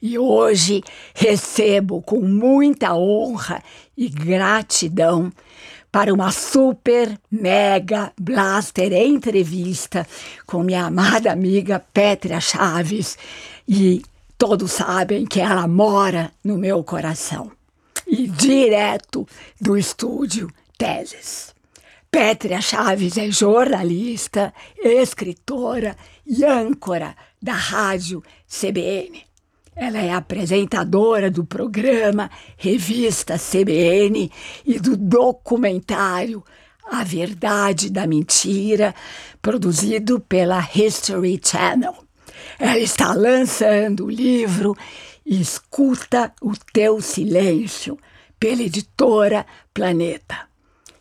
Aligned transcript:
E 0.00 0.18
hoje 0.18 0.82
recebo 1.14 2.02
com 2.02 2.20
muita 2.20 2.94
honra 2.94 3.62
e 3.96 4.08
gratidão 4.08 5.32
para 5.90 6.12
uma 6.12 6.30
super, 6.30 7.18
mega, 7.30 8.12
blaster 8.20 8.92
entrevista 8.92 10.06
com 10.46 10.62
minha 10.62 10.84
amada 10.84 11.32
amiga 11.32 11.82
Petra 11.92 12.40
Chaves. 12.40 13.16
E 13.66 14.02
todos 14.36 14.72
sabem 14.72 15.24
que 15.24 15.40
ela 15.40 15.66
mora 15.66 16.30
no 16.44 16.58
meu 16.58 16.84
coração. 16.84 17.50
E 18.06 18.28
direto 18.28 19.26
do 19.60 19.76
estúdio 19.76 20.50
Teses. 20.76 21.54
Pétria 22.10 22.60
Chaves 22.60 23.16
é 23.18 23.30
jornalista, 23.30 24.52
escritora 24.78 25.96
e 26.26 26.44
âncora 26.44 27.16
da 27.42 27.54
rádio 27.54 28.22
CBN. 28.48 29.25
Ela 29.78 29.98
é 29.98 30.10
apresentadora 30.10 31.30
do 31.30 31.44
programa 31.44 32.30
Revista 32.56 33.36
CBN 33.36 34.32
e 34.64 34.80
do 34.80 34.96
documentário 34.96 36.42
A 36.90 37.04
Verdade 37.04 37.90
da 37.90 38.06
Mentira, 38.06 38.94
produzido 39.42 40.18
pela 40.18 40.66
History 40.74 41.38
Channel. 41.44 41.94
Ela 42.58 42.78
está 42.78 43.12
lançando 43.12 44.06
o 44.06 44.10
livro 44.10 44.74
Escuta 45.26 46.32
o 46.40 46.52
Teu 46.72 47.02
Silêncio, 47.02 47.98
pela 48.40 48.62
editora 48.62 49.44
Planeta. 49.74 50.55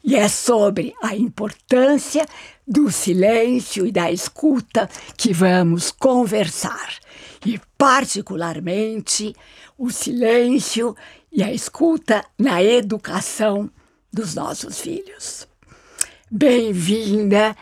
E 0.08 0.16
é 0.16 0.28
sobre 0.28 0.94
a 1.02 1.16
importância 1.16 2.28
do 2.68 2.92
silêncio 2.92 3.88
e 3.88 3.92
da 3.92 4.12
escuta 4.12 4.88
que 5.18 5.34
vamos 5.34 5.90
conversar 5.90 6.94
e, 7.44 7.60
particularmente, 7.76 9.36
o 9.76 9.90
silêncio 9.90 10.96
e 11.32 11.42
a 11.42 11.52
escuta 11.52 12.24
na 12.38 12.62
educação 12.62 13.68
dos 14.14 14.36
nossos 14.36 14.80
filhos. 14.80 15.48
Bem-vinda! 16.30 17.58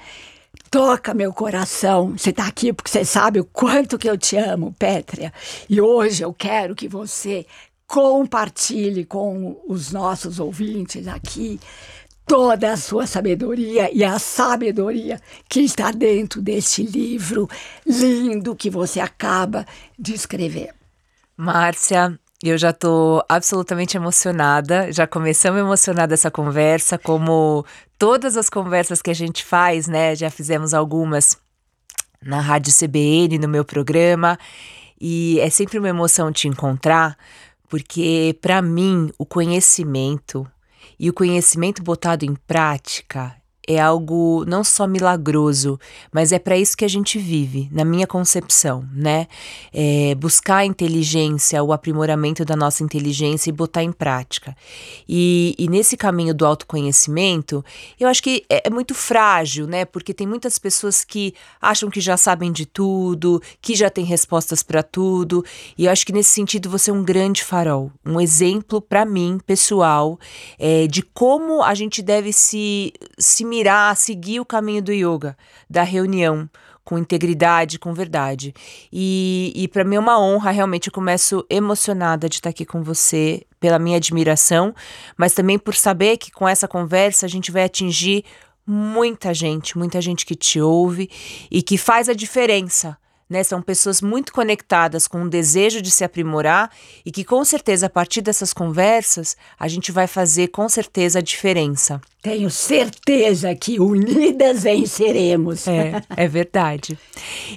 Toca 0.69 1.13
meu 1.13 1.31
coração. 1.31 2.17
Você 2.17 2.31
está 2.31 2.45
aqui 2.45 2.73
porque 2.73 2.91
você 2.91 3.05
sabe 3.05 3.39
o 3.39 3.45
quanto 3.45 3.97
que 3.97 4.09
eu 4.09 4.17
te 4.17 4.35
amo, 4.35 4.75
Pétria. 4.77 5.31
E 5.69 5.79
hoje 5.79 6.23
eu 6.23 6.33
quero 6.33 6.75
que 6.75 6.89
você 6.89 7.45
compartilhe 7.87 9.05
com 9.05 9.61
os 9.67 9.91
nossos 9.91 10.39
ouvintes 10.39 11.07
aqui 11.07 11.59
toda 12.25 12.73
a 12.73 12.77
sua 12.77 13.05
sabedoria 13.05 13.89
e 13.93 14.03
a 14.03 14.17
sabedoria 14.19 15.19
que 15.49 15.61
está 15.61 15.91
dentro 15.91 16.41
deste 16.41 16.83
livro 16.83 17.49
lindo 17.85 18.55
que 18.55 18.69
você 18.69 18.99
acaba 18.99 19.65
de 19.97 20.13
escrever. 20.13 20.73
Márcia, 21.35 22.17
eu 22.43 22.57
já 22.57 22.69
estou 22.71 23.23
absolutamente 23.27 23.97
emocionada. 23.97 24.91
Já 24.91 25.07
começamos 25.07 25.59
emocionada 25.59 26.13
essa 26.13 26.29
conversa, 26.29 26.97
como 26.97 27.65
todas 27.97 28.35
as 28.37 28.49
conversas 28.49 29.01
que 29.01 29.09
a 29.09 29.15
gente 29.15 29.43
faz, 29.43 29.87
né? 29.87 30.15
Já 30.15 30.29
fizemos 30.29 30.73
algumas 30.73 31.37
na 32.21 32.39
Rádio 32.39 32.73
CBN, 32.73 33.37
no 33.37 33.47
meu 33.47 33.65
programa, 33.65 34.37
e 34.99 35.39
é 35.39 35.49
sempre 35.49 35.77
uma 35.77 35.89
emoção 35.89 36.31
te 36.31 36.47
encontrar, 36.47 37.17
porque 37.69 38.37
para 38.41 38.61
mim 38.61 39.11
o 39.17 39.25
conhecimento 39.25 40.49
e 41.03 41.09
o 41.09 41.13
conhecimento 41.13 41.83
botado 41.83 42.23
em 42.23 42.33
prática 42.33 43.35
é 43.67 43.79
algo 43.79 44.43
não 44.45 44.63
só 44.63 44.85
milagroso, 44.85 45.79
mas 46.11 46.31
é 46.31 46.39
para 46.39 46.57
isso 46.57 46.75
que 46.75 46.83
a 46.83 46.89
gente 46.89 47.17
vive, 47.17 47.69
na 47.71 47.85
minha 47.85 48.05
concepção, 48.05 48.85
né? 48.93 49.27
É 49.73 50.15
buscar 50.15 50.57
a 50.57 50.65
inteligência, 50.65 51.63
o 51.63 51.71
aprimoramento 51.71 52.43
da 52.43 52.55
nossa 52.55 52.83
inteligência 52.83 53.49
e 53.49 53.53
botar 53.53 53.83
em 53.83 53.91
prática. 53.91 54.55
E, 55.07 55.55
e 55.57 55.67
nesse 55.69 55.95
caminho 55.95 56.33
do 56.33 56.45
autoconhecimento, 56.45 57.63
eu 57.99 58.07
acho 58.07 58.21
que 58.21 58.43
é, 58.49 58.67
é 58.67 58.69
muito 58.69 58.93
frágil, 58.93 59.65
né? 59.65 59.85
Porque 59.85 60.13
tem 60.13 60.27
muitas 60.27 60.59
pessoas 60.59 61.03
que 61.05 61.33
acham 61.61 61.89
que 61.89 62.01
já 62.01 62.17
sabem 62.17 62.51
de 62.51 62.65
tudo, 62.65 63.41
que 63.61 63.75
já 63.75 63.89
têm 63.89 64.03
respostas 64.03 64.61
para 64.61 64.83
tudo. 64.83 65.43
E 65.77 65.85
eu 65.85 65.91
acho 65.91 66.05
que 66.05 66.11
nesse 66.11 66.31
sentido 66.31 66.69
você 66.69 66.91
é 66.91 66.93
um 66.93 67.03
grande 67.03 67.43
farol, 67.43 67.91
um 68.05 68.19
exemplo 68.19 68.81
para 68.81 69.05
mim, 69.05 69.39
pessoal, 69.45 70.19
é, 70.59 70.85
de 70.87 71.01
como 71.01 71.63
a 71.63 71.73
gente 71.73 72.01
deve 72.01 72.33
se, 72.33 72.91
se 73.17 73.45
mirar, 73.53 73.95
seguir 73.95 74.39
o 74.39 74.45
caminho 74.45 74.81
do 74.81 74.91
yoga, 74.91 75.37
da 75.69 75.83
reunião, 75.83 76.49
com 76.83 76.97
integridade, 76.97 77.77
com 77.77 77.93
verdade. 77.93 78.53
E, 78.91 79.53
e 79.55 79.67
para 79.67 79.83
mim 79.83 79.95
é 79.95 79.99
uma 79.99 80.19
honra, 80.19 80.49
realmente 80.49 80.87
eu 80.87 80.93
começo 80.93 81.45
emocionada 81.49 82.27
de 82.27 82.35
estar 82.35 82.49
aqui 82.49 82.65
com 82.65 82.81
você, 82.81 83.45
pela 83.59 83.77
minha 83.77 83.97
admiração, 83.97 84.73
mas 85.15 85.33
também 85.33 85.59
por 85.59 85.75
saber 85.75 86.17
que 86.17 86.31
com 86.31 86.47
essa 86.47 86.67
conversa 86.67 87.27
a 87.27 87.29
gente 87.29 87.51
vai 87.51 87.63
atingir 87.63 88.25
muita 88.65 89.33
gente, 89.33 89.77
muita 89.77 90.01
gente 90.01 90.25
que 90.25 90.35
te 90.35 90.59
ouve 90.59 91.09
e 91.51 91.61
que 91.61 91.77
faz 91.77 92.09
a 92.09 92.13
diferença 92.13 92.97
né? 93.33 93.43
São 93.43 93.61
pessoas 93.61 93.99
muito 93.99 94.31
conectadas 94.31 95.07
com 95.07 95.23
um 95.23 95.27
desejo 95.27 95.81
de 95.81 95.89
se 95.89 96.03
aprimorar 96.03 96.69
e 97.03 97.11
que 97.11 97.23
com 97.23 97.43
certeza 97.43 97.87
a 97.87 97.89
partir 97.89 98.21
dessas 98.21 98.53
conversas 98.53 99.35
a 99.59 99.67
gente 99.67 99.91
vai 99.91 100.05
fazer 100.05 100.49
com 100.49 100.69
certeza 100.69 101.17
a 101.17 101.21
diferença. 101.21 101.99
Tenho 102.21 102.49
certeza 102.49 103.53
que 103.53 103.79
unidas 103.81 104.63
venceremos. 104.63 105.67
É, 105.67 106.01
é 106.15 106.27
verdade. 106.27 106.97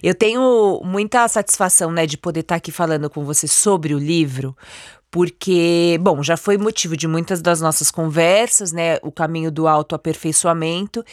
Eu 0.02 0.14
tenho 0.14 0.80
muita 0.82 1.28
satisfação, 1.28 1.92
né, 1.92 2.06
de 2.06 2.16
poder 2.16 2.40
estar 2.40 2.56
aqui 2.56 2.72
falando 2.72 3.08
com 3.08 3.24
você 3.24 3.46
sobre 3.46 3.94
o 3.94 3.98
livro, 3.98 4.56
porque, 5.10 5.98
bom, 6.00 6.22
já 6.22 6.36
foi 6.36 6.58
motivo 6.58 6.96
de 6.96 7.06
muitas 7.06 7.40
das 7.40 7.60
nossas 7.60 7.90
conversas, 7.90 8.72
né, 8.72 8.98
o 9.02 9.10
caminho 9.10 9.50
do 9.50 9.66
autoaperfeiçoamento. 9.66 11.04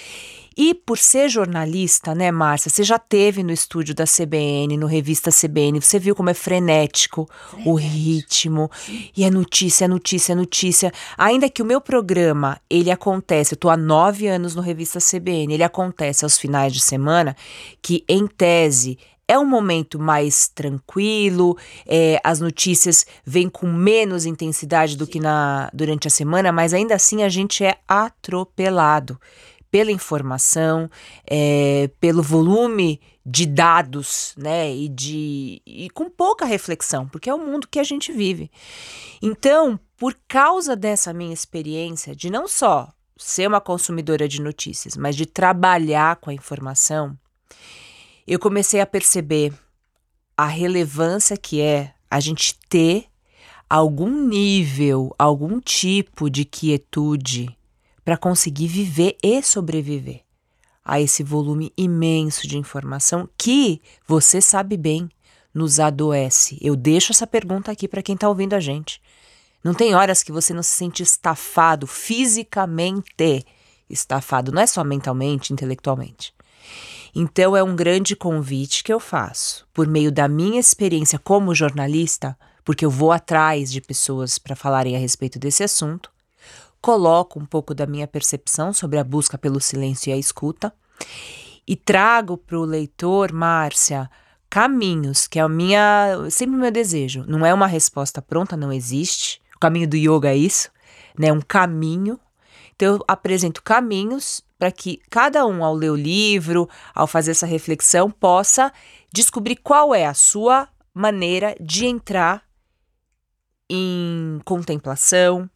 E 0.55 0.73
por 0.75 0.97
ser 0.99 1.29
jornalista, 1.29 2.13
né, 2.13 2.31
Márcia, 2.31 2.69
você 2.69 2.83
já 2.83 2.99
teve 2.99 3.41
no 3.41 3.51
estúdio 3.51 3.95
da 3.95 4.05
CBN, 4.05 4.77
no 4.77 4.85
revista 4.85 5.31
CBN, 5.31 5.79
você 5.79 5.97
viu 5.97 6.15
como 6.15 6.29
é 6.29 6.33
frenético, 6.33 7.27
frenético. 7.27 7.71
o 7.71 7.75
ritmo, 7.75 8.69
e 9.17 9.23
é 9.23 9.31
notícia, 9.31 9.85
é 9.85 9.87
notícia, 9.87 10.33
é 10.33 10.35
notícia. 10.35 10.91
Ainda 11.17 11.49
que 11.49 11.61
o 11.61 11.65
meu 11.65 11.81
programa, 11.81 12.59
ele 12.69 12.91
acontece, 12.91 13.53
eu 13.53 13.57
tô 13.57 13.69
há 13.69 13.77
nove 13.77 14.27
anos 14.27 14.53
no 14.53 14.61
revista 14.61 14.99
CBN, 14.99 15.53
ele 15.53 15.63
acontece 15.63 16.23
aos 16.23 16.37
finais 16.37 16.71
de 16.71 16.81
semana, 16.81 17.35
que 17.81 18.03
em 18.07 18.27
tese 18.27 18.99
é 19.33 19.39
um 19.39 19.45
momento 19.45 19.99
mais 19.99 20.47
tranquilo, 20.47 21.57
é, 21.88 22.21
as 22.23 22.39
notícias 22.39 23.05
vêm 23.25 23.49
com 23.49 23.66
menos 23.67 24.25
intensidade 24.25 24.95
do 24.95 25.07
que 25.07 25.19
na, 25.19 25.69
durante 25.73 26.07
a 26.07 26.11
semana, 26.11 26.51
mas 26.51 26.73
ainda 26.73 26.94
assim 26.94 27.23
a 27.23 27.29
gente 27.29 27.63
é 27.63 27.77
atropelado 27.88 29.19
pela 29.71 29.91
informação, 29.91 30.88
é, 31.25 31.89
pelo 31.99 32.21
volume 32.21 33.01
de 33.25 33.47
dados, 33.47 34.35
né, 34.38 34.71
e 34.71 34.88
de 34.88 35.61
e 35.65 35.89
com 35.89 36.12
pouca 36.12 36.45
reflexão, 36.45 37.07
porque 37.07 37.27
é 37.27 37.33
o 37.33 37.39
mundo 37.39 37.68
que 37.68 37.80
a 37.80 37.83
gente 37.83 38.12
vive. 38.12 38.51
Então, 39.19 39.80
por 39.97 40.15
causa 40.27 40.75
dessa 40.75 41.12
minha 41.12 41.33
experiência 41.33 42.15
de 42.15 42.30
não 42.30 42.47
só 42.47 42.94
ser 43.18 43.47
uma 43.47 43.62
consumidora 43.62 44.27
de 44.27 44.39
notícias, 44.39 44.95
mas 44.95 45.15
de 45.15 45.25
trabalhar 45.25 46.18
com 46.18 46.30
a 46.30 46.33
informação, 46.33 47.18
eu 48.27 48.39
comecei 48.39 48.79
a 48.79 48.85
perceber 48.85 49.53
a 50.35 50.45
relevância 50.45 51.37
que 51.37 51.61
é 51.61 51.93
a 52.09 52.19
gente 52.19 52.57
ter 52.69 53.05
algum 53.69 54.27
nível, 54.27 55.13
algum 55.17 55.59
tipo 55.59 56.29
de 56.29 56.45
quietude 56.45 57.55
para 58.03 58.17
conseguir 58.17 58.67
viver 58.67 59.17
e 59.23 59.41
sobreviver 59.41 60.21
a 60.83 60.99
esse 60.99 61.23
volume 61.23 61.71
imenso 61.77 62.47
de 62.47 62.57
informação 62.57 63.29
que 63.37 63.81
você 64.05 64.41
sabe 64.41 64.75
bem 64.75 65.09
nos 65.53 65.79
adoece. 65.79 66.57
Eu 66.61 66.75
deixo 66.75 67.11
essa 67.11 67.27
pergunta 67.27 67.71
aqui 67.71 67.87
para 67.87 68.01
quem 68.01 68.15
está 68.15 68.27
ouvindo 68.27 68.53
a 68.53 68.59
gente. 68.59 69.01
Não 69.63 69.73
tem 69.73 69.95
horas 69.95 70.23
que 70.23 70.31
você 70.31 70.53
não 70.53 70.63
se 70.63 70.71
sente 70.71 71.01
estafado 71.01 71.87
fisicamente, 71.87 73.45
estafado, 73.89 74.51
não 74.51 74.61
é 74.61 74.67
só 74.67 74.83
mentalmente, 74.83 75.53
intelectualmente. 75.53 76.33
Então 77.15 77.56
é 77.56 77.63
um 77.63 77.75
grande 77.75 78.15
convite 78.15 78.83
que 78.83 78.92
eu 78.92 79.00
faço, 79.00 79.68
por 79.74 79.88
meio 79.88 80.12
da 80.12 80.27
minha 80.27 80.60
experiência 80.60 81.19
como 81.19 81.54
jornalista, 81.54 82.38
porque 82.65 82.86
eu 82.86 82.89
vou 82.89 83.12
atrás 83.12 83.71
de 83.71 83.81
pessoas 83.81 84.38
para 84.38 84.56
falarem 84.56 84.95
a 84.95 85.00
respeito 85.00 85.38
desse 85.38 85.63
assunto 85.63 86.13
coloco 86.83 87.39
um 87.39 87.45
pouco 87.45 87.74
da 87.74 87.86
minha 87.86 88.06
percepção 88.06 88.74
sobre 88.74 89.00
a 89.00 89.06
busca 89.06 89.38
pelo 89.38 89.62
silêncio 89.62 90.10
e 90.10 90.13
a 90.13 90.18
escuta 90.18 90.74
e 91.65 91.77
trago 91.77 92.36
para 92.38 92.60
o 92.60 92.65
leitor, 92.65 93.31
Márcia, 93.31 94.12
caminhos, 94.50 95.25
que 95.25 95.39
é 95.39 95.42
a 95.42 95.48
minha, 95.48 96.30
sempre 96.30 96.57
o 96.57 96.59
meu 96.59 96.69
desejo. 96.69 97.24
Não 97.25 97.45
é 97.45 97.54
uma 97.54 97.68
resposta 97.68 98.21
pronta, 98.21 98.57
não 98.57 98.69
existe. 98.69 99.42
O 99.56 99.59
caminho 99.59 99.88
do 99.88 99.95
yoga 99.95 100.27
é 100.27 100.36
isso, 100.36 100.69
né? 101.18 101.31
Um 101.31 101.39
caminho. 101.39 102.19
Então 102.75 102.95
eu 102.95 103.06
apresento 103.07 103.63
caminhos 103.63 104.44
para 104.63 104.71
que 104.71 105.01
cada 105.10 105.45
um 105.45 105.62
ao 105.62 105.75
ler 105.75 105.92
o 105.92 105.95
livro, 105.95 106.69
ao 106.95 107.06
fazer 107.06 107.31
essa 107.31 107.45
reflexão, 107.45 108.10
possa 108.10 108.71
descobrir 109.12 109.57
qual 109.57 109.94
é 109.94 110.06
a 110.06 110.13
sua 110.13 110.69
maneira 110.94 111.54
de 111.60 111.86
entrar 111.86 112.45
em 113.69 114.39
contemplação, 114.45 115.50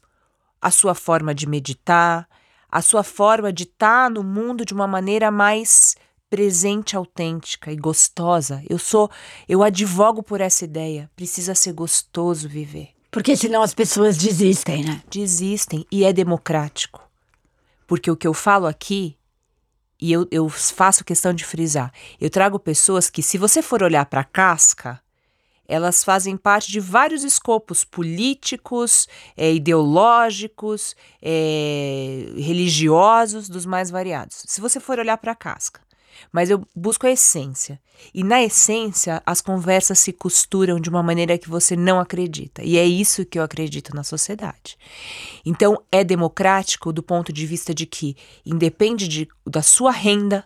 a 0.62 0.70
sua 0.70 0.94
forma 0.94 1.34
de 1.34 1.48
meditar, 1.48 2.28
a 2.70 2.82
sua 2.82 3.02
forma 3.02 3.54
de 3.54 3.64
estar 3.64 4.08
tá 4.08 4.10
no 4.10 4.26
mundo 4.26 4.66
de 4.66 4.74
uma 4.74 4.88
maneira 4.88 5.32
mais 5.32 5.96
presente, 6.30 6.94
autêntica 6.94 7.72
e 7.72 7.78
gostosa. 7.78 8.62
Eu 8.70 8.78
sou, 8.78 9.10
eu 9.48 9.64
advogo 9.64 10.22
por 10.22 10.42
essa 10.42 10.66
ideia. 10.66 11.10
Precisa 11.16 11.56
ser 11.56 11.72
gostoso 11.72 12.50
viver. 12.50 12.90
Porque 13.10 13.38
senão 13.38 13.62
as 13.62 13.74
pessoas 13.74 14.18
desistem, 14.18 14.84
né? 14.84 15.02
Desistem 15.10 15.86
e 15.90 16.04
é 16.04 16.12
democrático. 16.12 17.07
Porque 17.88 18.12
o 18.12 18.18
que 18.18 18.28
eu 18.28 18.34
falo 18.34 18.68
aqui, 18.68 19.18
e 20.00 20.12
eu, 20.12 20.28
eu 20.30 20.48
faço 20.50 21.06
questão 21.06 21.34
de 21.34 21.46
frisar, 21.46 21.92
eu 22.20 22.30
trago 22.30 22.60
pessoas 22.60 23.10
que, 23.10 23.24
se 23.24 23.38
você 23.38 23.62
for 23.62 23.82
olhar 23.82 24.06
para 24.06 24.22
a 24.22 24.26
casca, 24.26 25.02
elas 25.68 26.04
fazem 26.04 26.38
parte 26.38 26.72
de 26.72 26.80
vários 26.80 27.24
escopos 27.24 27.84
políticos, 27.84 29.08
é, 29.36 29.54
ideológicos, 29.54 30.96
é, 31.22 32.26
religiosos, 32.38 33.50
dos 33.50 33.66
mais 33.66 33.90
variados. 33.90 34.44
Se 34.46 34.62
você 34.62 34.80
for 34.80 35.00
olhar 35.00 35.18
para 35.18 35.32
a 35.32 35.36
casca. 35.36 35.87
Mas 36.32 36.50
eu 36.50 36.66
busco 36.76 37.06
a 37.06 37.12
essência. 37.12 37.80
E 38.14 38.24
na 38.24 38.44
essência, 38.44 39.22
as 39.26 39.42
conversas 39.42 40.00
se 40.00 40.14
costuram 40.14 40.80
de 40.80 40.90
uma 40.90 41.02
maneira 41.02 41.38
que 41.38 41.50
você 41.50 41.76
não 41.76 42.00
acredita. 42.00 42.64
E 42.64 42.78
é 42.78 42.86
isso 42.86 43.26
que 43.26 43.40
eu 43.40 43.44
acredito 43.44 43.96
na 43.96 44.04
sociedade. 44.04 44.78
Então, 45.46 45.82
é 45.92 46.04
democrático 46.04 46.94
do 46.94 47.02
ponto 47.02 47.34
de 47.34 47.46
vista 47.46 47.74
de 47.74 47.86
que 47.86 48.16
independe 48.46 49.08
de, 49.08 49.28
da 49.46 49.62
sua 49.62 49.92
renda, 49.92 50.46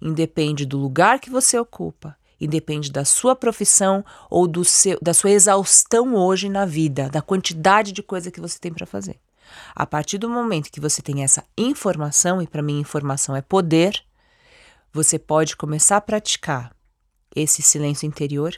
independe 0.00 0.66
do 0.66 0.78
lugar 0.78 1.18
que 1.18 1.30
você 1.30 1.58
ocupa, 1.58 2.16
independe 2.40 2.90
da 2.90 3.04
sua 3.04 3.36
profissão 3.36 4.04
ou 4.30 4.46
do 4.46 4.64
seu, 4.64 4.98
da 5.00 5.12
sua 5.12 5.30
exaustão 5.30 6.14
hoje 6.14 6.48
na 6.48 6.64
vida, 6.64 7.08
da 7.08 7.22
quantidade 7.22 7.92
de 7.92 8.02
coisa 8.02 8.30
que 8.30 8.40
você 8.40 8.58
tem 8.58 8.72
para 8.72 8.86
fazer. 8.86 9.18
A 9.74 9.86
partir 9.86 10.18
do 10.18 10.28
momento 10.28 10.70
que 10.70 10.80
você 10.80 11.02
tem 11.02 11.22
essa 11.22 11.44
informação, 11.56 12.40
e 12.40 12.46
para 12.46 12.62
mim 12.62 12.78
informação 12.78 13.34
é 13.34 13.42
poder, 13.42 14.02
você 14.92 15.18
pode 15.18 15.56
começar 15.56 15.96
a 15.96 16.00
praticar 16.00 16.74
esse 17.34 17.62
silêncio 17.62 18.06
interior. 18.06 18.54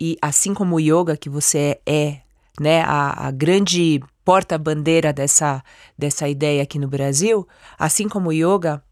E 0.00 0.16
assim 0.20 0.54
como 0.54 0.76
o 0.76 0.80
yoga 0.80 1.16
que 1.16 1.28
você 1.28 1.80
é, 1.86 1.92
é 1.94 2.22
né, 2.58 2.82
a, 2.82 3.28
a 3.28 3.30
grande 3.30 4.00
porta-bandeira 4.24 5.12
dessa, 5.12 5.62
dessa 5.96 6.28
ideia 6.28 6.62
aqui 6.62 6.78
no 6.78 6.88
Brasil, 6.88 7.46
assim 7.78 8.08
como 8.08 8.28
o 8.28 8.32
yoga, 8.32 8.82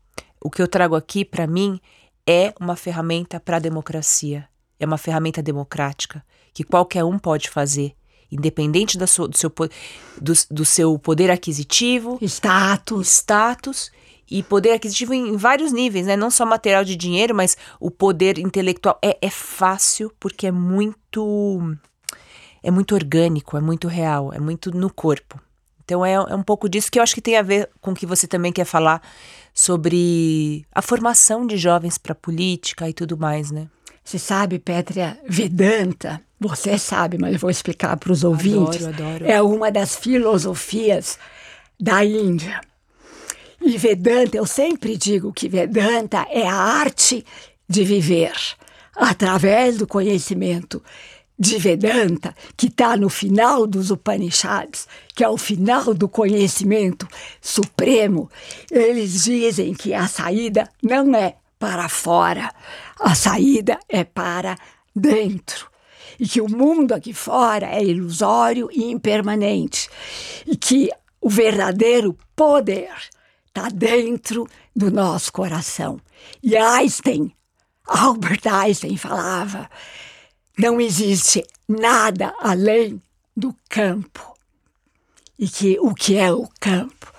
o 0.40 0.50
que 0.50 0.62
eu 0.62 0.68
trago 0.68 0.94
aqui 0.94 1.24
para 1.24 1.46
mim 1.46 1.80
é 2.26 2.52
uma 2.60 2.76
ferramenta 2.76 3.40
para 3.40 3.56
a 3.56 3.60
democracia, 3.60 4.48
é 4.78 4.86
uma 4.86 4.98
ferramenta 4.98 5.42
democrática 5.42 6.24
que 6.52 6.64
qualquer 6.64 7.04
um 7.04 7.18
pode 7.18 7.48
fazer, 7.48 7.94
independente 8.30 8.98
da 8.98 9.06
sua, 9.06 9.28
do, 9.28 9.36
seu, 9.36 9.50
do, 10.20 10.32
do 10.50 10.64
seu 10.64 10.98
poder 10.98 11.30
aquisitivo, 11.30 12.18
status, 12.20 13.08
status 13.08 13.90
e 14.30 14.42
poder 14.42 14.72
aquisitivo 14.72 15.14
em 15.14 15.36
vários 15.36 15.72
níveis, 15.72 16.06
né? 16.06 16.16
Não 16.16 16.30
só 16.30 16.44
material 16.44 16.84
de 16.84 16.96
dinheiro, 16.96 17.34
mas 17.34 17.56
o 17.80 17.90
poder 17.90 18.38
intelectual. 18.38 18.98
É, 19.02 19.16
é 19.20 19.30
fácil 19.30 20.12
porque 20.20 20.46
é 20.46 20.52
muito 20.52 21.76
é 22.62 22.70
muito 22.70 22.94
orgânico, 22.94 23.56
é 23.56 23.60
muito 23.60 23.88
real, 23.88 24.32
é 24.32 24.38
muito 24.38 24.70
no 24.70 24.92
corpo. 24.92 25.40
Então 25.84 26.04
é, 26.04 26.12
é 26.12 26.34
um 26.34 26.42
pouco 26.42 26.68
disso 26.68 26.90
que 26.90 26.98
eu 26.98 27.02
acho 27.02 27.14
que 27.14 27.20
tem 27.20 27.36
a 27.36 27.42
ver 27.42 27.70
com 27.80 27.92
o 27.92 27.94
que 27.94 28.04
você 28.04 28.26
também 28.26 28.52
quer 28.52 28.66
falar 28.66 29.00
sobre 29.54 30.66
a 30.72 30.82
formação 30.82 31.46
de 31.46 31.56
jovens 31.56 31.96
para 31.96 32.14
política 32.14 32.88
e 32.88 32.92
tudo 32.92 33.16
mais, 33.16 33.50
né? 33.50 33.68
Você 34.04 34.18
sabe, 34.18 34.58
Pétria, 34.58 35.18
Vedanta, 35.26 36.20
você 36.40 36.78
sabe, 36.78 37.18
mas 37.18 37.34
eu 37.34 37.38
vou 37.38 37.50
explicar 37.50 37.96
para 37.96 38.12
os 38.12 38.24
ouvintes. 38.24 38.86
Adoro, 38.86 39.06
adoro. 39.06 39.26
É 39.26 39.42
uma 39.42 39.70
das 39.70 39.96
filosofias 39.96 41.18
da 41.80 42.04
Índia. 42.04 42.60
E 43.68 43.76
Vedanta, 43.76 44.34
eu 44.34 44.46
sempre 44.46 44.96
digo 44.96 45.30
que 45.30 45.46
Vedanta 45.46 46.26
é 46.30 46.48
a 46.48 46.54
arte 46.54 47.22
de 47.68 47.84
viver 47.84 48.32
através 48.96 49.76
do 49.76 49.86
conhecimento 49.86 50.82
de 51.38 51.58
Vedanta, 51.58 52.34
que 52.56 52.68
está 52.68 52.96
no 52.96 53.10
final 53.10 53.66
dos 53.66 53.90
Upanishads, 53.90 54.88
que 55.14 55.22
é 55.22 55.28
o 55.28 55.36
final 55.36 55.92
do 55.92 56.08
conhecimento 56.08 57.06
supremo, 57.42 58.30
eles 58.70 59.24
dizem 59.24 59.74
que 59.74 59.92
a 59.92 60.08
saída 60.08 60.66
não 60.82 61.14
é 61.14 61.36
para 61.58 61.90
fora, 61.90 62.50
a 62.98 63.14
saída 63.14 63.78
é 63.86 64.02
para 64.02 64.56
dentro. 64.96 65.70
E 66.18 66.26
que 66.26 66.40
o 66.40 66.48
mundo 66.48 66.94
aqui 66.94 67.12
fora 67.12 67.66
é 67.66 67.84
ilusório 67.84 68.70
e 68.72 68.90
impermanente. 68.90 69.90
E 70.46 70.56
que 70.56 70.88
o 71.20 71.28
verdadeiro 71.28 72.16
poder 72.34 72.88
está 73.58 73.68
dentro 73.68 74.48
do 74.74 74.90
nosso 74.90 75.32
coração. 75.32 76.00
E 76.42 76.56
Einstein, 76.56 77.34
Albert 77.84 78.46
Einstein 78.46 78.96
falava 78.96 79.68
não 80.56 80.80
existe 80.80 81.44
nada 81.68 82.34
além 82.40 83.00
do 83.36 83.54
campo. 83.68 84.34
E 85.38 85.48
que 85.48 85.78
o 85.78 85.94
que 85.94 86.16
é 86.16 86.32
o 86.32 86.48
campo? 86.60 87.12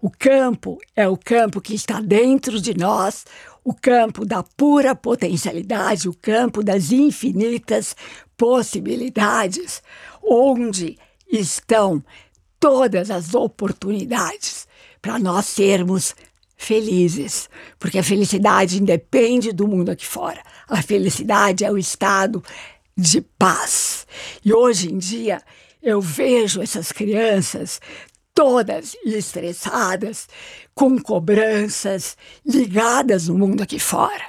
O 0.00 0.10
campo 0.10 0.78
é 0.94 1.08
o 1.08 1.16
campo 1.16 1.60
que 1.60 1.74
está 1.74 2.00
dentro 2.00 2.60
de 2.60 2.76
nós, 2.76 3.24
o 3.64 3.74
campo 3.74 4.24
da 4.24 4.42
pura 4.42 4.94
potencialidade, 4.94 6.08
o 6.08 6.14
campo 6.14 6.62
das 6.62 6.92
infinitas 6.92 7.96
possibilidades, 8.36 9.82
onde 10.22 10.98
estão 11.26 12.04
todas 12.60 13.10
as 13.10 13.34
oportunidades 13.34 14.68
para 15.04 15.18
nós 15.18 15.44
sermos 15.44 16.16
felizes, 16.56 17.50
porque 17.78 17.98
a 17.98 18.02
felicidade 18.02 18.80
independe 18.80 19.52
do 19.52 19.68
mundo 19.68 19.90
aqui 19.90 20.06
fora. 20.06 20.42
A 20.66 20.80
felicidade 20.80 21.62
é 21.62 21.70
o 21.70 21.76
estado 21.76 22.42
de 22.96 23.20
paz. 23.20 24.06
E 24.42 24.50
hoje 24.50 24.90
em 24.90 24.96
dia 24.96 25.42
eu 25.82 26.00
vejo 26.00 26.62
essas 26.62 26.90
crianças 26.90 27.82
todas 28.32 28.96
estressadas, 29.04 30.26
com 30.74 30.98
cobranças, 30.98 32.16
ligadas 32.42 33.28
no 33.28 33.36
mundo 33.36 33.62
aqui 33.62 33.78
fora. 33.78 34.26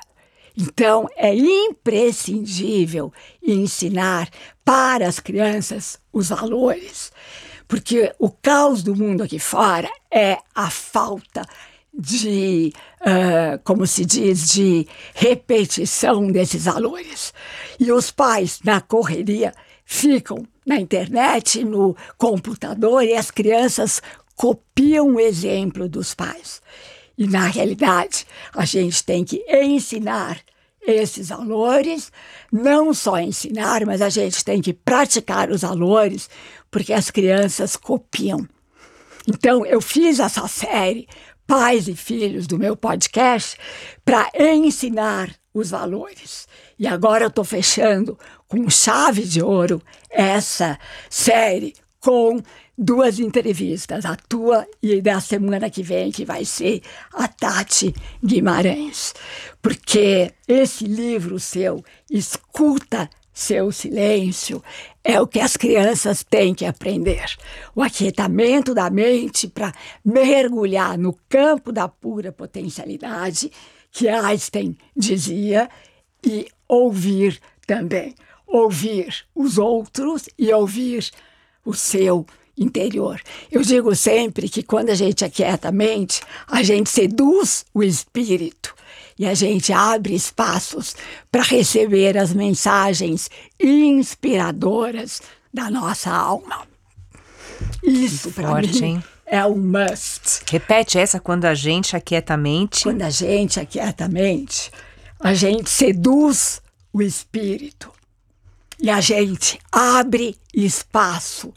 Então, 0.58 1.08
é 1.16 1.34
imprescindível 1.34 3.14
ensinar 3.42 4.30
para 4.66 5.08
as 5.08 5.22
crianças 5.22 5.98
os 6.12 6.28
valores, 6.30 7.14
porque 7.68 8.14
o 8.20 8.30
caos 8.30 8.84
do 8.84 8.96
mundo 8.96 9.24
aqui 9.24 9.40
fora 9.40 9.90
é 10.12 10.38
a 10.54 10.70
falta 10.70 11.44
de, 11.98 12.74
uh, 13.02 13.60
como 13.64 13.88
se 13.88 14.06
diz, 14.06 14.50
de 14.50 14.88
repetição 15.14 16.28
desses 16.28 16.66
valores. 16.66 17.34
E 17.80 17.92
os 17.92 18.12
pais, 18.12 18.60
na 18.64 18.82
correria, 18.82 19.54
ficam 19.86 20.46
na 20.66 20.80
internet, 20.80 21.64
no 21.64 21.96
computador, 22.18 23.04
e 23.04 23.14
as 23.14 23.32
crianças 23.32 24.02
copiam 24.36 25.16
o 25.16 25.20
exemplo 25.20 25.88
dos 25.88 26.14
pais. 26.14 26.62
E, 27.18 27.28
na 27.28 27.48
realidade, 27.48 28.28
a 28.54 28.66
gente 28.66 29.04
tem 29.04 29.24
que 29.24 29.46
ensinar 29.50 30.40
esses 30.86 31.30
valores, 31.30 32.12
não 32.52 32.94
só 32.94 33.20
ensinar, 33.20 33.86
mas 33.86 34.02
a 34.02 34.10
gente 34.10 34.44
tem 34.44 34.62
que 34.62 34.74
praticar 34.74 35.50
os 35.50 35.62
valores, 35.62 36.30
porque 36.76 36.92
as 36.92 37.10
crianças 37.10 37.78
copiam. 37.78 38.46
Então, 39.26 39.66
eu 39.66 39.80
fiz 39.80 40.20
essa 40.20 40.46
série 40.46 41.08
pais 41.48 41.88
e 41.88 41.96
filhos 41.96 42.48
do 42.48 42.60
meu 42.60 42.76
podcast 42.76 43.58
para 44.04 44.30
ensinar 44.38 45.34
os 45.54 45.70
valores. 45.70 46.50
E 46.78 46.86
agora 46.86 47.24
eu 47.24 47.30
estou 47.30 47.46
fechando 47.46 48.20
com 48.46 48.70
chave 48.70 49.24
de 49.24 49.42
ouro 49.42 49.82
essa 50.10 50.78
série 51.10 51.74
com 52.02 52.42
duas 52.78 53.20
entrevistas, 53.20 54.04
a 54.04 54.18
tua 54.18 54.68
e 54.84 55.02
da 55.02 55.22
semana 55.22 55.70
que 55.70 55.82
vem, 55.82 56.12
que 56.12 56.26
vai 56.26 56.44
ser 56.44 56.82
a 57.14 57.26
Tati 57.26 57.96
Guimarães. 58.22 59.14
Porque 59.62 60.34
esse 60.46 60.84
livro 60.84 61.40
seu, 61.40 61.82
Escuta 62.12 63.10
seu 63.36 63.70
silêncio 63.72 64.64
é 65.06 65.22
o 65.22 65.28
que 65.28 65.40
as 65.40 65.56
crianças 65.56 66.24
têm 66.24 66.56
que 66.56 66.66
aprender. 66.66 67.24
O 67.76 67.84
aquietamento 67.84 68.74
da 68.74 68.90
mente 68.90 69.48
para 69.48 69.72
mergulhar 70.04 70.98
no 70.98 71.16
campo 71.30 71.72
da 71.72 71.88
pura 71.88 72.32
potencialidade, 72.32 73.52
que 73.92 74.10
Einstein 74.10 74.76
dizia, 74.98 75.70
e 76.26 76.48
ouvir 76.68 77.40
também. 77.68 78.16
Ouvir 78.48 79.26
os 79.36 79.60
outros 79.60 80.28
e 80.40 80.52
ouvir 80.52 81.08
o 81.64 81.74
seu 81.74 82.26
interior. 82.58 83.22
Eu 83.52 83.62
digo 83.62 83.96
sempre 83.96 84.50
que 84.50 84.64
quando 84.64 84.90
a 84.90 84.96
gente 84.96 85.24
aquieta 85.24 85.70
a 85.70 85.72
mente, 85.72 86.22
a 86.48 86.64
gente 86.64 86.90
seduz 86.90 87.64
o 87.74 87.84
espírito 87.84 88.74
e 89.18 89.26
a 89.26 89.34
gente 89.34 89.72
abre 89.72 90.14
espaços 90.14 90.96
para 91.32 91.42
receber 91.42 92.18
as 92.18 92.34
mensagens 92.34 93.30
inspiradoras 93.60 95.22
da 95.54 95.72
nossa 95.72 96.12
alma. 96.12 96.68
Isso 97.82 98.32
para 98.32 98.62
mim 98.62 98.84
hein? 98.84 99.04
é 99.26 99.46
um 99.46 99.56
must. 99.56 100.42
Repete 100.50 101.00
essa 101.00 101.20
quando 101.20 101.46
a 101.46 101.54
gente 101.54 101.96
aquieta 101.96 102.34
a 102.34 102.38
mente. 102.38 102.84
Quando 102.84 103.02
a 103.04 103.10
gente 103.10 103.60
aquieta 103.60 104.06
a 104.06 104.10
mente, 104.10 104.70
a 105.20 105.34
gente 105.34 105.70
seduz 105.70 106.62
o 106.92 107.02
espírito 107.02 107.92
e 108.80 108.90
a 108.90 109.00
gente 109.00 109.60
abre 109.72 110.38
espaço 110.54 111.54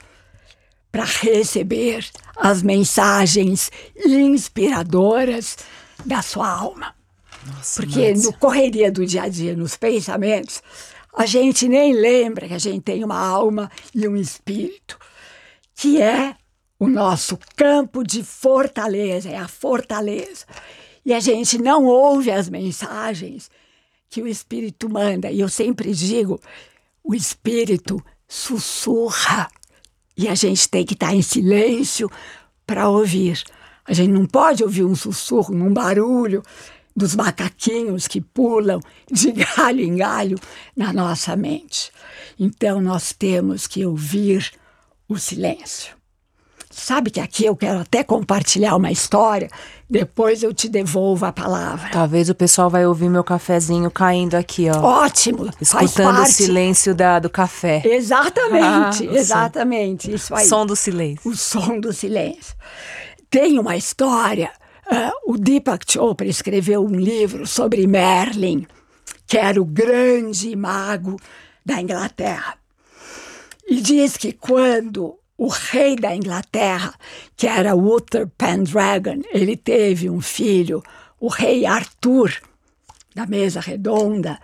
para 0.93 1.05
receber 1.05 2.07
as 2.37 2.63
mensagens 2.63 3.71
inspiradoras 3.97 5.57
da 6.07 6.23
sua 6.23 6.49
alma. 6.49 6.98
Nossa, 7.47 7.83
Porque 7.83 8.13
no 8.15 8.33
correria 8.35 8.91
do 8.91 9.07
dia 9.07 9.23
a 9.23 9.29
dia, 9.29 9.57
nos 9.57 9.77
pensamentos, 9.77 10.63
a 11.15 11.27
gente 11.27 11.69
nem 11.69 11.93
lembra 11.95 12.49
que 12.49 12.55
a 12.55 12.59
gente 12.59 12.83
tem 12.83 13.03
uma 13.03 13.19
alma 13.19 13.71
e 13.95 14.07
um 14.07 14.17
espírito, 14.17 14.99
que 15.75 16.01
é 16.01 16.35
o 16.79 16.87
nosso 16.87 17.39
campo 17.57 18.05
de 18.05 18.23
fortaleza, 18.23 19.29
é 19.29 19.37
a 19.37 19.49
fortaleza. 19.49 20.47
E 21.05 21.13
a 21.13 21.21
gente 21.21 21.59
não 21.59 21.85
ouve 21.85 22.31
as 22.31 22.49
mensagens 22.49 23.51
que 24.11 24.23
o 24.23 24.29
espírito 24.29 24.89
manda. 24.89 25.31
E 25.31 25.41
eu 25.41 25.49
sempre 25.49 25.93
digo, 25.93 26.41
o 27.03 27.15
espírito 27.15 28.03
sussurra 28.29 29.49
e 30.17 30.29
a 30.29 30.35
gente 30.35 30.69
tem 30.69 30.85
que 30.85 30.95
estar 30.95 31.15
em 31.15 31.23
silêncio 31.23 32.11
para 32.67 32.89
ouvir. 32.89 33.43
A 33.85 33.93
gente 33.93 34.11
não 34.11 34.27
pode 34.27 34.63
ouvir 34.63 34.85
um 34.85 34.95
sussurro, 34.95 35.55
um 35.55 35.73
barulho 35.73 36.43
dos 36.99 37.15
macaquinhos 37.15 38.07
que 38.07 38.21
pulam 38.21 38.81
de 39.11 39.33
galho 39.33 39.81
em 39.81 39.97
galho 39.97 40.39
na 40.77 40.93
nossa 40.93 41.35
mente. 41.35 41.91
Então 42.39 42.81
nós 42.81 43.13
temos 43.13 43.67
que 43.67 43.87
ouvir 43.87 44.53
o 45.09 45.17
silêncio. 45.17 45.97
Sabe 46.71 47.11
que 47.11 47.19
aqui 47.19 47.45
eu 47.45 47.57
quero 47.57 47.81
até 47.81 48.05
compartilhar 48.05 48.77
uma 48.77 48.93
história, 48.93 49.51
depois 49.91 50.45
eu 50.45 50.55
te 50.55 50.69
devolvo 50.69 51.27
a 51.27 51.33
palavra. 51.33 51.89
Talvez 51.91 52.29
o 52.29 52.35
pessoal 52.35 52.71
vai 52.71 52.87
ouvir 52.87 53.09
meu 53.09 53.25
cafezinho 53.25 53.91
caindo 53.91 54.37
aqui, 54.37 54.69
ó. 54.71 54.81
Ótimo! 54.81 55.51
Escutando 55.61 56.21
o 56.21 56.27
silêncio 56.27 56.95
da, 56.95 57.19
do 57.19 57.29
café. 57.29 57.83
Exatamente, 57.85 59.09
ah, 59.09 59.13
exatamente. 59.13 60.15
Isso 60.15 60.33
aí. 60.33 60.47
Som 60.47 60.67
do 60.67 60.77
silêncio. 60.77 61.29
O 61.29 61.37
som 61.37 61.81
do 61.81 61.93
silêncio. 61.93 62.55
Tem 63.29 63.59
uma 63.59 63.77
história 63.77 64.53
Uh, 64.91 65.33
o 65.35 65.37
Deepak 65.37 65.85
Chopra 65.87 66.27
escreveu 66.27 66.83
um 66.83 66.95
livro 66.95 67.47
sobre 67.47 67.87
Merlin, 67.87 68.67
que 69.27 69.37
era 69.37 69.61
o 69.61 69.65
grande 69.65 70.57
mago 70.57 71.21
da 71.65 71.79
Inglaterra. 71.79 72.57
E 73.69 73.83
diz 73.83 74.17
que 74.17 74.33
quando 74.33 75.19
o 75.37 75.49
rei 75.49 75.95
da 75.95 76.17
Inglaterra, 76.17 76.95
que 77.37 77.47
era 77.47 77.77
Uther 77.77 78.27
Pendragon, 78.29 79.21
ele 79.31 79.59
teve 79.59 80.09
um 80.09 80.23
filho, 80.23 80.83
o 81.21 81.29
rei 81.29 81.67
Arthur, 81.67 82.33
da 83.15 83.27
mesa 83.27 83.61
redonda, 83.61 84.41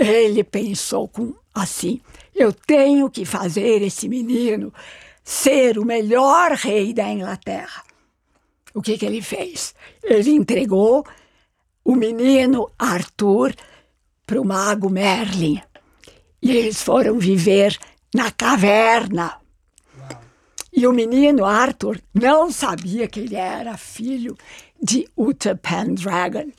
ele 0.00 0.42
pensou 0.42 1.06
com, 1.06 1.32
assim: 1.54 2.00
eu 2.34 2.52
tenho 2.52 3.08
que 3.08 3.24
fazer 3.24 3.82
esse 3.82 4.08
menino 4.08 4.74
ser 5.22 5.78
o 5.78 5.84
melhor 5.84 6.50
rei 6.52 6.92
da 6.92 7.08
Inglaterra 7.08 7.85
o 8.76 8.82
que, 8.82 8.98
que 8.98 9.06
ele 9.06 9.22
fez? 9.22 9.74
Ele 10.04 10.32
entregou 10.32 11.02
o 11.82 11.96
menino 11.96 12.70
Arthur 12.78 13.54
para 14.26 14.38
o 14.38 14.44
mago 14.44 14.90
Merlin. 14.90 15.62
E 16.42 16.50
eles 16.50 16.82
foram 16.82 17.18
viver 17.18 17.78
na 18.14 18.30
caverna. 18.30 19.40
E 20.70 20.86
o 20.86 20.92
menino 20.92 21.46
Arthur 21.46 21.98
não 22.12 22.52
sabia 22.52 23.08
que 23.08 23.20
ele 23.20 23.34
era 23.34 23.78
filho 23.78 24.36
de 24.80 25.08
Uther 25.16 25.56
Pendragon. 25.56 26.52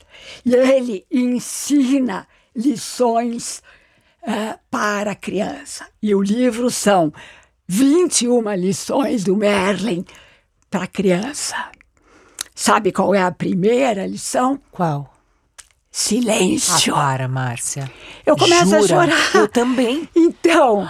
E 0.44 0.56
ele 0.56 1.06
ensina 1.12 2.26
lições 2.52 3.62
uh, 4.24 4.58
para 4.68 5.12
a 5.12 5.14
criança. 5.14 5.86
E 6.02 6.16
o 6.16 6.20
livro 6.20 6.68
são 6.68 7.12
21 7.68 8.52
lições 8.54 9.22
do 9.22 9.36
Merlin 9.36 10.04
para 10.68 10.82
a 10.82 10.88
criança. 10.88 11.70
Sabe 12.60 12.90
qual 12.90 13.14
é 13.14 13.22
a 13.22 13.30
primeira 13.30 14.04
lição? 14.04 14.60
Qual? 14.72 15.14
Silêncio. 15.92 16.92
Ah, 16.92 16.98
para, 16.98 17.28
Márcia. 17.28 17.88
Eu 18.26 18.36
começo 18.36 18.64
Jura? 18.64 18.78
a 18.80 18.88
chorar. 18.88 19.36
Eu 19.36 19.46
também. 19.46 20.08
Então, 20.12 20.84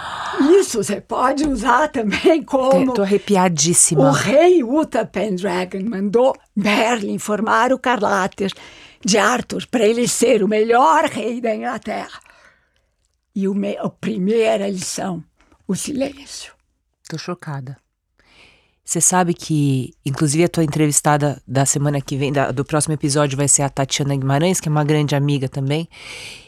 isso 0.59 0.83
você 0.83 0.99
pode 0.99 1.47
usar 1.47 1.89
também 1.89 2.41
como. 2.41 2.95
Tô 2.95 3.03
arrepiadíssima. 3.03 4.09
O 4.09 4.11
rei 4.11 4.63
Uta 4.63 5.05
Pendragon 5.05 5.83
mandou 5.87 6.35
Merlin 6.55 7.19
formar 7.19 7.71
o 7.71 7.77
Carláter 7.77 8.51
de 9.05 9.19
Arthur 9.19 9.67
para 9.69 9.85
ele 9.85 10.07
ser 10.07 10.41
o 10.41 10.47
melhor 10.47 11.05
rei 11.05 11.39
da 11.39 11.55
Inglaterra. 11.55 12.19
E 13.35 13.47
o 13.47 13.53
me... 13.53 13.77
a 13.77 13.87
primeira 13.89 14.67
lição, 14.67 15.23
o 15.67 15.75
silêncio. 15.75 16.51
Tô 17.07 17.15
chocada. 17.19 17.77
Você 18.89 18.99
sabe 18.99 19.35
que, 19.35 19.93
inclusive, 20.03 20.43
a 20.45 20.49
tua 20.49 20.63
entrevistada 20.63 21.39
da 21.47 21.63
semana 21.63 22.01
que 22.01 22.17
vem, 22.17 22.33
da, 22.33 22.49
do 22.49 22.65
próximo 22.65 22.95
episódio, 22.95 23.37
vai 23.37 23.47
ser 23.47 23.61
a 23.61 23.69
Tatiana 23.69 24.15
Guimarães, 24.15 24.59
que 24.59 24.67
é 24.67 24.71
uma 24.71 24.83
grande 24.83 25.15
amiga 25.15 25.47
também. 25.47 25.87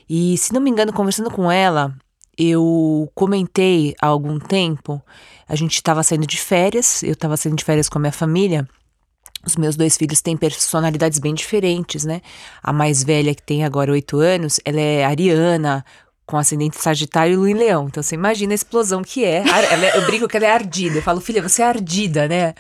E, 0.10 0.36
se 0.40 0.52
não 0.52 0.60
me 0.60 0.72
engano, 0.72 0.92
conversando 0.92 1.30
com 1.30 1.52
ela, 1.52 1.96
eu 2.36 3.08
comentei 3.14 3.94
há 4.02 4.08
algum 4.08 4.40
tempo, 4.40 5.00
a 5.48 5.56
gente 5.56 5.76
estava 5.76 6.02
saindo 6.02 6.26
de 6.26 6.38
férias, 6.38 7.04
eu 7.04 7.14
estava 7.14 7.38
saindo 7.38 7.58
de 7.58 7.64
férias 7.64 7.88
com 7.88 8.00
a 8.00 8.02
minha 8.02 8.12
família. 8.12 8.68
Os 9.46 9.56
meus 9.56 9.76
dois 9.76 9.96
filhos 9.96 10.20
têm 10.20 10.36
personalidades 10.36 11.20
bem 11.20 11.36
diferentes, 11.36 12.06
né? 12.06 12.22
A 12.64 12.74
mais 12.74 13.04
velha, 13.04 13.36
que 13.36 13.44
tem 13.44 13.64
agora 13.64 13.92
oito 13.92 14.18
anos, 14.18 14.60
ela 14.66 14.82
é 14.82 15.06
ariana, 15.06 15.86
com 16.26 16.38
ascendente 16.38 16.82
Sagitário 16.82 17.34
e 17.34 17.36
Lua 17.36 17.50
em 17.50 17.54
Leão. 17.54 17.88
Então 17.88 18.02
você 18.02 18.16
imagina 18.16 18.54
a 18.54 18.56
explosão 18.56 19.02
que 19.02 19.24
é. 19.26 19.44
é. 19.44 19.98
Eu 19.98 20.06
brinco 20.06 20.28
que 20.28 20.38
ela 20.38 20.46
é 20.46 20.52
ardida. 20.52 20.98
Eu 20.98 21.02
falo, 21.02 21.20
filha, 21.20 21.42
você 21.42 21.62
é 21.62 21.66
ardida, 21.66 22.28
né? 22.28 22.54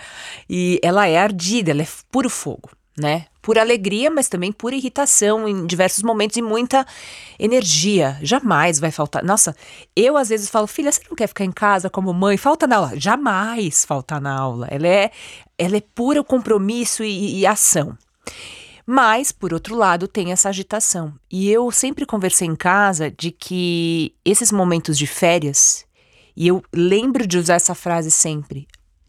E 0.50 0.80
ela 0.84 1.08
é 1.08 1.18
ardida, 1.18 1.72
ela 1.72 1.82
é 1.82 1.88
puro 2.12 2.30
fogo, 2.30 2.70
né? 2.98 3.26
Pura 3.42 3.62
alegria, 3.62 4.12
mas 4.12 4.28
também 4.28 4.52
pura 4.52 4.76
irritação 4.76 5.48
em 5.48 5.66
diversos 5.66 6.04
momentos 6.04 6.38
e 6.38 6.42
muita 6.42 6.86
energia. 7.40 8.18
Jamais 8.22 8.80
vai 8.80 8.92
faltar. 8.92 9.24
Nossa, 9.24 9.56
eu 9.96 10.16
às 10.16 10.30
vezes 10.30 10.50
falo, 10.50 10.68
filha, 10.68 10.92
você 10.92 11.02
não 11.10 11.16
quer 11.16 11.28
ficar 11.28 11.46
em 11.46 11.52
casa 11.52 11.90
como 11.90 12.14
mãe? 12.14 12.38
Falta 12.38 12.68
na 12.68 12.76
aula. 12.76 12.92
Jamais 12.96 13.84
faltar 13.84 14.22
na 14.22 14.38
aula. 14.38 14.68
Ela 14.70 14.88
é, 14.88 15.12
ela 15.58 15.78
é 15.78 15.82
pura 15.96 16.24
compromisso 16.24 17.04
e, 17.04 17.40
e 17.40 17.46
ação. 17.48 17.98
Mas, 18.94 19.32
por 19.32 19.54
outro 19.54 19.74
lado, 19.74 20.06
tem 20.06 20.34
essa 20.34 20.50
agitação. 20.50 21.14
E 21.32 21.50
eu 21.50 21.72
sempre 21.72 22.06
conversei 22.06 22.46
em 22.46 22.58
casa 22.58 23.10
de 23.10 23.32
que 23.32 24.14
esses 24.26 24.52
momentos 24.52 24.98
de 24.98 25.08
férias, 25.08 25.86
e 26.36 26.46
eu 26.46 26.62
lembro 26.74 27.26
de 27.26 27.38
usar 27.38 27.54
essa 27.54 27.74
frase 27.74 28.12
sempre, 28.12 28.68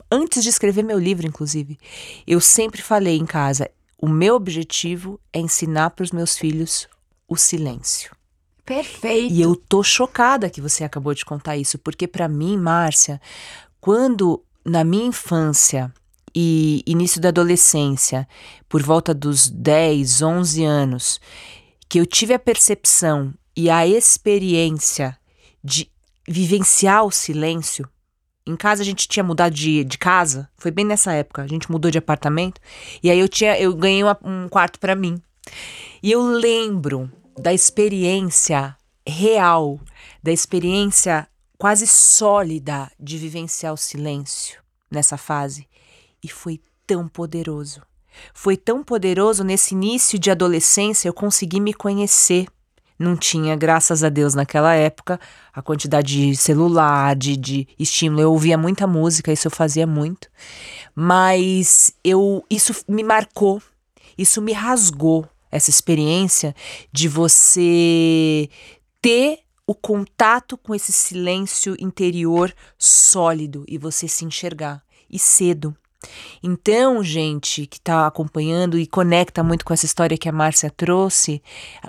antes 0.09 0.45
de 0.45 0.51
escrever 0.51 0.85
meu 0.85 1.01
livro, 1.01 1.27
inclusive, 1.27 1.81
eu 2.25 2.41
sempre 2.41 2.81
falei 2.81 3.17
em 3.17 3.27
casa: 3.27 3.69
o 3.99 4.09
meu 4.09 4.37
objetivo 4.37 5.19
é 5.33 5.41
ensinar 5.41 5.91
para 5.91 6.05
os 6.05 6.13
meus 6.13 6.39
filhos 6.39 6.87
o 7.27 7.37
silêncio. 7.37 8.15
Perfeito. 8.65 9.35
E 9.35 9.43
eu 9.43 9.57
tô 9.57 9.83
chocada 9.83 10.49
que 10.49 10.61
você 10.61 10.85
acabou 10.85 11.13
de 11.13 11.25
contar 11.25 11.57
isso, 11.57 11.77
porque 11.77 12.07
para 12.07 12.29
mim, 12.29 12.57
Márcia, 12.57 13.21
quando 13.81 14.45
na 14.65 14.85
minha 14.85 15.07
infância 15.07 15.93
e 16.35 16.83
início 16.87 17.21
da 17.21 17.29
adolescência, 17.29 18.27
por 18.69 18.83
volta 18.83 19.13
dos 19.13 19.49
10, 19.49 20.23
11 20.23 20.65
anos, 20.65 21.21
que 21.89 22.01
eu 22.01 22.07
tive 22.07 22.35
a 22.35 22.39
percepção 22.39 23.35
e 23.57 23.69
a 23.69 23.87
experiência 23.87 25.19
de 25.63 25.91
vivenciar 26.27 27.05
o 27.05 27.11
silêncio. 27.11 27.89
Em 28.47 28.57
casa 28.57 28.83
a 28.83 28.85
gente 28.85 29.07
tinha 29.07 29.23
mudado 29.23 29.55
de, 29.55 29.85
de 29.85 29.99
casa, 29.99 30.49
foi 30.57 30.71
bem 30.71 30.85
nessa 30.85 31.13
época, 31.13 31.43
a 31.43 31.47
gente 31.47 31.71
mudou 31.71 31.91
de 31.91 31.99
apartamento, 31.99 32.61
e 33.03 33.11
aí 33.11 33.19
eu 33.19 33.29
tinha 33.29 33.59
eu 33.59 33.75
ganhei 33.75 34.03
uma, 34.03 34.19
um 34.25 34.49
quarto 34.49 34.81
para 34.81 34.97
mim. 34.97 35.21
E 36.03 36.11
eu 36.11 36.23
lembro 36.23 37.11
da 37.39 37.53
experiência 37.53 38.77
real, 39.07 39.81
da 40.23 40.33
experiência 40.33 41.29
quase 41.59 41.87
sólida 41.87 42.91
de 42.99 43.19
vivenciar 43.19 43.73
o 43.73 43.77
silêncio 43.77 44.61
nessa 44.91 45.17
fase. 45.17 45.69
E 46.23 46.29
foi 46.29 46.61
tão 46.87 47.09
poderoso. 47.09 47.83
Foi 48.35 48.57
tão 48.57 48.85
poderoso 48.85 49.43
nesse 49.43 49.75
início 49.75 50.19
de 50.19 50.31
adolescência 50.31 51.09
eu 51.09 51.15
consegui 51.15 51.61
me 51.61 51.73
conhecer. 51.73 52.47
Não 52.99 53.17
tinha, 53.17 53.57
graças 53.57 54.05
a 54.05 54.09
Deus, 54.09 54.35
naquela 54.35 54.75
época, 54.75 55.19
a 55.53 55.61
quantidade 55.61 56.31
de 56.31 56.37
celular, 56.37 57.17
de, 57.17 57.37
de 57.37 57.69
estímulo. 57.79 58.23
Eu 58.23 58.33
ouvia 58.33 58.57
muita 58.57 58.87
música, 58.87 59.33
isso 59.33 59.49
eu 59.49 59.51
fazia 59.51 59.87
muito. 59.87 60.29
Mas 60.95 61.93
eu 62.05 62.45
isso 62.49 62.73
me 62.87 63.03
marcou, 63.03 63.61
isso 64.17 64.41
me 64.41 64.53
rasgou 64.53 65.27
essa 65.51 65.71
experiência 65.71 66.55
de 66.93 67.09
você 67.09 68.49
ter 69.01 69.41
o 69.67 69.75
contato 69.75 70.57
com 70.57 70.75
esse 70.75 70.93
silêncio 70.93 71.75
interior 71.79 72.55
sólido 72.79 73.65
e 73.67 73.79
você 73.79 74.07
se 74.07 74.25
enxergar 74.25 74.83
e 75.11 75.19
cedo. 75.19 75.77
Então, 76.43 77.03
gente 77.03 77.67
que 77.67 77.77
está 77.77 78.07
acompanhando 78.07 78.79
e 78.79 78.87
conecta 78.87 79.43
muito 79.43 79.65
com 79.65 79.73
essa 79.73 79.87
história 79.87 80.19
que 80.19 80.29
a 80.29 80.33
Márcia 80.33 80.71
trouxe, 80.71 81.43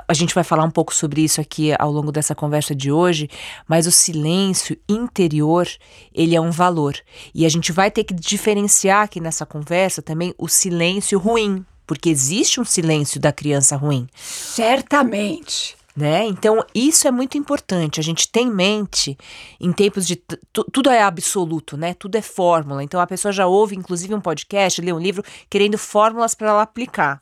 a 0.08 0.13
gente 0.13 0.36
vai 0.36 0.43
falar 0.43 0.63
um 0.63 0.72
pouco 0.72 0.93
sobre 0.93 1.22
isso 1.22 1.41
aqui 1.41 1.74
ao 1.77 1.91
longo 1.91 2.12
dessa 2.12 2.36
conversa 2.36 2.75
de 2.75 2.91
hoje, 2.91 3.29
mas 3.67 3.88
o 3.88 3.91
silêncio 3.91 4.77
interior, 4.88 5.67
ele 6.13 6.36
é 6.36 6.41
um 6.41 6.51
valor. 6.51 6.96
E 7.34 7.46
a 7.46 7.50
gente 7.50 7.72
vai 7.72 7.89
ter 7.89 8.03
que 8.03 8.13
diferenciar 8.13 9.03
aqui 9.03 9.20
nessa 9.20 9.46
conversa 9.46 10.01
também 10.01 10.34
o 10.38 10.48
silêncio 10.48 11.17
ruim, 11.17 11.65
porque 11.86 12.10
existe 12.10 12.60
um 12.60 12.65
silêncio 12.65 13.20
da 13.20 13.32
criança 13.32 13.75
ruim. 13.75 14.08
Certamente. 14.15 15.75
Né? 15.96 16.26
Então, 16.26 16.66
isso 16.74 17.08
é 17.08 17.12
muito 17.12 17.38
importante. 17.38 18.00
A 18.00 18.04
gente 18.04 18.28
tem 18.28 18.48
em 18.48 18.52
mente, 18.52 19.16
em 19.60 19.72
tempos 19.72 20.08
de. 20.08 20.16
Tudo 20.16 20.90
é 20.90 21.04
absoluto, 21.04 21.78
né? 21.78 21.94
Tudo 21.94 22.16
é 22.16 22.22
fórmula. 22.22 22.84
Então, 22.84 23.00
a 23.00 23.06
pessoa 23.06 23.32
já 23.32 23.46
ouve, 23.46 23.76
inclusive, 23.76 24.14
um 24.16 24.22
podcast, 24.22 24.82
lê 24.82 24.92
um 24.92 25.00
livro, 25.00 25.24
querendo 25.48 25.78
fórmulas 25.78 26.34
para 26.34 26.50
ela 26.50 26.64
aplicar. 26.64 27.22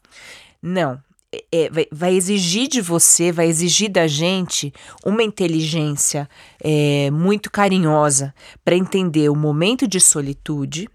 Não. 0.62 1.02
É, 1.34 1.44
é, 1.52 1.70
vai, 1.70 1.88
vai, 1.92 2.14
exigir 2.14 2.70
de 2.70 2.82
você, 2.82 3.32
vai 3.32 3.48
exigir 3.48 3.90
da 3.90 4.08
gente 4.08 4.74
uma 5.06 5.24
inteligência 5.24 6.30
é, 6.62 7.10
muito 7.12 7.52
carinhosa 7.52 8.34
para 8.64 8.76
entender 8.76 9.30
o 9.30 9.36
momento 9.36 9.88
de 9.88 10.00
solitude, 10.00 10.90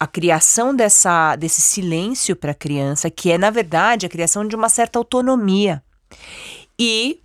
a 0.00 0.06
criação 0.06 0.74
dessa, 0.74 1.34
desse 1.36 1.60
silêncio 1.60 2.36
para 2.36 2.52
a 2.52 2.54
criança, 2.54 3.10
que 3.10 3.30
é, 3.30 3.38
na 3.38 3.50
verdade, 3.50 4.06
a 4.06 4.08
criação 4.08 4.46
de 4.46 4.54
uma 4.54 4.68
certa 4.68 4.98
autonomia 4.98 5.82
e 6.78 7.20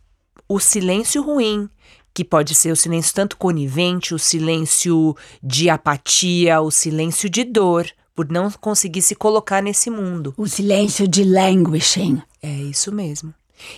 o 0.47 0.59
silêncio 0.59 1.21
ruim, 1.21 1.69
que 2.13 2.23
pode 2.23 2.53
ser 2.53 2.71
o 2.71 2.75
silêncio 2.75 3.13
tanto 3.13 3.37
conivente, 3.37 4.13
o 4.13 4.19
silêncio 4.19 5.15
de 5.41 5.69
apatia, 5.69 6.61
o 6.61 6.69
silêncio 6.69 7.29
de 7.29 7.43
dor, 7.43 7.87
por 8.15 8.29
não 8.29 8.51
conseguir 8.51 9.01
se 9.01 9.15
colocar 9.15 9.61
nesse 9.61 9.89
mundo. 9.89 10.33
O 10.37 10.47
silêncio 10.47 11.07
de 11.07 11.23
languishing. 11.23 12.21
É 12.41 12.51
isso 12.51 12.91
mesmo. 12.91 13.33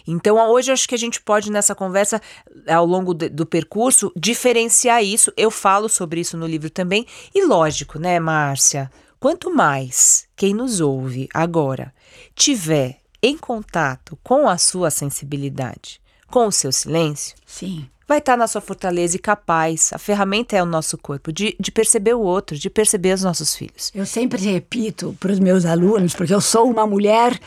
Então, 0.08 0.38
hoje 0.50 0.72
acho 0.72 0.88
que 0.88 0.96
a 0.96 0.98
gente 0.98 1.22
pode, 1.22 1.52
nessa 1.52 1.76
conversa, 1.76 2.22
ao 2.68 2.86
longo 2.86 3.14
de, 3.14 3.30
do 3.30 3.46
percurso, 3.46 4.12
diferenciar 4.16 5.04
isso. 5.04 5.32
Eu 5.38 5.52
falo 5.52 5.88
sobre 5.88 6.20
isso 6.22 6.36
no 6.36 6.48
livro 6.48 6.70
também. 6.70 7.06
E 7.34 7.46
lógico, 7.46 8.00
né, 8.00 8.20
Márcia? 8.20 8.92
Quanto 9.20 9.54
mais 9.54 10.28
quem 10.36 10.54
nos 10.54 10.82
ouve 10.82 11.30
agora 11.34 11.94
tiver 12.36 13.00
em 13.26 13.36
contato 13.36 14.18
com 14.22 14.48
a 14.48 14.56
sua 14.56 14.92
sensibilidade, 14.92 16.00
com 16.28 16.46
o 16.46 16.52
seu 16.52 16.72
silêncio, 16.72 17.36
Sim. 17.44 17.90
vai 18.08 18.20
estar 18.20 18.38
na 18.38 18.48
sua 18.48 18.62
fortaleza 18.62 19.16
e 19.16 19.20
capaz, 19.20 19.92
a 19.92 19.98
ferramenta 19.98 20.56
é 20.56 20.62
o 20.62 20.66
nosso 20.66 20.96
corpo, 20.96 21.34
de, 21.34 21.56
de 21.60 21.72
perceber 21.72 22.14
o 22.14 22.22
outro, 22.22 22.56
de 22.56 22.70
perceber 22.70 23.16
os 23.16 23.24
nossos 23.24 23.56
filhos. 23.56 23.92
Eu 23.96 24.06
sempre 24.06 24.40
repito 24.44 25.18
para 25.20 25.32
os 25.32 25.40
meus 25.40 25.66
alunos, 25.66 26.14
porque 26.14 26.36
eu 26.36 26.40
sou 26.40 26.70
uma 26.70 26.86
mulher 26.86 27.40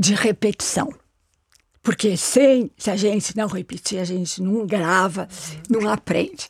de 0.00 0.14
repetição. 0.14 0.88
Porque 1.82 2.16
sem, 2.16 2.70
se 2.78 2.90
a 2.90 2.96
gente 2.96 3.36
não 3.36 3.46
repetir, 3.46 3.98
a 3.98 4.04
gente 4.04 4.40
não 4.40 4.66
grava, 4.66 5.28
não 5.68 5.86
aprende. 5.86 6.48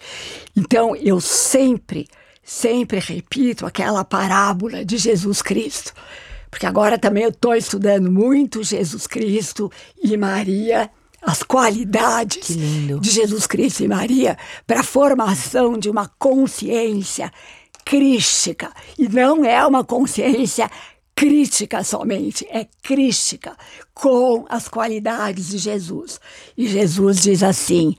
Então, 0.54 0.94
eu 0.94 1.20
sempre, 1.20 2.06
sempre 2.40 3.00
repito 3.00 3.66
aquela 3.66 4.04
parábola 4.04 4.84
de 4.84 4.96
Jesus 4.96 5.42
Cristo 5.42 5.92
porque 6.54 6.66
agora 6.66 6.96
também 6.96 7.24
eu 7.24 7.30
estou 7.30 7.52
estudando 7.52 8.12
muito 8.12 8.62
Jesus 8.62 9.08
Cristo 9.08 9.72
e 10.00 10.16
Maria, 10.16 10.88
as 11.20 11.42
qualidades 11.42 12.46
de 13.00 13.10
Jesus 13.10 13.44
Cristo 13.44 13.82
e 13.82 13.88
Maria 13.88 14.38
para 14.64 14.78
a 14.78 14.84
formação 14.84 15.76
de 15.76 15.90
uma 15.90 16.06
consciência 16.16 17.32
crística. 17.84 18.70
E 18.96 19.08
não 19.08 19.44
é 19.44 19.66
uma 19.66 19.82
consciência 19.82 20.70
crítica 21.14 21.84
somente, 21.84 22.46
é 22.50 22.66
crítica 22.82 23.56
com 23.94 24.44
as 24.48 24.68
qualidades 24.68 25.48
de 25.48 25.58
Jesus. 25.58 26.20
E 26.56 26.66
Jesus 26.66 27.22
diz 27.22 27.42
assim: 27.42 27.96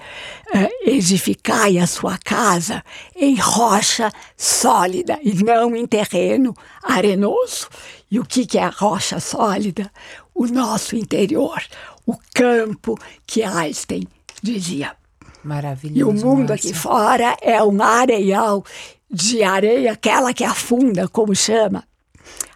é, 0.54 0.91
edificai 0.91 1.78
a 1.78 1.88
sua 1.88 2.18
casa 2.18 2.84
em 3.15 3.36
rocha 3.36 4.12
sólida 4.38 5.18
e 5.22 5.34
não 5.44 5.76
em 5.76 5.86
terreno 5.86 6.54
arenoso. 6.84 7.70
E 8.10 8.20
o 8.20 8.26
que, 8.26 8.46
que 8.46 8.58
é 8.58 8.63
a 8.63 8.70
rocha 8.70 9.20
sólida? 9.20 9.91
O 10.34 10.46
nosso 10.48 10.96
interior, 10.96 11.62
o 12.06 12.15
campo 12.34 12.98
que 13.26 13.44
Einstein 13.44 14.08
dizia. 14.41 14.96
Maravilhoso. 15.44 16.00
E 16.00 16.04
o 16.04 16.13
mundo 16.26 16.52
aqui 16.52 16.74
fora 16.74 17.38
é 17.41 17.62
um 17.63 17.82
areial 17.82 18.63
de 19.10 19.44
areia, 19.44 19.94
aquela 19.94 20.34
que 20.34 20.44
afunda, 20.44 21.08
como 21.08 21.36
chama, 21.36 21.84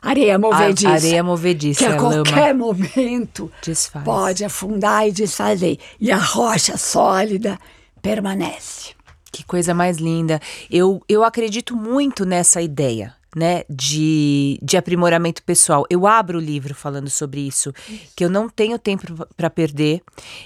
Areia 0.02 0.40
movediça. 0.40 0.90
A, 0.90 0.94
areia 0.94 1.24
movediça. 1.24 1.86
Que 1.86 1.92
a 1.92 1.98
qualquer 1.98 2.54
lama. 2.56 2.74
momento 2.74 3.52
Desfaz. 3.62 4.06
pode 4.06 4.46
afundar 4.46 5.08
e 5.08 5.12
desfazer. 5.12 5.78
E 6.00 6.12
a 6.12 6.18
rocha 6.18 6.78
sólida 6.78 7.60
permanece. 8.02 8.94
Que 9.32 9.44
coisa 9.44 9.74
mais 9.74 9.98
linda. 9.98 10.40
Eu, 10.72 11.02
eu 11.08 11.24
acredito 11.24 11.76
muito 11.76 12.26
nessa 12.26 12.62
ideia. 12.62 13.14
Né, 13.36 13.64
de, 13.70 14.58
de 14.60 14.76
aprimoramento 14.76 15.44
pessoal. 15.44 15.86
Eu 15.88 16.08
abro 16.08 16.40
o 16.40 16.42
livro 16.42 16.74
falando 16.74 17.12
sobre 17.12 17.42
isso, 17.42 17.72
que 18.16 18.26
eu 18.26 18.30
não 18.30 18.50
tenho 18.50 18.80
tempo 18.80 19.06
para 19.38 19.52
perder. 19.52 20.02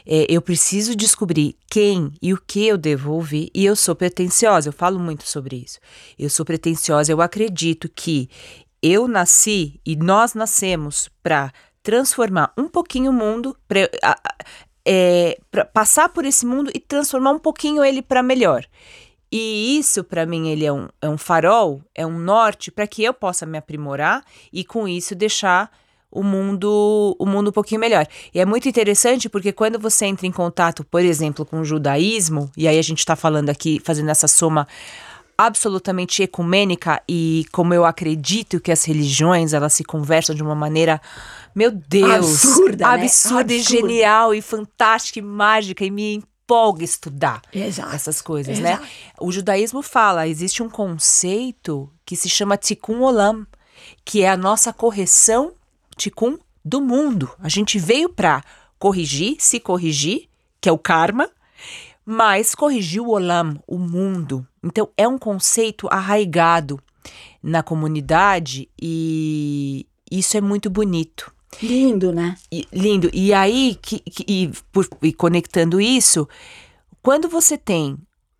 É, 0.05 0.25
eu 0.27 0.41
preciso 0.41 0.93
descobrir 0.93 1.55
quem 1.69 2.11
e 2.21 2.33
o 2.33 2.41
que 2.45 2.67
eu 2.67 2.77
devo 2.77 3.13
ouvir. 3.13 3.49
E 3.55 3.63
eu 3.63 3.73
sou 3.73 3.95
pretensiosa, 3.95 4.67
eu 4.67 4.73
falo 4.73 4.99
muito 4.99 5.25
sobre 5.25 5.63
isso. 5.65 5.79
Eu 6.19 6.29
sou 6.29 6.45
pretensiosa, 6.45 7.09
eu 7.09 7.21
acredito 7.21 7.87
que 7.87 8.29
eu 8.81 9.07
nasci 9.07 9.79
e 9.85 9.95
nós 9.95 10.33
nascemos 10.33 11.09
para 11.23 11.53
transformar 11.81 12.51
um 12.57 12.67
pouquinho 12.67 13.11
o 13.11 13.13
mundo, 13.13 13.55
para 13.65 13.89
é, 14.85 15.37
passar 15.73 16.09
por 16.09 16.25
esse 16.25 16.45
mundo 16.45 16.69
e 16.73 16.79
transformar 16.79 17.31
um 17.31 17.39
pouquinho 17.39 17.83
ele 17.83 18.01
para 18.01 18.21
melhor. 18.21 18.65
E 19.35 19.79
isso, 19.79 20.03
para 20.03 20.27
mim, 20.27 20.49
ele 20.49 20.63
é 20.63 20.71
um, 20.71 20.87
é 21.01 21.09
um 21.09 21.17
farol, 21.17 21.81
é 21.95 22.05
um 22.05 22.19
norte 22.19 22.69
para 22.69 22.85
que 22.85 23.03
eu 23.03 23.15
possa 23.15 23.47
me 23.47 23.57
aprimorar 23.57 24.23
e, 24.51 24.63
com 24.63 24.87
isso, 24.87 25.15
deixar 25.15 25.71
o 26.11 26.21
mundo 26.21 27.15
o 27.17 27.25
mundo 27.25 27.49
um 27.49 27.51
pouquinho 27.51 27.81
melhor. 27.81 28.05
E 28.31 28.39
é 28.39 28.45
muito 28.45 28.69
interessante 28.69 29.27
porque 29.27 29.51
quando 29.51 29.79
você 29.79 30.05
entra 30.05 30.27
em 30.27 30.31
contato, 30.31 30.83
por 30.83 31.01
exemplo, 31.01 31.47
com 31.47 31.61
o 31.61 31.65
judaísmo, 31.65 32.51
e 32.55 32.67
aí 32.67 32.77
a 32.77 32.81
gente 32.83 32.99
está 32.99 33.15
falando 33.15 33.49
aqui, 33.49 33.81
fazendo 33.83 34.11
essa 34.11 34.27
soma 34.27 34.67
absolutamente 35.35 36.21
ecumênica 36.21 37.01
e 37.09 37.47
como 37.51 37.73
eu 37.73 37.85
acredito 37.85 38.59
que 38.59 38.71
as 38.71 38.83
religiões 38.83 39.51
elas 39.51 39.73
se 39.73 39.83
conversam 39.83 40.35
de 40.35 40.43
uma 40.43 40.53
maneira 40.53 41.01
meu 41.55 41.71
Deus 41.71 42.45
absurda, 42.45 42.87
absurda 42.87 43.51
né? 43.51 43.59
e 43.59 43.63
genial 43.63 44.35
e 44.35 44.43
fantástica 44.43 45.17
e 45.17 45.23
mágica 45.23 45.83
e 45.83 45.89
me 45.89 46.23
empolga 46.43 46.83
estudar 46.83 47.41
Exato. 47.53 47.95
essas 47.95 48.21
coisas 48.21 48.59
Exato. 48.59 48.83
né 48.83 48.89
o 49.19 49.31
judaísmo 49.31 49.81
fala 49.81 50.27
existe 50.27 50.61
um 50.61 50.69
conceito 50.69 51.89
que 52.05 52.15
se 52.15 52.29
chama 52.29 52.57
tikkun 52.57 53.01
olam 53.01 53.47
que 54.05 54.23
é 54.23 54.29
a 54.29 54.37
nossa 54.37 54.73
correção 54.73 55.53
tikkun 55.97 56.37
do 56.63 56.81
mundo 56.81 57.29
a 57.39 57.49
gente 57.49 57.79
veio 57.79 58.09
para 58.09 58.43
corrigir 58.77 59.37
se 59.39 59.59
corrigir 59.59 60.27
que 60.59 60.69
é 60.69 60.71
o 60.71 60.77
karma 60.77 61.29
mas 62.05 62.53
corrigiu 62.53 63.05
o 63.05 63.11
olam, 63.11 63.61
o 63.67 63.77
mundo. 63.77 64.45
Então 64.61 64.89
é 64.97 65.07
um 65.07 65.17
conceito 65.17 65.87
arraigado 65.89 66.79
na 67.41 67.63
comunidade 67.63 68.69
e 68.81 69.85
isso 70.11 70.37
é 70.37 70.41
muito 70.41 70.69
bonito. 70.69 71.32
Lindo, 71.61 72.11
né? 72.11 72.35
E, 72.51 72.67
lindo. 72.71 73.09
E 73.13 73.33
aí, 73.33 73.77
que, 73.81 73.99
que, 73.99 74.25
e, 74.27 74.51
por, 74.71 74.87
e 75.01 75.13
conectando 75.13 75.79
isso, 75.79 76.27
quando 77.01 77.27
você 77.27 77.57
tem 77.57 77.97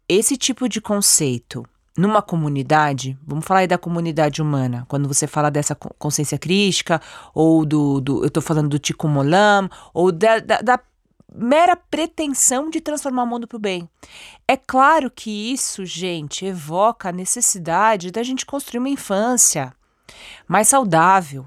esse 0.07 0.37
tipo 0.37 0.67
de 0.67 0.81
conceito 0.81 1.65
numa 1.97 2.21
comunidade, 2.21 3.17
vamos 3.25 3.45
falar 3.45 3.61
aí 3.61 3.67
da 3.67 3.77
comunidade 3.77 4.41
humana, 4.41 4.85
quando 4.87 5.07
você 5.07 5.27
fala 5.27 5.51
dessa 5.51 5.75
consciência 5.75 6.39
crítica, 6.39 6.99
ou 7.33 7.65
do, 7.65 8.01
do 8.01 8.23
eu 8.23 8.27
estou 8.27 8.41
falando 8.41 8.69
do 8.69 8.79
Tikkun 8.79 9.17
Olam, 9.17 9.69
ou 9.93 10.11
da, 10.11 10.39
da, 10.39 10.61
da 10.61 10.79
mera 11.35 11.75
pretensão 11.75 12.69
de 12.69 12.81
transformar 12.81 13.23
o 13.23 13.27
mundo 13.27 13.47
para 13.47 13.57
o 13.57 13.59
bem. 13.59 13.89
É 14.47 14.57
claro 14.57 15.09
que 15.09 15.51
isso, 15.51 15.85
gente, 15.85 16.45
evoca 16.45 17.09
a 17.09 17.13
necessidade 17.13 18.11
da 18.11 18.23
gente 18.23 18.45
construir 18.45 18.79
uma 18.79 18.89
infância 18.89 19.73
mais 20.47 20.67
saudável. 20.67 21.45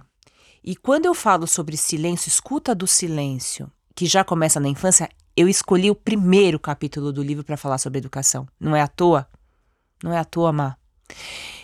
E 0.66 0.74
quando 0.74 1.06
eu 1.06 1.14
falo 1.14 1.46
sobre 1.46 1.76
silêncio, 1.76 2.28
escuta 2.28 2.74
do 2.74 2.88
silêncio, 2.88 3.70
que 3.94 4.04
já 4.04 4.24
começa 4.24 4.58
na 4.58 4.68
infância, 4.68 5.08
eu 5.36 5.48
escolhi 5.48 5.92
o 5.92 5.94
primeiro 5.94 6.58
capítulo 6.58 7.12
do 7.12 7.22
livro 7.22 7.44
para 7.44 7.56
falar 7.56 7.78
sobre 7.78 8.00
educação. 8.00 8.48
Não 8.58 8.74
é 8.74 8.80
à 8.80 8.88
toa? 8.88 9.28
Não 10.02 10.12
é 10.12 10.18
à 10.18 10.24
toa, 10.24 10.50
Má. 10.50 10.76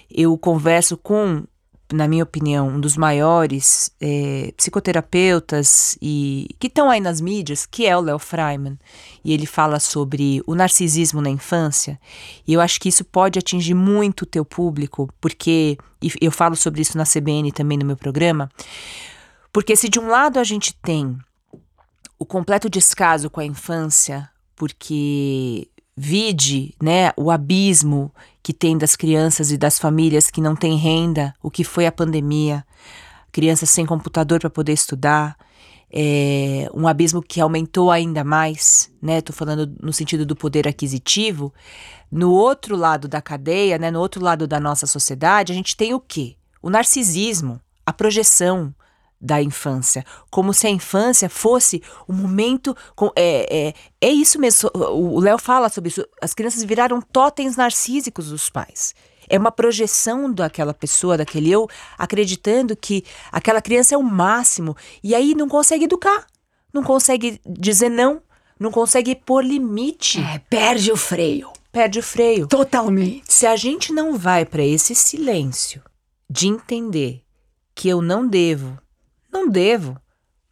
Eu 0.09 0.39
converso 0.39 0.97
com 0.97 1.45
na 1.93 2.09
minha 2.09 2.25
opinião, 2.25 2.69
um 2.69 2.81
dos 2.81 2.97
maiores 2.97 3.91
é, 4.01 4.53
psicoterapeutas 4.57 5.97
e 6.01 6.49
que 6.59 6.67
estão 6.67 6.91
aí 6.91 7.01
nas 7.01 7.21
mídias, 7.21 7.67
que 7.67 7.87
é 7.87 7.97
o 7.97 8.01
Léo 8.01 8.19
Freiman. 8.19 8.79
E 9.25 9.33
ele 9.33 9.47
fala 9.47 9.79
sobre 9.79 10.43
o 10.47 10.55
narcisismo 10.55 11.21
na 11.21 11.31
infância. 11.31 11.99
E 12.47 12.53
eu 12.53 12.61
acho 12.61 12.81
que 12.81 12.89
isso 12.89 13.05
pode 13.05 13.39
atingir 13.39 13.75
muito 13.75 14.23
o 14.23 14.27
teu 14.27 14.45
público, 14.45 15.09
porque 15.21 15.79
e 16.03 16.13
eu 16.21 16.33
falo 16.33 16.57
sobre 16.57 16.83
isso 16.83 16.99
na 16.99 17.05
CBN 17.05 17.53
também 17.53 17.79
no 17.79 17.87
meu 17.87 17.97
programa. 17.97 18.51
Porque 19.53 19.77
se 19.77 19.89
de 19.89 20.01
um 20.01 20.09
lado 20.09 20.39
a 20.39 20.45
gente 20.45 20.75
tem 20.75 21.17
o 22.19 22.25
completo 22.25 22.69
descaso 22.69 23.29
com 23.29 23.41
a 23.41 23.45
infância, 23.45 24.29
porque 24.57 25.69
vide, 25.97 26.75
né, 26.83 27.13
o 27.17 27.31
abismo 27.31 28.13
que 28.43 28.53
tem 28.53 28.77
das 28.77 28.97
crianças 28.97 29.53
e 29.53 29.57
das 29.57 29.79
famílias 29.79 30.31
que 30.31 30.41
não 30.41 30.57
têm 30.57 30.77
renda, 30.77 31.35
o 31.43 31.51
que 31.51 31.63
foi 31.63 31.87
a 31.87 31.93
pandemia, 31.93 32.65
crianças 33.31 33.71
sem 33.71 33.87
computador 33.87 34.41
para 34.41 34.51
poder 34.51 34.73
estudar, 34.73 35.37
é, 35.93 36.69
um 36.75 36.89
abismo 36.89 37.23
que 37.23 37.41
aumentou 37.41 37.91
ainda 37.91 38.25
mais, 38.25 38.91
né? 39.01 39.21
Tô 39.21 39.33
falando 39.33 39.71
no 39.81 39.93
sentido 39.93 40.25
do 40.25 40.35
poder 40.35 40.67
aquisitivo. 40.67 41.53
No 42.11 42.33
outro 42.33 42.77
lado 42.77 43.07
da 43.07 43.21
cadeia, 43.21 43.79
né? 43.79 43.91
No 43.91 44.01
outro 44.01 44.23
lado 44.23 44.47
da 44.47 44.59
nossa 44.59 44.87
sociedade, 44.87 45.53
a 45.53 45.55
gente 45.55 45.77
tem 45.77 45.93
o 45.93 46.01
quê? 46.01 46.37
O 46.63 46.71
narcisismo, 46.71 47.61
a 47.85 47.93
projeção, 47.93 48.75
da 49.23 49.41
infância, 49.41 50.05
como 50.29 50.53
se 50.53 50.67
a 50.67 50.71
infância 50.71 51.31
fosse 51.31 51.81
o 52.09 52.13
um 52.13 52.17
momento. 52.17 52.77
Com, 52.97 53.13
é, 53.15 53.69
é, 53.69 53.75
é 54.01 54.11
isso 54.11 54.41
mesmo, 54.41 54.69
o 54.75 55.21
Léo 55.21 55.39
fala 55.39 55.69
sobre 55.69 55.91
isso. 55.91 56.05
As 56.21 56.35
crianças 56.35 56.65
viraram 56.65 57.01
totens 57.01 57.57
narcísicos 57.57 58.31
dos 58.31 58.51
pais. 58.51 58.95
É 59.29 59.39
uma 59.39 59.53
projeção 59.53 60.31
daquela 60.33 60.75
pessoa, 60.75 61.17
daquele 61.17 61.51
eu, 61.51 61.69
acreditando 61.97 62.77
que 62.77 63.05
aquela 63.31 63.63
criança 63.63 63.95
é 63.95 63.99
o 63.99 64.03
máximo. 64.03 64.77
E 65.03 65.15
aí 65.15 65.35
não 65.35 65.49
consegue 65.49 65.85
educar, 65.85 66.27
não 66.75 66.83
consegue 66.83 67.41
dizer 67.47 67.89
não, 67.89 68.21
não 68.59 68.73
consegue 68.73 69.15
pôr 69.15 69.45
limite. 69.45 70.21
É, 70.21 70.41
perde 70.51 70.91
o 70.91 70.97
freio. 70.97 71.53
Perde 71.71 72.01
o 72.01 72.03
freio. 72.03 72.47
Totalmente. 72.49 73.33
Se 73.33 73.47
a 73.47 73.55
gente 73.55 73.93
não 73.93 74.19
vai 74.19 74.45
para 74.45 74.65
esse 74.65 74.95
silêncio 74.95 75.81
de 76.29 76.49
entender 76.49 77.23
que 77.75 77.89
eu 77.89 78.03
não 78.03 78.27
devo 78.27 78.82
não 79.33 79.49
devo 79.49 79.97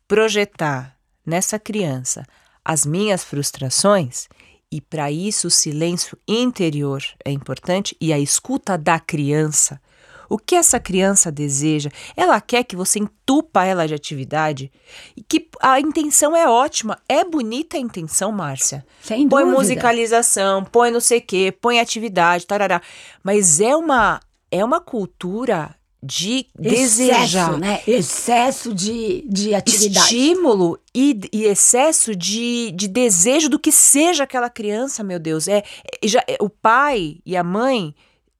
projetar 0.08 0.96
nessa 1.24 1.58
criança 1.58 2.24
as 2.64 2.86
minhas 2.86 3.22
frustrações 3.22 4.26
e 4.72 4.80
para 4.80 5.10
isso 5.10 5.48
o 5.48 5.50
silêncio 5.50 6.16
interior 6.26 7.02
é 7.24 7.30
importante 7.30 7.96
e 8.00 8.12
a 8.12 8.18
escuta 8.18 8.78
da 8.78 8.98
criança. 8.98 9.80
O 10.28 10.38
que 10.38 10.54
essa 10.54 10.78
criança 10.78 11.32
deseja? 11.32 11.90
Ela 12.16 12.40
quer 12.40 12.62
que 12.62 12.76
você 12.76 13.00
entupa 13.00 13.64
ela 13.64 13.88
de 13.88 13.94
atividade? 13.94 14.70
E 15.16 15.22
que 15.24 15.48
a 15.60 15.80
intenção 15.80 16.36
é 16.36 16.48
ótima, 16.48 16.96
é 17.08 17.24
bonita 17.24 17.76
a 17.76 17.80
intenção, 17.80 18.30
Márcia. 18.30 18.86
Sem 19.02 19.28
põe 19.28 19.42
dúvida. 19.42 19.58
musicalização, 19.58 20.64
põe 20.64 20.92
não 20.92 21.00
sei 21.00 21.18
o 21.18 21.22
quê, 21.22 21.52
põe 21.60 21.80
atividade, 21.80 22.46
tarará. 22.46 22.80
Mas 23.24 23.60
é 23.60 23.74
uma 23.74 24.20
é 24.52 24.64
uma 24.64 24.80
cultura 24.80 25.74
de 26.02 26.46
desejar. 26.58 27.24
Excesso, 27.24 27.56
né? 27.58 27.80
Excesso 27.86 28.74
de, 28.74 29.22
de 29.28 29.54
atividade. 29.54 30.06
Estímulo 30.06 30.78
e, 30.94 31.20
e, 31.30 31.44
excesso 31.44 32.16
de, 32.16 32.70
de 32.72 32.88
desejo 32.88 33.50
do 33.50 33.58
que 33.58 33.70
seja 33.70 34.24
aquela 34.24 34.48
criança, 34.48 35.04
meu 35.04 35.18
Deus. 35.18 35.46
É, 35.46 35.58
é 36.02 36.08
já, 36.08 36.24
é, 36.26 36.38
o 36.40 36.48
pai 36.48 37.18
e 37.24 37.36
a 37.36 37.44
mãe. 37.44 37.94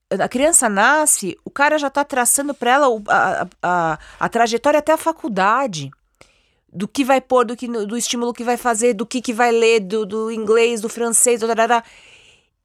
A 0.09 0.27
criança 0.27 0.67
nasce, 0.67 1.37
o 1.45 1.49
cara 1.49 1.77
já 1.77 1.87
está 1.87 2.03
traçando 2.03 2.53
para 2.53 2.71
ela 2.71 2.87
a, 3.07 3.47
a, 3.61 3.99
a, 4.19 4.29
trajetória 4.29 4.79
até 4.79 4.91
a 4.91 4.97
faculdade. 4.97 5.91
Do 6.73 6.87
que 6.87 7.03
vai 7.03 7.19
pôr, 7.21 7.45
do, 7.45 7.55
que, 7.55 7.67
do 7.67 7.97
estímulo 7.97 8.33
que 8.33 8.45
vai 8.45 8.55
fazer, 8.57 8.93
do 8.93 9.05
que, 9.05 9.21
que 9.21 9.33
vai 9.33 9.51
ler, 9.51 9.81
do, 9.81 10.05
do 10.05 10.31
inglês, 10.31 10.81
do 10.81 10.89
francês, 10.89 11.41
do 11.41 11.47
tarará. 11.47 11.83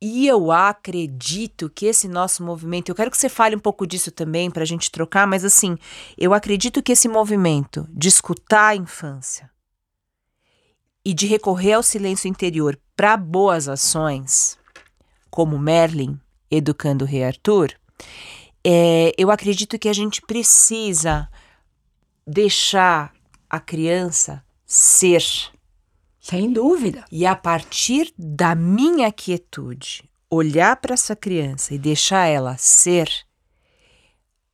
E 0.00 0.26
eu 0.26 0.52
acredito 0.52 1.70
que 1.70 1.86
esse 1.86 2.06
nosso 2.06 2.44
movimento, 2.44 2.90
eu 2.90 2.94
quero 2.94 3.10
que 3.10 3.16
você 3.16 3.28
fale 3.28 3.56
um 3.56 3.60
pouco 3.60 3.86
disso 3.86 4.10
também 4.10 4.50
para 4.50 4.62
a 4.62 4.66
gente 4.66 4.90
trocar, 4.90 5.26
mas 5.26 5.44
assim, 5.44 5.76
eu 6.18 6.34
acredito 6.34 6.82
que 6.82 6.92
esse 6.92 7.08
movimento 7.08 7.88
de 7.90 8.08
escutar 8.08 8.68
a 8.68 8.76
infância 8.76 9.50
e 11.04 11.14
de 11.14 11.26
recorrer 11.26 11.74
ao 11.74 11.82
silêncio 11.82 12.28
interior 12.28 12.78
para 12.94 13.16
boas 13.16 13.68
ações, 13.68 14.58
como 15.30 15.58
Merlin 15.58 16.20
educando 16.50 17.04
o 17.04 17.08
rei 17.08 17.24
Arthur, 17.24 17.72
é, 18.62 19.12
eu 19.16 19.30
acredito 19.30 19.78
que 19.78 19.88
a 19.88 19.92
gente 19.92 20.20
precisa 20.20 21.28
deixar 22.26 23.14
a 23.48 23.60
criança 23.60 24.44
ser 24.66 25.22
sem 26.26 26.52
dúvida. 26.52 27.04
E 27.12 27.24
a 27.24 27.36
partir 27.36 28.12
da 28.18 28.52
minha 28.52 29.12
quietude, 29.12 30.10
olhar 30.28 30.74
para 30.74 30.94
essa 30.94 31.14
criança 31.14 31.72
e 31.72 31.78
deixar 31.78 32.26
ela 32.26 32.56
ser, 32.58 33.08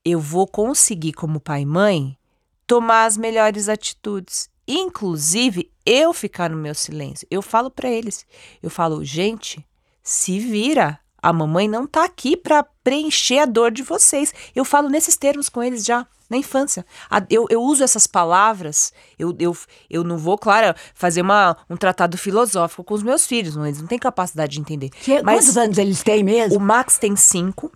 eu 0.05 0.21
vou 0.21 0.47
conseguir, 0.47 1.15
como 1.15 1.41
pai 1.41 1.63
e 1.63 1.67
mãe, 1.67 2.19
tomar 2.67 3.07
as 3.07 3.17
melhores 3.17 3.71
atitudes. 3.71 4.51
Inclusive, 4.69 5.73
eu 5.87 6.13
ficar 6.13 6.51
no 6.51 6.59
meu 6.59 6.75
silêncio. 6.75 7.27
Eu 7.31 7.41
falo 7.41 7.71
para 7.71 7.91
eles, 7.91 8.27
eu 8.63 8.69
falo, 8.69 9.03
gente, 9.03 9.67
se 10.03 10.39
vira. 10.39 11.01
A 11.23 11.33
mamãe 11.33 11.69
não 11.69 11.87
tá 11.87 12.05
aqui 12.05 12.37
para 12.37 12.65
preencher 12.83 13.39
a 13.39 13.47
dor 13.47 13.71
de 13.71 13.83
vocês. 13.83 14.35
Eu 14.55 14.65
falo 14.65 14.89
nesses 14.89 15.17
termos 15.17 15.49
com 15.49 15.63
eles 15.63 15.85
já 15.85 16.07
na 16.33 16.39
infância. 16.39 16.85
Eu, 17.31 17.47
eu 17.51 17.63
uso 17.63 17.85
essas 17.85 18.07
palavras, 18.07 18.93
eu, 19.19 19.37
eu, 19.39 19.57
eu 19.89 20.03
não 20.03 20.17
vou, 20.17 20.39
claro, 20.39 20.75
fazer 20.95 21.21
uma, 21.21 21.57
um 21.69 21.77
tratado 21.77 22.17
filosófico 22.17 22.83
com 22.83 22.95
os 22.95 23.03
meus 23.03 23.27
filhos, 23.27 23.55
eles 23.57 23.81
não 23.81 23.87
têm 23.87 23.99
capacidade 23.99 24.55
de 24.55 24.61
entender. 24.61 24.89
Que, 24.89 25.23
Mas 25.23 25.45
quantos 25.45 25.57
anos 25.59 25.79
eles 25.79 26.03
têm 26.03 26.25
mesmo? 26.25 26.59
O 26.59 26.61
Max 26.61 26.99
tem 26.99 27.15
cinco. 27.15 27.71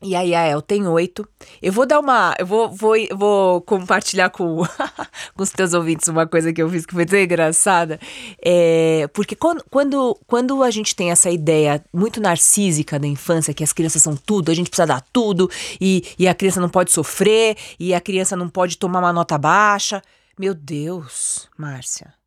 E 0.00 0.14
a 0.14 0.20
Yael 0.22 0.62
tem 0.62 0.86
oito. 0.86 1.26
Eu 1.60 1.72
vou 1.72 1.84
dar 1.84 1.98
uma. 1.98 2.34
Eu 2.38 2.46
vou, 2.46 2.70
vou, 2.70 2.94
vou 3.16 3.60
compartilhar 3.62 4.30
com, 4.30 4.58
com 5.34 5.42
os 5.42 5.50
teus 5.50 5.74
ouvintes 5.74 6.06
uma 6.06 6.26
coisa 6.26 6.52
que 6.52 6.62
eu 6.62 6.70
fiz 6.70 6.86
que 6.86 6.94
foi 6.94 7.04
tão 7.04 7.18
engraçada. 7.18 7.98
É, 8.40 9.08
porque 9.12 9.34
quando, 9.34 9.64
quando, 9.68 10.16
quando 10.26 10.62
a 10.62 10.70
gente 10.70 10.94
tem 10.94 11.10
essa 11.10 11.30
ideia 11.30 11.84
muito 11.92 12.20
narcísica 12.20 12.98
da 12.98 13.08
infância, 13.08 13.52
que 13.52 13.64
as 13.64 13.72
crianças 13.72 14.02
são 14.02 14.14
tudo, 14.14 14.52
a 14.52 14.54
gente 14.54 14.70
precisa 14.70 14.86
dar 14.86 15.04
tudo, 15.12 15.50
e, 15.80 16.04
e 16.16 16.28
a 16.28 16.34
criança 16.34 16.60
não 16.60 16.68
pode 16.68 16.92
sofrer, 16.92 17.56
e 17.78 17.92
a 17.92 18.00
criança 18.00 18.36
não 18.36 18.48
pode 18.48 18.78
tomar 18.78 19.00
uma 19.00 19.12
nota 19.12 19.36
baixa. 19.36 20.00
Meu 20.38 20.54
Deus, 20.54 21.48
Márcia. 21.58 22.17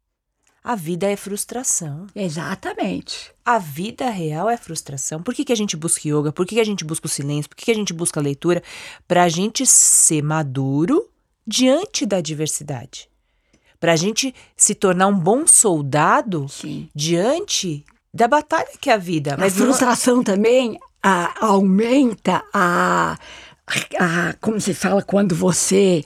A 0.64 0.76
vida 0.76 1.08
é 1.08 1.16
frustração. 1.16 2.06
Exatamente. 2.16 3.32
A 3.44 3.58
vida 3.58 4.10
real 4.12 4.48
é 4.48 4.56
frustração. 4.56 5.22
Por 5.22 5.34
que, 5.34 5.44
que 5.44 5.52
a 5.52 5.56
gente 5.56 5.76
busca 5.76 6.08
yoga? 6.08 6.32
Por 6.32 6.46
que, 6.46 6.56
que 6.56 6.62
a 6.62 6.66
gente 6.66 6.86
busca 6.86 7.08
o 7.08 7.10
silêncio? 7.10 7.50
Por 7.50 7.56
que, 7.56 7.66
que 7.66 7.72
a 7.72 7.76
gente 7.76 7.94
busca 7.94 8.20
a 8.20 8.24
leitura? 8.24 8.62
Para 9.08 9.24
a 9.24 9.30
gente 9.30 9.66
ser 9.66 10.22
maduro 10.22 11.10
diante 11.48 12.06
da 12.06 12.22
diversidade. 12.22 13.10
Para 13.80 13.94
a 13.94 13.96
gente 13.96 14.36
se 14.56 14.76
tornar 14.76 15.08
um 15.08 15.18
bom 15.18 15.48
soldado 15.48 16.48
Sim. 16.48 16.88
diante 16.94 17.84
da 18.14 18.28
batalha 18.28 18.70
que 18.80 18.92
é 18.92 18.94
a 18.94 18.98
vida. 18.98 19.36
Mas 19.40 19.60
a 19.60 19.64
frustração 19.64 20.18
não... 20.18 20.24
também 20.24 20.80
a, 21.02 21.44
aumenta 21.44 22.44
a, 22.54 23.18
a. 24.00 24.34
Como 24.40 24.62
se 24.62 24.76
fala 24.76 25.02
quando 25.02 25.36
você. 25.36 26.04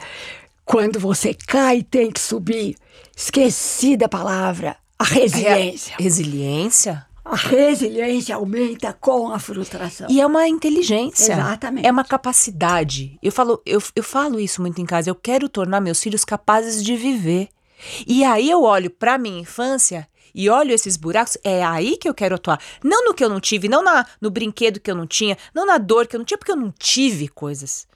Quando 0.63 0.98
você 0.98 1.34
cai 1.34 1.80
e 1.80 1.84
tem 1.84 2.10
que 2.10 2.20
subir 2.20 2.76
Esqueci 3.15 3.95
da 3.95 4.10
palavra. 4.10 4.75
A 4.99 5.04
resiliência. 5.04 5.95
A 5.97 6.01
resiliência? 6.01 7.06
A 7.23 7.36
resiliência 7.36 8.36
aumenta 8.36 8.93
com 8.93 9.32
a 9.32 9.39
frustração. 9.39 10.08
E 10.10 10.19
é 10.19 10.25
uma 10.25 10.47
inteligência. 10.47 11.34
Exatamente. 11.34 11.88
É 11.88 11.91
uma 11.91 12.04
capacidade. 12.04 13.17
Eu 13.23 13.32
falo, 13.32 13.62
eu, 13.65 13.82
eu 13.95 14.04
falo 14.04 14.39
isso 14.39 14.62
muito 14.62 14.82
em 14.82 14.86
casa. 14.86 15.10
Eu 15.10 15.15
quero 15.15 15.49
tornar 15.49 15.82
meus 15.82 16.01
filhos 16.01 16.25
capazes 16.25 16.84
de 16.84 16.95
viver. 16.95 17.49
E 18.06 18.23
aí 18.23 18.49
eu 18.49 18.63
olho 18.63 18.89
para 18.89 19.17
minha 19.17 19.39
infância 19.39 20.08
e 20.34 20.49
olho 20.49 20.73
esses 20.73 20.97
buracos, 20.97 21.38
é 21.45 21.63
aí 21.63 21.95
que 21.95 22.10
eu 22.10 22.13
quero 22.13 22.36
atuar. 22.36 22.60
Não 22.84 23.06
no 23.06 23.13
que 23.13 23.23
eu 23.23 23.30
não 23.30 23.39
tive, 23.39 23.69
não 23.69 23.82
na, 23.82 24.06
no 24.19 24.30
brinquedo 24.30 24.82
que 24.82 24.91
eu 24.91 24.95
não 24.95 25.08
tinha, 25.08 25.38
não 25.54 25.65
na 25.65 25.78
dor 25.78 26.08
que 26.08 26.15
eu 26.15 26.19
não 26.19 26.25
tinha, 26.25 26.38
porque 26.38 26.51
eu 26.51 26.58
não 26.58 26.73
tive 26.78 27.30
coisas. 27.30 27.88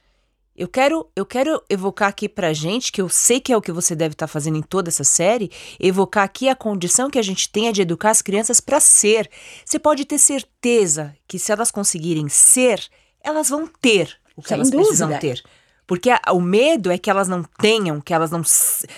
Eu 0.60 0.68
quero, 0.68 1.08
eu 1.16 1.26
quero 1.26 1.64
evocar 1.70 2.10
aqui 2.10 2.28
pra 2.28 2.52
gente, 2.52 2.92
que 2.92 3.02
eu 3.02 3.08
sei 3.08 3.40
que 3.40 3.54
é 3.54 3.56
o 3.56 3.62
que 3.62 3.72
você 3.72 3.96
deve 3.96 4.12
estar 4.14 4.28
tá 4.28 4.32
fazendo 4.32 4.58
em 4.58 4.62
toda 4.62 4.90
essa 4.90 5.06
série, 5.06 5.50
evocar 5.80 6.26
aqui 6.26 6.50
a 6.50 6.56
condição 6.56 7.10
que 7.10 7.18
a 7.18 7.22
gente 7.22 7.50
tenha 7.50 7.72
de 7.72 7.82
educar 7.82 8.10
as 8.10 8.22
crianças 8.22 8.60
para 8.60 8.78
ser. 8.82 9.30
Você 9.64 9.80
pode 9.80 10.04
ter 10.04 10.18
certeza 10.20 11.16
que 11.26 11.40
se 11.40 11.50
elas 11.54 11.72
conseguirem 11.72 12.28
ser, 12.28 12.86
elas 13.24 13.48
vão 13.48 13.68
ter 13.80 14.18
o 14.36 14.42
que 14.42 14.50
Sem 14.50 14.56
elas 14.56 14.70
dúvida. 14.70 14.86
precisam 14.88 15.18
ter. 15.18 15.42
Porque 15.88 16.10
a- 16.10 16.22
o 16.34 16.42
medo 16.42 16.92
é 16.92 16.98
que 16.98 17.10
elas 17.10 17.30
não 17.30 17.42
tenham, 17.58 18.02
que 18.02 18.14
elas 18.14 18.30
não, 18.30 18.42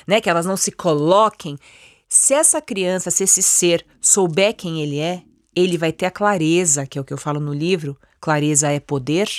né, 0.08 0.20
que 0.20 0.32
elas 0.32 0.48
não 0.48 0.58
se 0.58 0.72
coloquem. 0.72 1.60
Se 2.10 2.34
essa 2.34 2.60
criança, 2.60 3.12
se 3.12 3.24
esse 3.24 3.44
ser 3.44 3.86
souber 4.02 4.56
quem 4.56 4.82
ele 4.82 4.98
é, 4.98 5.22
ele 5.56 5.78
vai 5.78 5.92
ter 5.92 6.08
a 6.08 6.12
clareza, 6.12 6.88
que 6.88 6.98
é 6.98 7.02
o 7.02 7.06
que 7.06 7.14
eu 7.14 7.20
falo 7.20 7.40
no 7.40 7.54
livro, 7.54 7.96
clareza 8.20 8.72
é 8.72 8.80
poder 8.80 9.30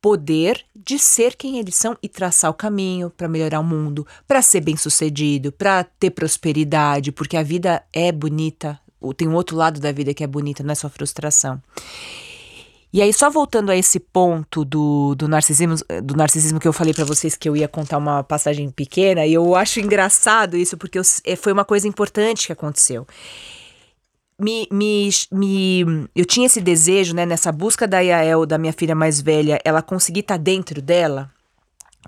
poder 0.00 0.64
de 0.74 0.98
ser 0.98 1.34
quem 1.36 1.58
eles 1.58 1.74
são 1.74 1.96
e 2.02 2.08
traçar 2.08 2.50
o 2.50 2.54
caminho 2.54 3.10
para 3.10 3.28
melhorar 3.28 3.60
o 3.60 3.64
mundo, 3.64 4.06
para 4.26 4.40
ser 4.42 4.60
bem-sucedido, 4.60 5.50
para 5.52 5.84
ter 5.84 6.10
prosperidade, 6.10 7.10
porque 7.12 7.36
a 7.36 7.42
vida 7.42 7.82
é 7.92 8.12
bonita. 8.12 8.78
o- 9.00 9.12
Tem 9.14 9.26
um 9.28 9.34
outro 9.34 9.56
lado 9.56 9.78
da 9.80 9.92
vida 9.92 10.14
que 10.14 10.24
é 10.24 10.26
bonita, 10.26 10.62
não 10.62 10.72
é 10.72 10.74
só 10.74 10.88
frustração. 10.88 11.60
E 12.92 13.02
aí, 13.02 13.12
só 13.12 13.28
voltando 13.28 13.70
a 13.70 13.76
esse 13.76 14.00
ponto 14.00 14.64
do, 14.64 15.14
do 15.16 15.28
narcisismo, 15.28 15.76
do 16.02 16.16
narcisismo 16.16 16.58
que 16.58 16.66
eu 16.66 16.72
falei 16.72 16.94
para 16.94 17.04
vocês 17.04 17.36
que 17.36 17.48
eu 17.48 17.54
ia 17.56 17.68
contar 17.68 17.98
uma 17.98 18.22
passagem 18.22 18.70
pequena, 18.70 19.26
e 19.26 19.34
eu 19.34 19.54
acho 19.54 19.80
engraçado 19.80 20.56
isso, 20.56 20.78
porque 20.78 20.98
eu 20.98 21.02
eh, 21.24 21.36
foi 21.36 21.52
uma 21.52 21.64
coisa 21.64 21.86
importante 21.86 22.46
que 22.46 22.52
aconteceu 22.52 23.06
me, 24.38 24.68
me, 24.70 25.08
me, 25.32 26.08
eu 26.14 26.24
tinha 26.24 26.46
esse 26.46 26.60
desejo, 26.60 27.14
né, 27.14 27.24
nessa 27.24 27.50
busca 27.50 27.86
da 27.86 28.00
Yael, 28.00 28.44
da 28.44 28.58
minha 28.58 28.72
filha 28.72 28.94
mais 28.94 29.20
velha, 29.20 29.60
ela 29.64 29.82
conseguir 29.82 30.20
estar 30.20 30.36
dentro 30.36 30.82
dela. 30.82 31.30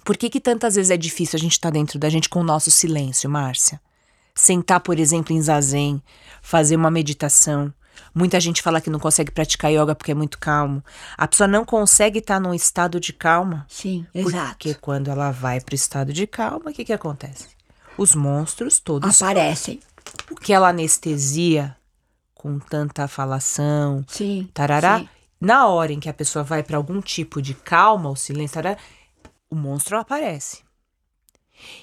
Por 0.04 0.16
que, 0.16 0.30
que 0.30 0.40
tantas 0.40 0.74
vezes 0.74 0.90
é 0.90 0.96
difícil 0.96 1.36
a 1.36 1.40
gente 1.40 1.52
estar 1.52 1.70
dentro 1.70 1.98
da 1.98 2.08
gente 2.08 2.28
com 2.28 2.40
o 2.40 2.44
nosso 2.44 2.70
silêncio, 2.70 3.28
Márcia? 3.28 3.80
Sentar, 4.34 4.80
por 4.80 4.98
exemplo, 4.98 5.34
em 5.34 5.42
zazen, 5.42 6.02
fazer 6.40 6.76
uma 6.76 6.90
meditação. 6.90 7.72
Muita 8.14 8.38
gente 8.38 8.62
fala 8.62 8.80
que 8.80 8.90
não 8.90 9.00
consegue 9.00 9.32
praticar 9.32 9.72
yoga 9.72 9.94
porque 9.94 10.12
é 10.12 10.14
muito 10.14 10.38
calmo. 10.38 10.84
A 11.16 11.26
pessoa 11.26 11.48
não 11.48 11.64
consegue 11.64 12.20
estar 12.20 12.38
num 12.38 12.54
estado 12.54 13.00
de 13.00 13.12
calma. 13.12 13.66
Sim, 13.68 14.06
exato. 14.14 14.50
Porque 14.50 14.74
quando 14.74 15.08
ela 15.08 15.32
vai 15.32 15.60
para 15.60 15.72
o 15.72 15.74
estado 15.74 16.12
de 16.12 16.26
calma, 16.26 16.70
o 16.70 16.72
que, 16.72 16.84
que 16.84 16.92
acontece? 16.92 17.48
Os 17.96 18.14
monstros 18.14 18.78
todos. 18.78 19.20
Aparecem. 19.20 19.80
O 20.30 20.36
que 20.36 20.52
ela 20.52 20.68
anestesia 20.68 21.76
com 22.38 22.58
tanta 22.58 23.08
falação, 23.08 24.04
Sim. 24.08 24.48
tarará, 24.54 25.00
sim. 25.00 25.08
na 25.40 25.66
hora 25.66 25.92
em 25.92 25.98
que 25.98 26.08
a 26.08 26.14
pessoa 26.14 26.44
vai 26.44 26.62
para 26.62 26.76
algum 26.76 27.00
tipo 27.00 27.42
de 27.42 27.52
calma 27.52 28.08
ou 28.08 28.16
silêncio, 28.16 28.54
tarará, 28.54 28.78
o 29.50 29.56
monstro 29.56 29.98
aparece. 29.98 30.62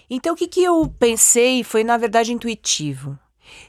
Então 0.10 0.34
o 0.34 0.38
que, 0.38 0.48
que 0.48 0.64
eu 0.64 0.88
pensei 0.98 1.62
foi, 1.62 1.84
na 1.84 1.98
verdade, 1.98 2.32
intuitivo. 2.32 3.20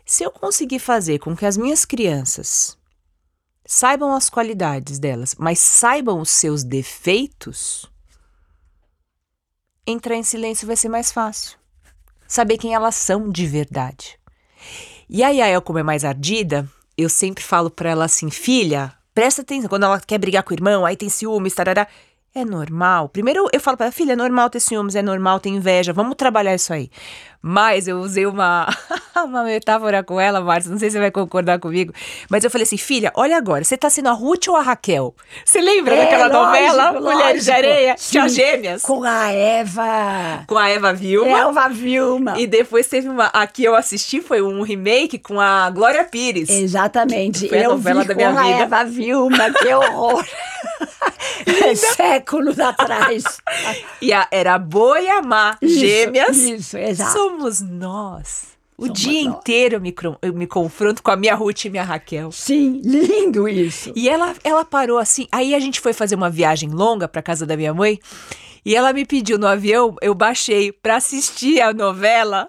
Se 0.04 0.22
eu 0.22 0.30
conseguir 0.30 0.78
fazer 0.78 1.18
com 1.18 1.36
que 1.36 1.44
as 1.44 1.56
minhas 1.56 1.84
crianças 1.84 2.78
saibam 3.66 4.14
as 4.14 4.30
qualidades 4.30 5.00
delas, 5.00 5.34
mas 5.36 5.58
saibam 5.58 6.20
os 6.20 6.30
seus 6.30 6.62
defeitos, 6.62 7.90
entrar 9.84 10.14
em 10.14 10.22
silêncio 10.22 10.68
vai 10.68 10.76
ser 10.76 10.88
mais 10.88 11.10
fácil. 11.10 11.58
Saber 12.28 12.58
quem 12.58 12.74
elas 12.74 12.94
são 12.94 13.28
de 13.28 13.44
verdade. 13.44 14.18
E 15.08 15.22
a 15.22 15.28
Yael, 15.28 15.62
como 15.62 15.78
é 15.78 15.82
mais 15.82 16.04
ardida, 16.04 16.68
eu 16.96 17.08
sempre 17.08 17.42
falo 17.42 17.70
pra 17.70 17.90
ela 17.90 18.04
assim, 18.04 18.30
filha, 18.30 18.92
presta 19.14 19.42
atenção. 19.42 19.68
Quando 19.68 19.84
ela 19.84 20.00
quer 20.00 20.18
brigar 20.18 20.42
com 20.42 20.52
o 20.52 20.56
irmão, 20.56 20.84
aí 20.86 20.96
tem 20.96 21.08
ciúmes, 21.08 21.54
tarará. 21.54 21.86
É 22.34 22.44
normal. 22.44 23.08
Primeiro 23.08 23.48
eu 23.50 23.60
falo 23.60 23.78
pra 23.78 23.86
ela, 23.86 23.92
filha, 23.92 24.12
é 24.12 24.16
normal 24.16 24.50
ter 24.50 24.60
ciúmes, 24.60 24.94
é 24.94 25.00
normal 25.00 25.40
ter 25.40 25.48
inveja, 25.48 25.92
vamos 25.92 26.16
trabalhar 26.16 26.54
isso 26.54 26.70
aí. 26.70 26.90
Mas 27.48 27.86
eu 27.86 28.00
usei 28.00 28.26
uma, 28.26 28.66
uma 29.24 29.44
metáfora 29.44 30.02
com 30.02 30.20
ela, 30.20 30.40
Márcia, 30.40 30.68
não 30.68 30.80
sei 30.80 30.90
se 30.90 30.94
você 30.94 30.98
vai 30.98 31.12
concordar 31.12 31.60
comigo. 31.60 31.92
Mas 32.28 32.42
eu 32.42 32.50
falei 32.50 32.64
assim, 32.64 32.76
filha, 32.76 33.12
olha 33.14 33.36
agora, 33.36 33.62
você 33.62 33.76
tá 33.76 33.88
sendo 33.88 34.08
a 34.08 34.12
Ruth 34.12 34.48
ou 34.48 34.56
a 34.56 34.62
Raquel? 34.62 35.14
Você 35.44 35.60
lembra 35.60 35.94
É, 35.94 36.00
daquela 36.00 36.28
novela, 36.28 36.90
lógico, 36.90 37.04
Mulheres 37.04 37.44
de 37.44 37.50
lógico. 37.52 37.68
Areia? 37.70 37.94
Tinha 37.94 38.28
gêmeas. 38.28 38.82
Com 38.82 39.04
a 39.04 39.30
Eva. 39.30 40.42
Com 40.48 40.58
a 40.58 40.68
Eva 40.68 40.92
Vilma. 40.92 41.38
Elva 41.38 41.68
Vilma. 41.68 42.34
E 42.36 42.48
depois 42.48 42.88
teve 42.88 43.08
uma. 43.08 43.26
A 43.26 43.46
que 43.46 43.62
eu 43.62 43.76
assisti 43.76 44.20
foi 44.20 44.42
um 44.42 44.62
remake 44.62 45.16
com 45.16 45.40
a 45.40 45.70
Glória 45.70 46.02
Pires. 46.02 46.50
Exatamente. 46.50 47.48
Foi 47.48 47.58
a 47.58 47.62
eu 47.62 47.70
novela 47.70 48.02
vi 48.02 48.08
da 48.08 48.14
com 48.14 48.18
minha 48.18 48.40
a 48.40 48.42
vida. 48.42 48.62
Eva 48.64 48.84
Vilma, 48.84 49.52
que 49.52 49.72
horror. 49.72 50.24
Séculos 51.96 52.58
atrás. 52.58 53.24
E 54.00 54.12
a, 54.12 54.26
era 54.30 54.54
a 54.54 54.58
Boa 54.58 55.00
e 55.00 55.08
a 55.08 55.22
Má, 55.22 55.56
Isso, 55.60 55.78
gêmeas. 55.80 56.36
Isso, 56.36 56.76
exato. 56.76 57.12
Somos 57.36 57.60
nós. 57.60 58.56
O 58.78 58.86
Somos 58.86 59.00
dia 59.00 59.24
nós. 59.28 59.38
inteiro 59.38 59.76
eu 59.76 59.80
me, 59.80 59.94
eu 60.22 60.32
me 60.34 60.46
confronto 60.46 61.02
com 61.02 61.10
a 61.10 61.16
minha 61.16 61.34
Ruth 61.34 61.64
e 61.64 61.70
minha 61.70 61.82
Raquel. 61.82 62.30
Sim, 62.32 62.80
lindo 62.84 63.48
isso. 63.48 63.92
E 63.96 64.08
ela, 64.08 64.34
ela 64.44 64.64
parou 64.64 64.98
assim. 64.98 65.26
Aí 65.32 65.54
a 65.54 65.60
gente 65.60 65.80
foi 65.80 65.92
fazer 65.92 66.14
uma 66.14 66.28
viagem 66.30 66.68
longa 66.70 67.06
pra 67.08 67.22
casa 67.22 67.46
da 67.46 67.56
minha 67.56 67.72
mãe. 67.72 67.98
E 68.64 68.74
ela 68.74 68.92
me 68.92 69.04
pediu 69.06 69.38
no 69.38 69.46
avião, 69.46 69.94
eu 70.02 70.14
baixei 70.14 70.72
pra 70.72 70.96
assistir 70.96 71.60
a 71.60 71.72
novela. 71.72 72.48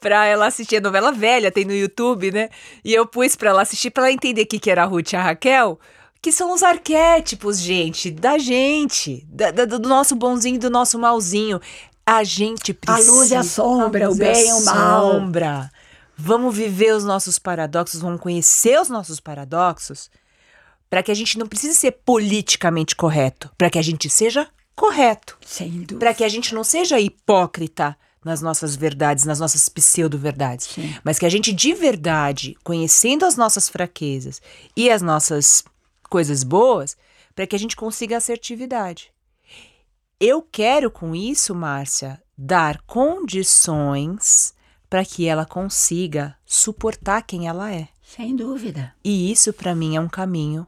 Pra 0.00 0.26
ela 0.26 0.46
assistir 0.46 0.78
a 0.78 0.80
novela 0.80 1.12
velha, 1.12 1.52
tem 1.52 1.64
no 1.64 1.72
YouTube, 1.74 2.32
né? 2.32 2.48
E 2.84 2.92
eu 2.92 3.06
pus 3.06 3.36
pra 3.36 3.50
ela 3.50 3.62
assistir, 3.62 3.90
pra 3.90 4.02
ela 4.04 4.12
entender 4.12 4.42
o 4.42 4.46
que, 4.46 4.58
que 4.58 4.70
era 4.70 4.82
a 4.82 4.86
Ruth 4.86 5.12
e 5.12 5.16
a 5.16 5.22
Raquel. 5.22 5.78
Que 6.20 6.32
são 6.32 6.52
os 6.52 6.62
arquétipos, 6.62 7.58
gente, 7.60 8.10
da 8.10 8.36
gente. 8.38 9.24
da- 9.28 9.50
da- 9.52 9.64
do 9.64 9.78
nosso 9.88 10.14
bonzinho 10.16 10.56
e 10.56 10.58
do 10.58 10.68
nosso 10.70 10.98
malzinho. 10.98 11.60
A 12.16 12.24
gente 12.24 12.72
A 12.72 12.74
precisa. 12.74 13.10
luz 13.12 13.30
e 13.30 13.34
a 13.34 13.42
sombra, 13.42 14.10
o 14.10 14.12
a 14.12 14.16
bem 14.16 14.48
e 14.48 14.52
o 14.52 14.64
mal. 14.64 15.12
sombra. 15.12 15.70
Vamos 16.16 16.54
viver 16.54 16.94
os 16.94 17.04
nossos 17.04 17.38
paradoxos, 17.38 18.00
vamos 18.00 18.20
conhecer 18.20 18.78
os 18.80 18.88
nossos 18.88 19.18
paradoxos, 19.18 20.10
para 20.90 21.02
que 21.02 21.10
a 21.10 21.14
gente 21.14 21.38
não 21.38 21.46
precise 21.46 21.74
ser 21.74 21.92
politicamente 22.04 22.94
correto, 22.94 23.50
para 23.56 23.70
que 23.70 23.78
a 23.78 23.82
gente 23.82 24.10
seja 24.10 24.46
correto, 24.76 25.38
para 25.98 26.12
que 26.12 26.22
a 26.22 26.28
gente 26.28 26.54
não 26.54 26.62
seja 26.62 27.00
hipócrita 27.00 27.96
nas 28.24 28.40
nossas 28.40 28.76
verdades, 28.76 29.24
nas 29.24 29.40
nossas 29.40 29.68
pseudo-verdades, 29.68 30.76
mas 31.02 31.18
que 31.18 31.26
a 31.26 31.30
gente 31.30 31.52
de 31.52 31.72
verdade, 31.72 32.56
conhecendo 32.62 33.24
as 33.24 33.36
nossas 33.36 33.68
fraquezas 33.68 34.40
e 34.76 34.90
as 34.90 35.02
nossas 35.02 35.64
coisas 36.08 36.44
boas, 36.44 36.96
para 37.34 37.46
que 37.46 37.56
a 37.56 37.58
gente 37.58 37.74
consiga 37.74 38.18
assertividade. 38.18 39.10
Eu 40.24 40.40
quero 40.40 40.88
com 40.88 41.16
isso, 41.16 41.52
Márcia, 41.52 42.22
dar 42.38 42.80
condições 42.82 44.54
para 44.88 45.04
que 45.04 45.26
ela 45.26 45.44
consiga 45.44 46.38
suportar 46.46 47.22
quem 47.22 47.48
ela 47.48 47.72
é. 47.72 47.88
Sem 48.04 48.36
dúvida. 48.36 48.94
E 49.02 49.32
isso 49.32 49.52
para 49.52 49.74
mim 49.74 49.96
é 49.96 50.00
um 50.00 50.08
caminho 50.08 50.64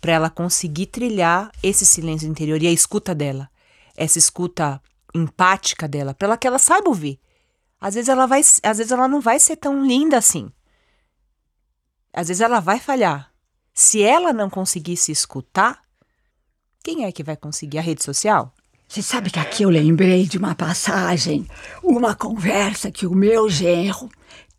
para 0.00 0.10
ela 0.10 0.28
conseguir 0.28 0.86
trilhar 0.86 1.52
esse 1.62 1.86
silêncio 1.86 2.28
interior 2.28 2.60
e 2.60 2.66
a 2.66 2.72
escuta 2.72 3.14
dela, 3.14 3.48
essa 3.96 4.18
escuta 4.18 4.82
empática 5.14 5.86
dela, 5.86 6.12
para 6.12 6.26
ela 6.26 6.36
que 6.36 6.48
ela 6.48 6.58
saiba 6.58 6.88
ouvir. 6.88 7.20
Às 7.80 7.94
vezes 7.94 8.08
ela 8.08 8.26
vai, 8.26 8.40
às 8.40 8.78
vezes 8.78 8.90
ela 8.90 9.06
não 9.06 9.20
vai 9.20 9.38
ser 9.38 9.54
tão 9.54 9.86
linda 9.86 10.18
assim. 10.18 10.50
Às 12.12 12.26
vezes 12.26 12.40
ela 12.40 12.58
vai 12.58 12.80
falhar. 12.80 13.32
Se 13.72 14.02
ela 14.02 14.32
não 14.32 14.50
conseguir 14.50 14.96
se 14.96 15.12
escutar, 15.12 15.80
quem 16.82 17.04
é 17.04 17.12
que 17.12 17.22
vai 17.22 17.36
conseguir 17.36 17.78
a 17.78 17.82
rede 17.82 18.02
social? 18.02 18.52
Você 18.88 19.02
sabe 19.02 19.30
que 19.30 19.38
aqui 19.38 19.62
eu 19.62 19.70
lembrei 19.70 20.26
de 20.26 20.38
uma 20.38 20.54
passagem, 20.54 21.46
uma 21.82 22.14
conversa 22.14 22.90
que 22.90 23.06
o 23.06 23.14
meu 23.14 23.50
genro 23.50 24.08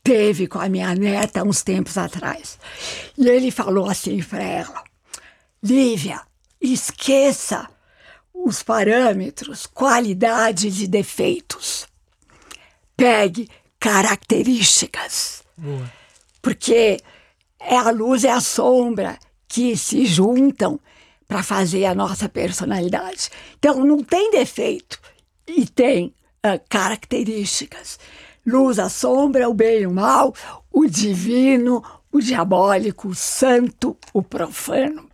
teve 0.03 0.47
com 0.47 0.59
a 0.59 0.69
minha 0.69 0.93
neta 0.93 1.43
uns 1.43 1.63
tempos 1.63 1.97
atrás. 1.97 2.59
E 3.17 3.27
ele 3.27 3.51
falou 3.51 3.89
assim 3.89 4.21
para 4.21 4.43
ela: 4.43 4.83
Lívia, 5.63 6.21
esqueça 6.61 7.67
os 8.33 8.61
parâmetros, 8.61 9.65
qualidades 9.65 10.81
e 10.81 10.87
defeitos. 10.87 11.87
Pegue 12.95 13.49
características. 13.79 15.43
Boa. 15.57 15.91
Porque 16.41 16.99
é 17.59 17.77
a 17.77 17.89
luz 17.89 18.23
e 18.23 18.27
a 18.27 18.39
sombra 18.39 19.17
que 19.47 19.75
se 19.75 20.05
juntam 20.05 20.79
para 21.27 21.43
fazer 21.43 21.85
a 21.85 21.95
nossa 21.95 22.29
personalidade. 22.29 23.29
Então, 23.57 23.83
não 23.83 24.03
tem 24.03 24.31
defeito 24.31 24.99
e 25.45 25.65
tem 25.65 26.13
ah, 26.41 26.59
características. 26.69 27.99
Luz, 28.45 28.79
a 28.79 28.87
sombra, 28.87 29.49
o 29.49 29.53
bem 29.53 29.81
e 29.81 29.87
o 29.87 29.91
mal, 29.91 30.33
o 30.71 30.85
divino, 30.87 31.83
o 32.11 32.19
diabólico, 32.19 33.09
o 33.09 33.15
santo, 33.15 33.97
o 34.13 34.23
profano. 34.23 35.07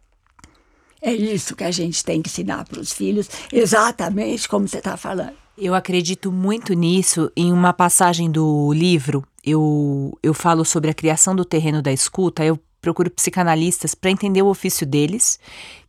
É 1.02 1.12
isso 1.13 1.56
que 1.56 1.63
a 1.63 1.71
gente 1.71 2.04
tem 2.06 2.21
que 2.21 2.30
ensinar 2.30 2.63
para 2.65 2.80
os 2.80 2.93
filhos, 2.93 3.28
exatamente 3.52 4.47
como 4.47 4.67
você 4.67 4.78
está 4.78 4.95
falando. 4.95 5.34
Eu 5.58 5.76
acredito 5.76 6.32
muito 6.32 6.73
nisso. 6.73 7.32
Em 7.36 7.52
uma 7.52 7.73
passagem 7.73 8.32
do 8.32 8.71
livro, 8.71 9.23
eu, 9.43 10.17
eu 10.23 10.34
falo 10.34 10.63
sobre 10.63 10.89
a 10.89 10.93
criação 10.93 11.36
do 11.36 11.43
terreno 11.43 11.82
da 11.82 11.91
escuta. 11.91 12.43
Eu 12.43 12.58
procuro 12.84 13.10
psicanalistas 13.10 13.96
para 13.96 14.12
entender 14.12 14.41
o 14.41 14.48
ofício 14.48 14.86
deles, 14.86 15.39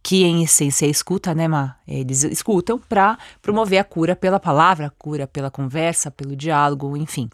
que 0.01 0.23
em 0.23 0.45
essência 0.45 0.87
é 0.87 0.89
escuta, 0.89 1.35
né, 1.35 1.49
Má? 1.49 1.75
Eles 1.89 2.23
escutam 2.23 2.79
para 2.79 3.19
promover 3.43 3.81
a 3.81 3.85
cura 3.85 4.15
pela 4.15 4.39
palavra, 4.39 4.87
a 4.87 4.91
cura 4.91 5.27
pela 5.27 5.51
conversa, 5.51 6.09
pelo 6.09 6.37
diálogo, 6.37 6.97
enfim. 6.97 7.29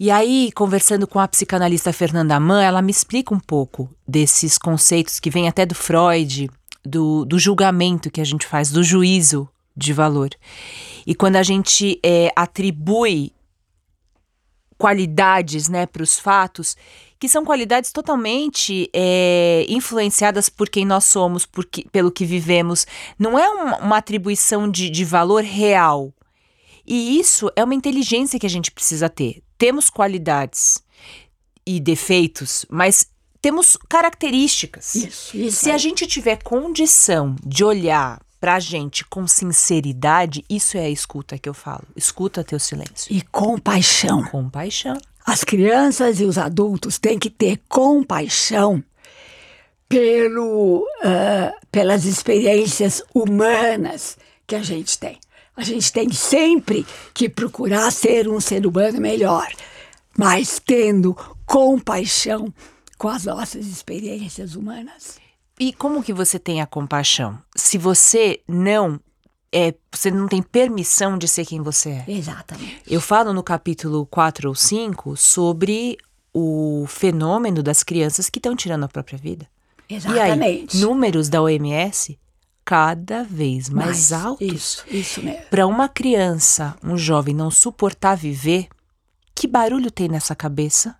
E 0.00 0.10
aí, 0.10 0.50
conversando 0.52 1.06
com 1.06 1.18
a 1.18 1.28
psicanalista 1.28 1.92
Fernanda 1.92 2.40
Mann, 2.40 2.62
ela 2.62 2.80
me 2.80 2.90
explica 2.90 3.34
um 3.34 3.40
pouco 3.40 3.90
desses 4.06 4.56
conceitos 4.56 5.20
que 5.20 5.28
vêm 5.28 5.46
até 5.46 5.66
do 5.66 5.74
Freud, 5.74 6.48
do, 6.82 7.26
do 7.26 7.38
julgamento 7.38 8.10
que 8.10 8.20
a 8.20 8.24
gente 8.24 8.46
faz, 8.46 8.70
do 8.70 8.82
juízo 8.82 9.46
de 9.76 9.92
valor. 9.92 10.30
E 11.06 11.14
quando 11.14 11.36
a 11.36 11.42
gente 11.42 12.00
é, 12.02 12.32
atribui 12.34 13.32
qualidades 14.78 15.68
né, 15.68 15.84
para 15.84 16.02
os 16.02 16.18
fatos, 16.18 16.76
que 17.18 17.28
são 17.28 17.44
qualidades 17.44 17.92
totalmente 17.92 18.88
é, 18.92 19.66
influenciadas 19.68 20.48
por 20.48 20.68
quem 20.68 20.84
nós 20.84 21.04
somos, 21.04 21.44
por 21.44 21.64
que, 21.64 21.88
pelo 21.90 22.10
que 22.12 22.24
vivemos. 22.24 22.86
Não 23.18 23.38
é 23.38 23.48
uma, 23.48 23.78
uma 23.78 23.96
atribuição 23.96 24.70
de, 24.70 24.88
de 24.88 25.04
valor 25.04 25.42
real. 25.42 26.12
E 26.86 27.18
isso 27.18 27.50
é 27.54 27.62
uma 27.62 27.74
inteligência 27.74 28.38
que 28.38 28.46
a 28.46 28.50
gente 28.50 28.70
precisa 28.70 29.08
ter. 29.08 29.42
Temos 29.58 29.90
qualidades 29.90 30.82
e 31.66 31.80
defeitos, 31.80 32.64
mas 32.70 33.06
temos 33.42 33.76
características. 33.88 34.94
Isso, 34.94 35.36
isso. 35.36 35.64
Se 35.64 35.70
a 35.70 35.76
gente 35.78 36.06
tiver 36.06 36.42
condição 36.42 37.36
de 37.44 37.64
olhar 37.64 38.20
pra 38.40 38.60
gente 38.60 39.04
com 39.04 39.26
sinceridade, 39.26 40.44
isso 40.48 40.76
é 40.76 40.86
a 40.86 40.90
escuta 40.90 41.36
que 41.36 41.48
eu 41.48 41.54
falo. 41.54 41.84
Escuta 41.94 42.44
teu 42.44 42.58
silêncio. 42.58 43.12
E 43.14 43.20
compaixão. 43.22 44.24
Compaixão. 44.24 44.96
As 45.28 45.44
crianças 45.44 46.20
e 46.20 46.24
os 46.24 46.38
adultos 46.38 46.98
têm 46.98 47.18
que 47.18 47.28
ter 47.28 47.60
compaixão 47.68 48.82
pelo, 49.86 50.86
uh, 51.04 51.66
pelas 51.70 52.06
experiências 52.06 53.02
humanas 53.14 54.16
que 54.46 54.54
a 54.54 54.62
gente 54.62 54.98
tem. 54.98 55.18
A 55.54 55.62
gente 55.62 55.92
tem 55.92 56.10
sempre 56.10 56.86
que 57.12 57.28
procurar 57.28 57.92
ser 57.92 58.26
um 58.26 58.40
ser 58.40 58.66
humano 58.66 59.02
melhor, 59.02 59.46
mas 60.16 60.58
tendo 60.64 61.14
compaixão 61.44 62.50
com 62.96 63.08
as 63.10 63.26
nossas 63.26 63.66
experiências 63.66 64.54
humanas. 64.54 65.18
E 65.60 65.74
como 65.74 66.02
que 66.02 66.14
você 66.14 66.38
tem 66.38 66.62
a 66.62 66.66
compaixão? 66.66 67.38
Se 67.54 67.76
você 67.76 68.40
não 68.48 68.98
é, 69.52 69.74
você 69.90 70.10
não 70.10 70.28
tem 70.28 70.42
permissão 70.42 71.16
de 71.16 71.26
ser 71.26 71.46
quem 71.46 71.62
você 71.62 71.90
é. 71.90 72.04
Exatamente. 72.08 72.82
Eu 72.86 73.00
falo 73.00 73.32
no 73.32 73.42
capítulo 73.42 74.06
4 74.06 74.48
ou 74.48 74.54
5 74.54 75.16
sobre 75.16 75.98
o 76.32 76.84
fenômeno 76.86 77.62
das 77.62 77.82
crianças 77.82 78.28
que 78.28 78.38
estão 78.38 78.54
tirando 78.54 78.84
a 78.84 78.88
própria 78.88 79.18
vida. 79.18 79.48
Exatamente. 79.88 80.76
E 80.76 80.78
aí, 80.78 80.82
números 80.82 81.28
da 81.28 81.42
OMS 81.42 82.18
cada 82.64 83.24
vez 83.24 83.70
mais, 83.70 84.10
Mas, 84.10 84.12
altos. 84.12 84.46
Isso, 84.46 84.84
isso 84.90 85.22
mesmo. 85.22 85.42
Para 85.48 85.66
uma 85.66 85.88
criança, 85.88 86.76
um 86.84 86.98
jovem 86.98 87.34
não 87.34 87.50
suportar 87.50 88.14
viver, 88.14 88.68
que 89.34 89.48
barulho 89.48 89.90
tem 89.90 90.06
nessa 90.06 90.36
cabeça 90.36 90.94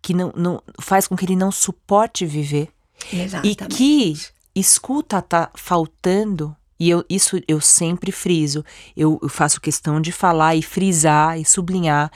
que 0.00 0.14
não, 0.14 0.32
não 0.36 0.62
faz 0.80 1.08
com 1.08 1.16
que 1.16 1.24
ele 1.24 1.34
não 1.34 1.50
suporte 1.50 2.24
viver? 2.24 2.68
Exatamente. 3.12 3.62
E 3.64 3.66
que 3.66 4.20
escuta 4.54 5.20
tá 5.20 5.50
faltando, 5.56 6.56
e 6.78 6.90
eu, 6.90 7.04
isso 7.08 7.40
eu 7.48 7.60
sempre 7.60 8.12
friso, 8.12 8.64
eu, 8.96 9.18
eu 9.22 9.28
faço 9.28 9.60
questão 9.60 10.00
de 10.00 10.12
falar 10.12 10.54
e 10.54 10.62
frisar 10.62 11.38
e 11.38 11.44
sublinhar. 11.44 12.10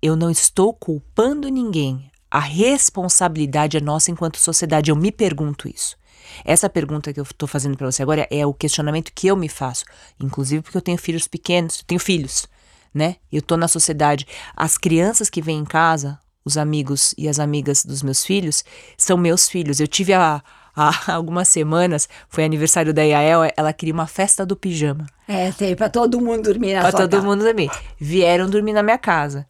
Eu 0.00 0.14
não 0.14 0.30
estou 0.30 0.74
culpando 0.74 1.48
ninguém. 1.48 2.10
A 2.30 2.40
responsabilidade 2.40 3.76
é 3.76 3.80
nossa 3.80 4.10
enquanto 4.10 4.38
sociedade. 4.38 4.90
Eu 4.90 4.96
me 4.96 5.10
pergunto 5.10 5.68
isso. 5.68 5.96
Essa 6.44 6.68
pergunta 6.68 7.12
que 7.12 7.20
eu 7.20 7.24
estou 7.24 7.48
fazendo 7.48 7.76
para 7.76 7.90
você 7.90 8.02
agora 8.02 8.26
é 8.30 8.46
o 8.46 8.54
questionamento 8.54 9.12
que 9.14 9.26
eu 9.26 9.36
me 9.36 9.48
faço, 9.48 9.84
inclusive 10.20 10.62
porque 10.62 10.76
eu 10.76 10.82
tenho 10.82 10.98
filhos 10.98 11.28
pequenos, 11.28 11.82
tenho 11.86 12.00
filhos, 12.00 12.48
né? 12.92 13.16
Eu 13.30 13.40
estou 13.40 13.56
na 13.56 13.68
sociedade. 13.68 14.26
As 14.56 14.76
crianças 14.76 15.30
que 15.30 15.42
vêm 15.42 15.58
em 15.58 15.64
casa, 15.64 16.18
os 16.44 16.56
amigos 16.56 17.14
e 17.16 17.28
as 17.28 17.38
amigas 17.38 17.84
dos 17.84 18.02
meus 18.02 18.24
filhos, 18.24 18.64
são 18.96 19.16
meus 19.16 19.48
filhos. 19.48 19.80
Eu 19.80 19.88
tive 19.88 20.12
há, 20.12 20.42
há 21.06 21.12
algumas 21.14 21.48
semanas, 21.48 22.08
foi 22.28 22.44
aniversário 22.44 22.92
da 22.92 23.02
Yael, 23.02 23.50
ela 23.56 23.72
queria 23.72 23.94
uma 23.94 24.06
festa 24.06 24.44
do 24.44 24.56
pijama. 24.56 25.06
É, 25.26 25.52
tem 25.52 25.74
para 25.74 25.88
todo 25.88 26.20
mundo 26.20 26.42
dormir 26.42 26.74
na 26.74 26.80
Pra 26.80 26.90
sua 26.90 27.00
todo 27.00 27.12
casa. 27.12 27.26
mundo 27.26 27.44
dormir. 27.44 27.70
Vieram 27.98 28.48
dormir 28.48 28.72
na 28.72 28.82
minha 28.82 28.98
casa. 28.98 29.46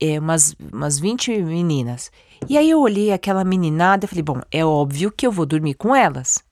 É, 0.00 0.18
umas, 0.18 0.54
umas 0.72 0.98
20 0.98 1.42
meninas. 1.42 2.10
E 2.48 2.56
aí 2.56 2.70
eu 2.70 2.80
olhei 2.80 3.12
aquela 3.12 3.44
meninada 3.44 4.06
e 4.06 4.08
falei, 4.08 4.22
bom, 4.22 4.40
é 4.50 4.64
óbvio 4.64 5.12
que 5.12 5.26
eu 5.26 5.32
vou 5.32 5.44
dormir 5.44 5.74
com 5.74 5.94
elas. 5.94 6.42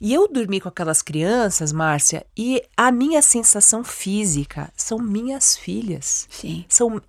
E 0.00 0.12
eu 0.14 0.26
dormi 0.26 0.60
com 0.60 0.68
aquelas 0.68 1.00
crianças, 1.00 1.72
Márcia, 1.72 2.26
e 2.36 2.62
a 2.76 2.90
minha 2.90 3.22
sensação 3.22 3.84
física 3.84 4.72
são 4.76 4.98
minhas 4.98 5.56
filhas. 5.56 6.26
Sim. 6.30 6.64
São 6.68 7.00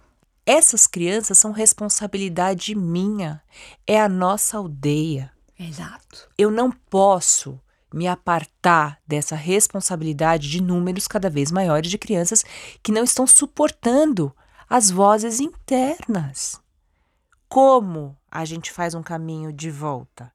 essas 0.45 0.85
crianças 0.85 1.37
são 1.37 1.51
responsabilidade 1.51 2.75
minha. 2.75 3.41
É 3.87 3.99
a 3.99 4.09
nossa 4.09 4.57
aldeia. 4.57 5.31
Exato. 5.63 6.29
Eu 6.37 6.51
não 6.51 6.71
posso 6.71 7.59
me 7.93 8.07
apartar 8.07 8.99
dessa 9.05 9.35
responsabilidade 9.35 10.49
de 10.49 10.61
números 10.61 11.07
cada 11.07 11.29
vez 11.29 11.51
maiores 11.51 11.91
de 11.91 11.97
crianças 11.97 12.43
que 12.81 12.91
não 12.91 13.03
estão 13.03 13.27
suportando 13.27 14.35
as 14.67 14.89
vozes 14.89 15.39
internas. 15.39 16.59
Como 17.47 18.17
a 18.29 18.43
gente 18.45 18.71
faz 18.71 18.95
um 18.95 19.03
caminho 19.03 19.53
de 19.53 19.69
volta? 19.69 20.33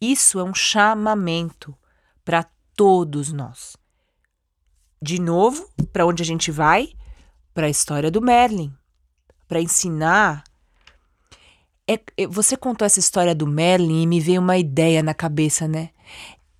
Isso 0.00 0.40
é 0.40 0.44
um 0.44 0.54
chamamento 0.54 1.76
para 2.24 2.44
todos 2.74 3.32
nós. 3.32 3.76
De 5.00 5.20
novo, 5.20 5.70
para 5.92 6.04
onde 6.04 6.22
a 6.22 6.26
gente 6.26 6.50
vai? 6.50 6.92
Para 7.54 7.66
a 7.66 7.70
história 7.70 8.10
do 8.10 8.20
Merlin, 8.20 8.74
para 9.46 9.60
ensinar. 9.60 10.42
É, 11.88 12.00
é- 12.16 12.26
você 12.26 12.56
contou 12.56 12.84
essa 12.84 12.98
história 12.98 13.34
do 13.34 13.46
Merlin 13.46 14.02
e 14.02 14.06
me 14.06 14.20
veio 14.20 14.40
uma 14.40 14.58
ideia 14.58 15.02
na 15.02 15.14
cabeça, 15.14 15.68
né? 15.68 15.90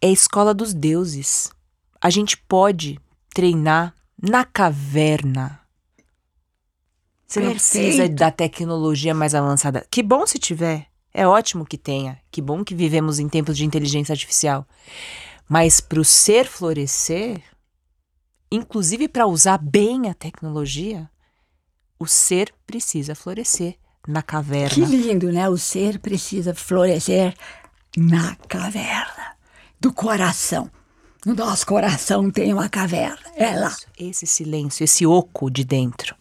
É 0.00 0.06
a 0.08 0.12
escola 0.12 0.54
dos 0.54 0.72
deuses. 0.72 1.50
A 2.00 2.10
gente 2.10 2.36
pode 2.36 3.00
treinar 3.34 3.94
na 4.22 4.44
caverna. 4.44 5.60
Você 7.26 7.40
não 7.40 7.50
precisa 7.50 8.08
da 8.08 8.30
tecnologia 8.30 9.12
mais 9.12 9.34
avançada. 9.34 9.84
Que 9.90 10.02
bom 10.02 10.26
se 10.26 10.38
tiver. 10.38 10.86
É 11.12 11.26
ótimo 11.26 11.66
que 11.66 11.76
tenha. 11.76 12.20
Que 12.30 12.40
bom 12.40 12.62
que 12.62 12.74
vivemos 12.74 13.18
em 13.18 13.28
tempos 13.28 13.56
de 13.56 13.64
inteligência 13.64 14.12
artificial. 14.12 14.66
Mas 15.48 15.80
para 15.80 16.00
o 16.00 16.04
ser 16.04 16.46
florescer, 16.46 17.42
inclusive 18.50 19.08
para 19.08 19.26
usar 19.26 19.58
bem 19.58 20.08
a 20.08 20.14
tecnologia, 20.14 21.10
o 21.98 22.06
ser 22.06 22.54
precisa 22.64 23.14
florescer 23.14 23.76
na 24.06 24.22
Que 24.22 24.28
caverna. 24.28 24.86
lindo, 24.86 25.32
né? 25.32 25.48
O 25.48 25.56
ser 25.56 25.98
precisa 25.98 26.54
florescer 26.54 27.34
na 27.96 28.36
caverna 28.48 29.36
do 29.80 29.92
coração. 29.92 30.70
No 31.24 31.34
nosso 31.34 31.66
coração 31.66 32.30
tem 32.30 32.52
uma 32.52 32.68
caverna. 32.68 33.18
É 33.34 33.58
lá. 33.58 33.74
Esse 33.98 34.26
silêncio, 34.26 34.84
esse 34.84 35.04
oco 35.06 35.50
de 35.50 35.64
dentro. 35.64 36.14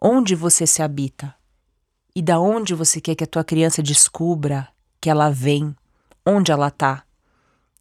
Onde 0.00 0.34
você 0.34 0.66
se 0.66 0.82
habita? 0.82 1.34
E 2.14 2.22
da 2.22 2.38
onde 2.38 2.74
você 2.74 3.00
quer 3.00 3.14
que 3.14 3.24
a 3.24 3.26
tua 3.26 3.44
criança 3.44 3.82
descubra 3.82 4.68
que 5.00 5.10
ela 5.10 5.30
vem? 5.30 5.74
Onde 6.24 6.52
ela 6.52 6.70
tá? 6.70 7.02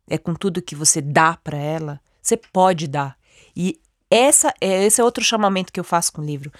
É 0.07 0.17
com 0.17 0.33
tudo 0.33 0.61
que 0.61 0.75
você 0.75 1.01
dá 1.01 1.37
para 1.43 1.57
ela? 1.57 2.01
Você 2.21 2.35
pode 2.35 2.87
dar. 2.87 3.15
E 3.55 3.79
essa 4.09 4.53
é 4.59 4.85
esse 4.85 4.99
é 4.99 5.03
outro 5.03 5.23
chamamento 5.23 5.71
que 5.71 5.79
eu 5.79 5.83
faço 5.83 6.11
com 6.11 6.21
o 6.21 6.25
livro. 6.25 6.51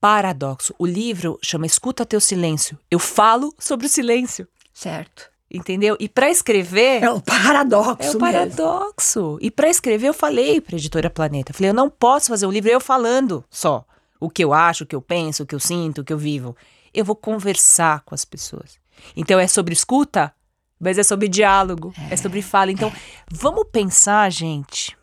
Paradoxo. 0.00 0.74
O 0.78 0.86
livro 0.86 1.38
chama 1.42 1.66
Escuta 1.66 2.06
teu 2.06 2.20
silêncio. 2.20 2.78
Eu 2.90 2.98
falo 2.98 3.52
sobre 3.58 3.86
o 3.86 3.88
silêncio, 3.90 4.46
Certo. 4.72 5.28
entendeu? 5.50 5.96
E 5.98 6.08
para 6.08 6.30
escrever 6.30 7.02
É 7.02 7.10
o 7.10 7.20
paradoxo 7.20 8.02
é 8.02 8.04
mesmo. 8.06 8.20
paradoxo. 8.20 9.38
E 9.40 9.50
para 9.50 9.68
escrever, 9.68 10.08
eu 10.08 10.14
falei 10.14 10.60
para 10.60 10.76
editora 10.76 11.10
Planeta. 11.10 11.52
Falei, 11.52 11.70
eu 11.70 11.74
não 11.74 11.90
posso 11.90 12.28
fazer 12.28 12.46
um 12.46 12.52
livro 12.52 12.70
eu 12.70 12.80
falando 12.80 13.44
só 13.50 13.84
o 14.20 14.28
que 14.30 14.44
eu 14.44 14.52
acho, 14.52 14.84
o 14.84 14.86
que 14.86 14.94
eu 14.96 15.02
penso, 15.02 15.42
o 15.42 15.46
que 15.46 15.54
eu 15.54 15.60
sinto, 15.60 16.00
o 16.00 16.04
que 16.04 16.12
eu 16.12 16.18
vivo. 16.18 16.56
Eu 16.94 17.04
vou 17.04 17.16
conversar 17.16 18.02
com 18.04 18.14
as 18.14 18.24
pessoas. 18.24 18.78
Então 19.16 19.38
é 19.38 19.46
sobre 19.46 19.72
escuta, 19.74 20.32
mas 20.80 20.96
é 20.98 21.02
sobre 21.02 21.28
diálogo, 21.28 21.92
é, 22.10 22.16
sobre 22.16 22.40
fala. 22.42 22.70
Então 22.72 22.92
vamos 23.30 23.64
pensar, 23.70 24.30
gente, 24.30 24.96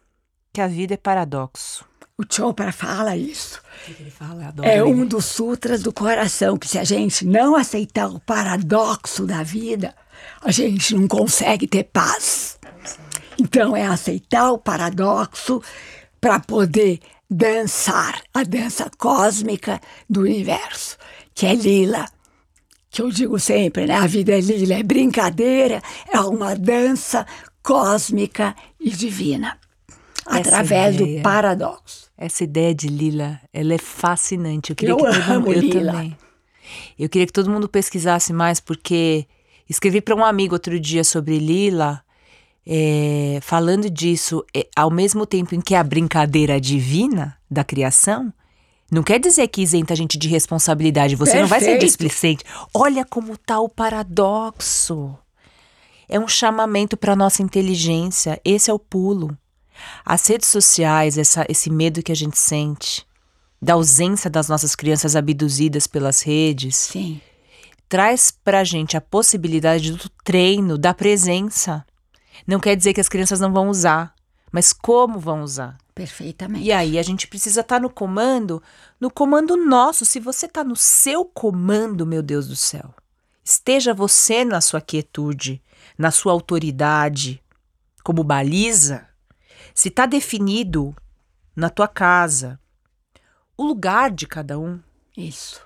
que 0.53 0.59
a 0.61 0.67
vida 0.67 0.93
é 0.93 0.97
paradoxo. 0.97 1.85
O 2.17 2.23
Chopra 2.31 2.71
fala 2.71 3.17
isso. 3.17 3.59
O 3.59 3.93
que 3.93 4.01
ele 4.03 4.09
fala? 4.09 4.47
Adoro 4.47 4.67
É 4.67 4.81
um 4.81 5.05
dos 5.05 5.25
sutras 5.25 5.83
do 5.83 5.91
coração, 5.91 6.57
que 6.57 6.67
se 6.67 6.79
a 6.79 6.83
gente 6.83 7.25
não 7.25 7.55
aceitar 7.55 8.07
o 8.07 8.21
paradoxo 8.21 9.25
da 9.25 9.43
vida, 9.43 9.93
a 10.41 10.49
gente 10.49 10.95
não 10.95 11.09
consegue 11.09 11.67
ter 11.67 11.83
paz. 11.83 12.57
Então 13.37 13.75
é 13.75 13.85
aceitar 13.85 14.49
o 14.51 14.57
paradoxo 14.57 15.61
para 16.21 16.39
poder 16.39 17.01
dançar 17.29 18.21
a 18.33 18.43
dança 18.43 18.89
cósmica 18.97 19.81
do 20.09 20.21
universo, 20.21 20.97
que 21.33 21.45
é 21.45 21.53
lila, 21.53 22.05
que 22.89 23.01
eu 23.01 23.09
digo 23.09 23.37
sempre, 23.39 23.85
né? 23.85 23.95
A 23.95 24.07
vida 24.07 24.31
é 24.31 24.39
lila, 24.39 24.75
é 24.75 24.83
brincadeira, 24.83 25.81
é 26.09 26.19
uma 26.21 26.55
dança 26.55 27.27
cósmica 27.61 28.55
e 28.79 28.89
divina, 28.89 29.59
através 30.25 30.95
ideia. 30.95 31.17
do 31.17 31.23
paradoxo. 31.23 32.09
Essa 32.17 32.43
ideia 32.43 32.73
de 32.73 32.87
Lila, 32.87 33.39
ela 33.53 33.73
é 33.73 33.77
fascinante. 33.77 34.71
Eu 34.71 34.75
queria 34.75 34.93
Eu 34.93 34.97
que 34.97 35.03
todo 35.03 35.33
mundo, 35.41 35.53
eu 35.53 35.59
Lila. 35.59 35.91
também. 35.91 36.17
Eu 36.97 37.09
queria 37.09 37.27
que 37.27 37.33
todo 37.33 37.49
mundo 37.49 37.69
pesquisasse 37.69 38.33
mais, 38.33 38.59
porque 38.59 39.27
escrevi 39.69 40.01
para 40.01 40.15
um 40.15 40.23
amigo 40.23 40.55
outro 40.55 40.79
dia 40.79 41.03
sobre 41.03 41.37
Lila, 41.37 42.01
é, 42.65 43.39
falando 43.41 43.89
disso, 43.89 44.43
é, 44.55 44.67
ao 44.75 44.89
mesmo 44.89 45.25
tempo 45.25 45.53
em 45.53 45.61
que 45.61 45.75
a 45.75 45.83
brincadeira 45.83 46.59
divina 46.59 47.37
da 47.49 47.63
criação, 47.63 48.33
não 48.91 49.03
quer 49.03 49.19
dizer 49.19 49.47
que 49.47 49.61
isenta 49.61 49.93
a 49.93 49.97
gente 49.97 50.17
de 50.17 50.27
responsabilidade. 50.27 51.15
Você 51.15 51.39
não 51.39 51.47
vai 51.47 51.59
ser 51.59 51.65
Perfeito. 51.71 51.85
displicente. 51.85 52.43
Olha 52.73 53.03
como 53.03 53.37
tá 53.37 53.59
o 53.59 53.67
paradoxo. 53.69 55.15
É 56.07 56.19
um 56.19 56.27
chamamento 56.27 56.95
para 56.95 57.15
nossa 57.15 57.41
inteligência. 57.41 58.39
Esse 58.45 58.69
é 58.69 58.73
o 58.73 58.79
pulo. 58.79 59.35
As 60.05 60.25
redes 60.27 60.47
sociais, 60.49 61.17
essa- 61.17 61.45
esse 61.49 61.69
medo 61.69 62.01
que 62.03 62.11
a 62.11 62.15
gente 62.15 62.37
sente, 62.37 63.05
da 63.61 63.73
ausência 63.73 64.29
das 64.29 64.47
nossas 64.49 64.75
crianças 64.75 65.15
abduzidas 65.15 65.87
pelas 65.87 66.21
redes, 66.21 66.75
Sim, 66.75 67.19
traz 67.89 68.31
pra 68.31 68.63
gente 68.63 68.95
a 68.97 69.01
possibilidade 69.01 69.91
do 69.91 70.09
treino, 70.23 70.77
da 70.77 70.93
presença. 70.93 71.85
Não 72.45 72.59
quer 72.59 72.75
dizer 72.75 72.93
que 72.93 73.01
as 73.01 73.09
crianças 73.09 73.39
não 73.39 73.51
vão 73.53 73.69
usar, 73.69 74.13
mas 74.51 74.71
como 74.73 75.19
vão 75.19 75.41
usar. 75.41 75.77
perfeitamente. 75.95 76.65
E 76.65 76.71
aí 76.73 76.99
a 76.99 77.03
gente 77.03 77.25
precisa 77.27 77.61
estar 77.61 77.79
no 77.79 77.89
comando, 77.89 78.61
no 78.99 79.09
comando 79.09 79.55
nosso. 79.55 80.05
Se 80.05 80.19
você 80.19 80.45
está 80.45 80.61
no 80.63 80.75
seu 80.75 81.23
comando, 81.23 82.05
meu 82.05 82.21
Deus 82.21 82.47
do 82.49 82.55
céu, 82.55 82.93
esteja 83.43 83.93
você 83.93 84.43
na 84.43 84.59
sua 84.59 84.81
quietude, 84.81 85.61
na 85.97 86.11
sua 86.11 86.33
autoridade, 86.33 87.41
como 88.03 88.23
baliza. 88.25 89.07
Se 89.75 89.89
está 89.89 90.05
definido 90.05 90.95
na 91.53 91.69
tua 91.69 91.87
casa 91.87 92.57
o 93.57 93.63
lugar 93.63 94.09
de 94.09 94.25
cada 94.25 94.57
um, 94.57 94.79
Isso. 95.17 95.61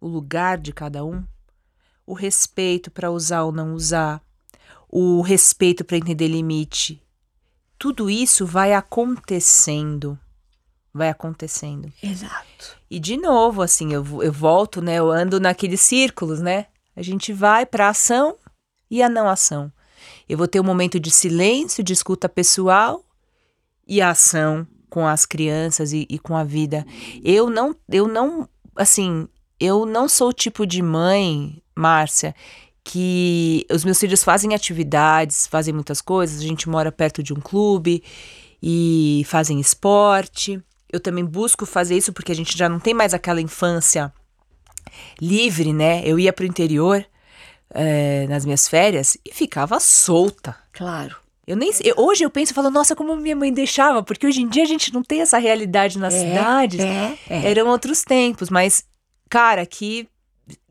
o 0.00 0.08
lugar 0.08 0.56
de 0.56 0.72
cada 0.72 1.04
um, 1.04 1.22
o 2.06 2.14
respeito 2.14 2.90
para 2.90 3.10
usar 3.10 3.42
ou 3.42 3.52
não 3.52 3.74
usar, 3.74 4.22
o 4.88 5.20
respeito 5.20 5.84
para 5.84 5.98
entender 5.98 6.26
limite. 6.26 7.02
Tudo 7.78 8.08
isso 8.08 8.46
vai 8.46 8.72
acontecendo. 8.72 10.18
Vai 10.92 11.10
acontecendo. 11.10 11.92
Exato. 12.02 12.78
E 12.90 12.98
de 12.98 13.18
novo, 13.18 13.60
assim, 13.60 13.92
eu, 13.92 14.22
eu 14.22 14.32
volto, 14.32 14.80
né? 14.80 14.94
Eu 14.94 15.10
ando 15.10 15.38
naqueles 15.38 15.82
círculos, 15.82 16.40
né? 16.40 16.68
A 16.96 17.02
gente 17.02 17.30
vai 17.30 17.66
para 17.66 17.88
a 17.88 17.90
ação 17.90 18.38
e 18.90 19.02
a 19.02 19.08
não 19.08 19.28
ação. 19.28 19.70
Eu 20.26 20.38
vou 20.38 20.48
ter 20.48 20.60
um 20.60 20.64
momento 20.64 20.98
de 20.98 21.10
silêncio, 21.10 21.84
de 21.84 21.92
escuta 21.92 22.26
pessoal 22.26 23.04
e 23.86 24.00
a 24.00 24.10
ação 24.10 24.66
com 24.88 25.06
as 25.06 25.26
crianças 25.26 25.92
e, 25.92 26.06
e 26.08 26.18
com 26.18 26.36
a 26.36 26.44
vida. 26.44 26.86
Eu 27.24 27.50
não, 27.50 27.74
eu 27.88 28.06
não, 28.06 28.48
assim, 28.76 29.28
eu 29.58 29.84
não 29.84 30.08
sou 30.08 30.28
o 30.28 30.32
tipo 30.32 30.66
de 30.66 30.80
mãe, 30.82 31.60
Márcia, 31.74 32.34
que 32.84 33.66
os 33.70 33.84
meus 33.84 33.98
filhos 33.98 34.22
fazem 34.22 34.54
atividades, 34.54 35.46
fazem 35.46 35.74
muitas 35.74 36.00
coisas. 36.00 36.40
A 36.40 36.44
gente 36.44 36.68
mora 36.68 36.92
perto 36.92 37.22
de 37.22 37.32
um 37.32 37.40
clube 37.40 38.04
e 38.62 39.22
fazem 39.26 39.58
esporte. 39.58 40.62
Eu 40.92 41.00
também 41.00 41.24
busco 41.24 41.66
fazer 41.66 41.96
isso 41.96 42.12
porque 42.12 42.30
a 42.30 42.36
gente 42.36 42.56
já 42.56 42.68
não 42.68 42.78
tem 42.78 42.94
mais 42.94 43.14
aquela 43.14 43.40
infância 43.40 44.12
livre, 45.20 45.72
né? 45.72 46.02
Eu 46.04 46.18
ia 46.18 46.32
pro 46.32 46.46
interior 46.46 47.04
eh, 47.70 48.26
nas 48.28 48.44
minhas 48.44 48.68
férias 48.68 49.16
e 49.24 49.32
ficava 49.32 49.80
solta. 49.80 50.54
Claro. 50.72 51.16
Eu 51.46 51.56
nem 51.56 51.70
eu- 51.82 51.94
hoje 51.98 52.24
eu 52.24 52.30
penso 52.30 52.52
e 52.52 52.54
falo, 52.54 52.70
nossa, 52.70 52.96
como 52.96 53.14
minha 53.16 53.36
mãe 53.36 53.52
deixava, 53.52 54.02
porque 54.02 54.26
hoje 54.26 54.40
em 54.42 54.48
dia 54.48 54.62
a 54.62 54.66
gente 54.66 54.92
não 54.92 55.02
tem 55.02 55.20
essa 55.20 55.38
realidade 55.38 55.98
nas 55.98 56.14
É, 56.14 56.18
cidades. 56.20 56.80
É, 56.80 57.18
é. 57.28 57.50
Eram 57.50 57.68
outros 57.68 58.02
tempos, 58.02 58.48
mas, 58.48 58.84
cara, 59.28 59.66
que, 59.66 60.08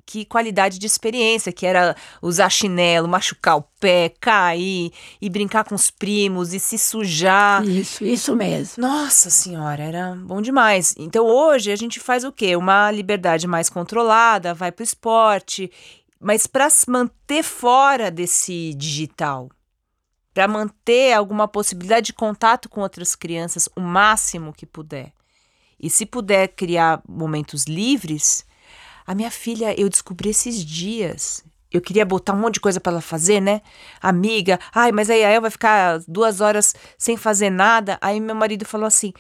que 0.06 0.26
qualidade 0.26 0.80
de 0.80 0.86
experiência, 0.88 1.52
que 1.52 1.66
era 1.66 1.96
usar 2.22 2.50
chinelo, 2.50 3.08
machucar 3.08 3.58
o 3.58 3.64
pé, 3.80 4.14
cair 4.20 4.92
e 5.22 5.30
brincar 5.30 5.64
com 5.64 5.76
os 5.76 5.92
primos 5.92 6.54
e 6.54 6.60
se 6.60 6.78
sujar. 6.78 7.64
Isso, 7.68 8.04
isso 8.04 8.36
mesmo. 8.36 8.82
Nossa 8.82 9.30
senhora, 9.30 9.82
era 9.84 10.16
bom 10.16 10.42
demais. 10.42 10.96
Então 10.98 11.26
hoje 11.26 11.72
a 11.72 11.76
gente 11.76 12.00
faz 12.00 12.24
o 12.24 12.32
quê? 12.32 12.56
Uma 12.56 12.90
liberdade 12.92 13.46
mais 13.48 13.70
controlada, 13.70 14.54
vai 14.56 14.72
pro 14.72 14.84
esporte, 14.84 15.72
mas 16.20 16.48
para 16.48 16.70
se 16.70 16.90
manter 16.90 17.44
fora 17.44 18.10
desse 18.12 18.74
digital, 18.76 19.50
para 20.34 20.48
manter 20.48 21.14
alguma 21.14 21.48
possibilidade 21.48 22.08
de 22.08 22.14
contato 22.14 22.68
com 22.70 22.82
outras 22.82 23.16
crianças 23.16 23.70
o 23.76 23.82
máximo 23.82 24.54
que 24.54 24.66
puder. 24.66 25.12
E 25.80 25.90
se 25.90 26.06
puder 26.06 26.48
criar 26.50 27.02
momentos 27.08 27.66
livres, 27.66 28.46
a 29.06 29.14
minha 29.14 29.30
filha 29.30 29.80
eu 29.80 29.90
descobri 29.90 30.30
esses 30.30 30.64
dias. 30.64 31.44
Eu 31.72 31.82
queria 31.82 32.06
botar 32.06 32.34
um 32.34 32.40
monte 32.40 32.56
de 32.56 32.60
coisa 32.62 32.80
para 32.80 32.94
ela 32.94 33.02
fazer, 33.02 33.42
né? 33.42 33.62
Amiga, 34.02 34.60
ai, 34.74 34.92
mas 34.92 35.10
aí 35.10 35.22
ela 35.22 35.42
vai 35.42 35.52
ficar 35.52 36.00
duas 36.08 36.40
horas 36.40 36.74
sem 36.98 37.18
fazer 37.18 37.50
nada. 37.50 37.98
Aí 38.00 38.20
meu 38.20 38.36
marido 38.36 38.64
falou 38.64 38.86
assim: 38.88 39.12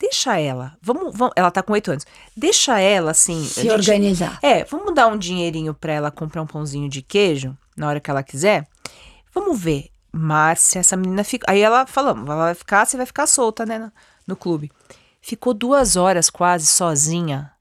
deixa 0.00 0.38
ela, 0.38 0.76
vamos, 0.80 1.16
vamos 1.16 1.32
ela 1.36 1.50
tá 1.50 1.62
com 1.62 1.72
oito 1.72 1.90
anos, 1.90 2.06
deixa 2.36 2.78
ela 2.80 3.10
assim. 3.10 3.42
a 3.42 3.48
Se 3.48 3.62
gente- 3.62 3.72
organizar. 3.72 4.38
é, 4.42 4.64
vamos 4.64 4.94
dar 4.94 5.08
um 5.08 5.18
dinheirinho 5.18 5.74
pra 5.74 5.92
ela 5.92 6.10
comprar 6.10 6.42
um 6.42 6.46
pãozinho 6.46 6.88
de 6.88 7.02
queijo 7.02 7.56
na 7.76 7.88
hora 7.88 8.00
que 8.00 8.10
ela 8.10 8.22
quiser. 8.22 8.66
Vamos 9.34 9.60
ver. 9.60 9.90
Márcia, 10.16 10.80
essa 10.80 10.96
menina 10.96 11.22
fica. 11.22 11.50
Aí 11.50 11.60
ela 11.60 11.86
falou: 11.86 12.16
ela 12.16 12.46
vai 12.46 12.54
ficar, 12.54 12.86
você 12.86 12.96
vai 12.96 13.06
ficar 13.06 13.26
solta, 13.26 13.66
né? 13.66 13.78
No, 13.78 13.92
no 14.26 14.36
clube. 14.36 14.72
Ficou 15.20 15.52
duas 15.52 15.96
horas 15.96 16.30
quase 16.30 16.66
sozinha. 16.66 17.52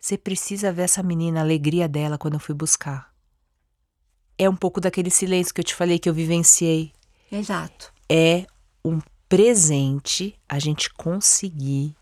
Você 0.00 0.16
precisa 0.16 0.72
ver 0.72 0.82
essa 0.82 1.02
menina, 1.02 1.40
a 1.40 1.42
alegria 1.42 1.88
dela 1.88 2.18
quando 2.18 2.34
eu 2.34 2.40
fui 2.40 2.54
buscar. 2.54 3.12
É 4.38 4.48
um 4.48 4.56
pouco 4.56 4.80
daquele 4.80 5.10
silêncio 5.10 5.54
que 5.54 5.60
eu 5.60 5.64
te 5.64 5.74
falei 5.74 5.98
que 5.98 6.08
eu 6.08 6.14
vivenciei. 6.14 6.92
Exato. 7.30 7.92
É 8.08 8.46
um 8.84 9.00
presente 9.28 10.38
a 10.48 10.58
gente 10.58 10.92
conseguir 10.94 11.94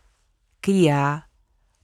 criar 0.61 1.29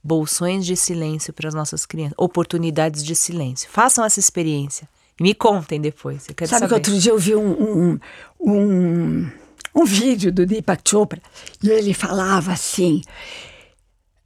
bolsões 0.03 0.65
de 0.65 0.75
silêncio 0.75 1.33
para 1.33 1.49
as 1.49 1.53
nossas 1.53 1.85
crianças, 1.85 2.15
oportunidades 2.17 3.03
de 3.03 3.15
silêncio. 3.15 3.69
Façam 3.69 4.03
essa 4.05 4.19
experiência. 4.19 4.89
Me 5.19 5.33
contem 5.33 5.81
depois. 5.81 6.27
Eu 6.27 6.35
quero 6.35 6.49
Sabe 6.49 6.61
que 6.63 6.69
saber. 6.69 6.75
outro 6.75 6.99
dia 6.99 7.11
eu 7.11 7.17
vi 7.17 7.35
um, 7.35 7.51
um, 7.51 7.99
um, 8.39 9.31
um 9.75 9.85
vídeo 9.85 10.31
do 10.31 10.45
Deepak 10.45 10.87
Chopra 10.87 11.21
e 11.61 11.69
ele 11.69 11.93
falava 11.93 12.51
assim, 12.51 13.01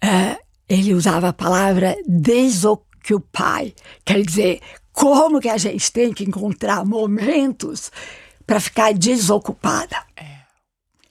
eh, 0.04 0.38
ele 0.68 0.94
usava 0.94 1.30
a 1.30 1.34
palavra 1.34 1.96
desoccupy, 2.06 3.74
quer 4.04 4.22
dizer, 4.22 4.62
como 4.92 5.40
que 5.40 5.50
a 5.50 5.58
gente 5.58 5.92
tem 5.92 6.14
que 6.14 6.24
encontrar 6.24 6.86
momentos 6.86 7.92
para 8.46 8.60
ficar 8.60 8.94
desocupada, 8.94 9.96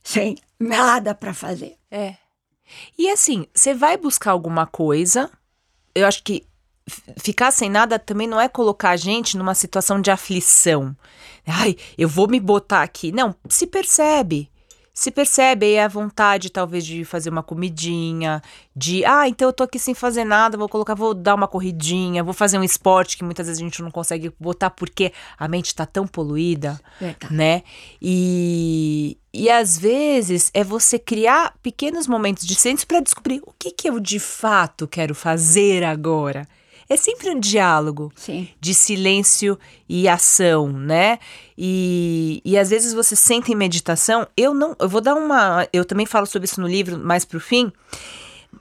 sem 0.02 0.36
nada 0.58 1.14
para 1.14 1.32
fazer. 1.32 1.76
É. 1.90 2.16
E 2.98 3.08
assim, 3.10 3.46
você 3.54 3.74
vai 3.74 3.96
buscar 3.96 4.32
alguma 4.32 4.66
coisa. 4.66 5.30
Eu 5.94 6.06
acho 6.06 6.22
que 6.22 6.44
ficar 7.16 7.50
sem 7.50 7.70
nada 7.70 7.98
também 7.98 8.26
não 8.26 8.40
é 8.40 8.48
colocar 8.48 8.90
a 8.90 8.96
gente 8.96 9.36
numa 9.36 9.54
situação 9.54 10.00
de 10.00 10.10
aflição. 10.10 10.96
Ai, 11.46 11.76
eu 11.96 12.08
vou 12.08 12.28
me 12.28 12.38
botar 12.38 12.82
aqui. 12.82 13.12
Não, 13.12 13.34
se 13.48 13.66
percebe. 13.66 14.50
Se 14.92 15.10
percebe 15.10 15.64
aí 15.64 15.78
a 15.78 15.88
vontade, 15.88 16.50
talvez, 16.50 16.84
de 16.84 17.06
fazer 17.06 17.30
uma 17.30 17.42
comidinha, 17.42 18.42
de, 18.76 19.02
ah, 19.04 19.26
então 19.26 19.48
eu 19.48 19.52
tô 19.52 19.62
aqui 19.62 19.78
sem 19.78 19.94
fazer 19.94 20.24
nada, 20.24 20.58
vou 20.58 20.68
colocar, 20.68 20.94
vou 20.94 21.14
dar 21.14 21.36
uma 21.36 21.48
corridinha, 21.48 22.24
vou 22.24 22.34
fazer 22.34 22.58
um 22.58 22.62
esporte 22.64 23.16
que 23.16 23.24
muitas 23.24 23.46
vezes 23.46 23.62
a 23.62 23.64
gente 23.64 23.80
não 23.80 23.90
consegue 23.90 24.30
botar 24.38 24.68
porque 24.68 25.10
a 25.38 25.48
mente 25.48 25.74
tá 25.74 25.86
tão 25.86 26.06
poluída 26.06 26.78
né? 27.30 27.62
E, 28.02 29.16
e 29.32 29.48
às 29.48 29.78
vezes 29.78 30.50
é 30.52 30.62
você 30.62 30.98
criar 30.98 31.54
pequenos 31.62 32.06
momentos 32.06 32.46
de 32.46 32.56
para 32.86 33.00
descobrir 33.00 33.40
o 33.46 33.54
que, 33.58 33.70
que 33.70 33.88
eu 33.88 33.98
de 33.98 34.18
fato 34.18 34.86
quero 34.86 35.14
fazer 35.14 35.82
agora. 35.82 36.46
É 36.90 36.96
sempre 36.96 37.30
um 37.30 37.38
diálogo 37.38 38.12
Sim. 38.16 38.48
de 38.60 38.74
silêncio 38.74 39.56
e 39.88 40.08
ação, 40.08 40.72
né? 40.72 41.20
E, 41.56 42.42
e 42.44 42.58
às 42.58 42.68
vezes 42.68 42.92
você 42.92 43.14
senta 43.14 43.52
em 43.52 43.54
meditação. 43.54 44.26
Eu 44.36 44.52
não, 44.52 44.74
eu 44.76 44.88
vou 44.88 45.00
dar 45.00 45.14
uma, 45.14 45.68
eu 45.72 45.84
também 45.84 46.04
falo 46.04 46.26
sobre 46.26 46.46
isso 46.46 46.60
no 46.60 46.66
livro 46.66 46.98
mais 46.98 47.24
pro 47.24 47.38
fim. 47.38 47.72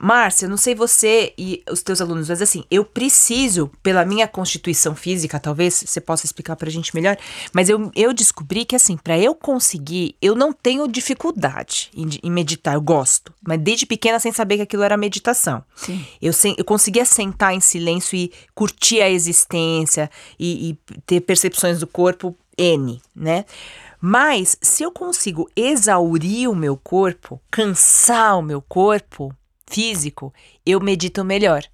Márcia, 0.02 0.48
não 0.48 0.56
sei 0.56 0.74
você 0.74 1.34
e 1.36 1.62
os 1.70 1.82
teus 1.82 2.00
alunos, 2.00 2.30
mas 2.30 2.40
assim, 2.40 2.64
eu 2.70 2.86
preciso, 2.86 3.70
pela 3.82 4.02
minha 4.02 4.26
constituição 4.26 4.96
física, 4.96 5.38
talvez 5.38 5.84
você 5.86 6.00
possa 6.00 6.24
explicar 6.24 6.56
pra 6.56 6.70
gente 6.70 6.94
melhor, 6.94 7.18
mas 7.52 7.68
eu, 7.68 7.92
eu 7.94 8.14
descobri 8.14 8.64
que 8.64 8.74
assim, 8.74 8.96
para 8.96 9.18
eu 9.18 9.34
conseguir, 9.34 10.16
eu 10.22 10.34
não 10.34 10.54
tenho 10.54 10.88
dificuldade 10.88 11.90
em, 11.94 12.08
em, 12.22 12.30
meditar, 12.30 12.76
eu 12.76 12.80
gosto, 12.80 13.30
mas 13.46 13.60
desde 13.60 13.84
pequena 13.84 14.18
sem 14.18 14.32
saber 14.32 14.56
que 14.56 14.62
aquilo 14.62 14.82
era 14.82 14.96
meditação. 14.96 15.62
Sim. 15.76 16.02
Eu, 16.22 16.32
eu 16.56 16.64
conseguia 16.64 17.04
sentar 17.04 17.52
em 17.52 17.60
silêncio 17.60 18.16
e 18.16 18.32
curtir 18.54 19.02
a 19.02 19.10
existência 19.10 20.10
e, 20.38 20.70
e 20.70 21.00
ter 21.04 21.20
percepções 21.20 21.78
do 21.78 21.86
corpo 21.86 22.34
N, 22.56 23.02
né? 23.14 23.44
Mas 24.00 24.56
se 24.62 24.82
eu 24.82 24.90
consigo 24.90 25.46
exaurir 25.54 26.48
o 26.48 26.56
meu 26.56 26.74
corpo, 26.74 27.38
cansar 27.50 28.38
o 28.38 28.42
meu 28.42 28.62
corpo 28.62 29.34
físico, 29.70 30.32
eu 30.66 30.80
medito 30.80 31.24
melhor. 31.24 31.64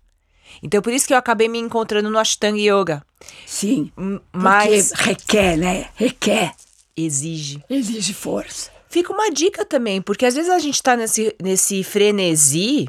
Então 0.63 0.81
por 0.81 0.93
isso 0.93 1.07
que 1.07 1.13
eu 1.13 1.19
acabei 1.19 1.49
me 1.49 1.59
encontrando 1.59 2.11
no 2.11 2.19
Ashtanga 2.19 2.59
Yoga. 2.59 3.05
Sim. 3.45 3.91
Mas 4.33 4.93
requer, 4.93 5.57
né? 5.57 5.89
Requer. 5.95 6.53
Exige. 6.97 7.63
Exige 7.69 8.15
força. 8.15 8.71
Fica 8.89 9.13
uma 9.13 9.31
dica 9.31 9.65
também, 9.65 10.01
porque 10.01 10.25
às 10.25 10.35
vezes 10.35 10.51
a 10.51 10.59
gente 10.59 10.83
tá 10.83 10.97
nesse, 10.97 11.35
nesse 11.43 11.83
frenesi 11.83 12.89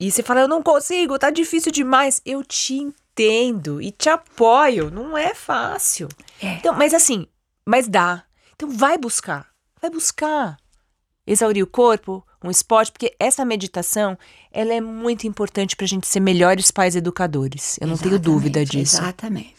e 0.00 0.10
você 0.10 0.22
fala, 0.22 0.40
eu 0.40 0.48
não 0.48 0.62
consigo, 0.62 1.18
tá 1.18 1.28
difícil 1.28 1.72
demais. 1.72 2.22
Eu 2.24 2.44
te 2.44 2.74
entendo 2.74 3.82
e 3.82 3.90
te 3.90 4.08
apoio. 4.08 4.90
Não 4.90 5.18
é 5.18 5.34
fácil. 5.34 6.08
É. 6.40 6.54
Então, 6.54 6.72
mas 6.74 6.94
assim, 6.94 7.26
mas 7.66 7.88
dá. 7.88 8.24
Então 8.54 8.70
vai 8.70 8.96
buscar, 8.96 9.48
vai 9.80 9.90
buscar. 9.90 10.56
Exaurir 11.26 11.62
o 11.62 11.66
corpo, 11.66 12.24
um 12.42 12.50
esporte, 12.50 12.92
porque 12.92 13.14
essa 13.18 13.44
meditação, 13.44 14.16
ela 14.52 14.72
é 14.72 14.80
muito 14.80 15.26
importante 15.26 15.74
para 15.74 15.84
a 15.84 15.88
gente 15.88 16.06
ser 16.06 16.20
melhores 16.20 16.70
pais 16.70 16.94
educadores. 16.94 17.78
Eu 17.80 17.86
não 17.86 17.94
exatamente, 17.94 18.20
tenho 18.20 18.34
dúvida 18.34 18.64
disso. 18.64 18.96
Exatamente. 18.96 19.58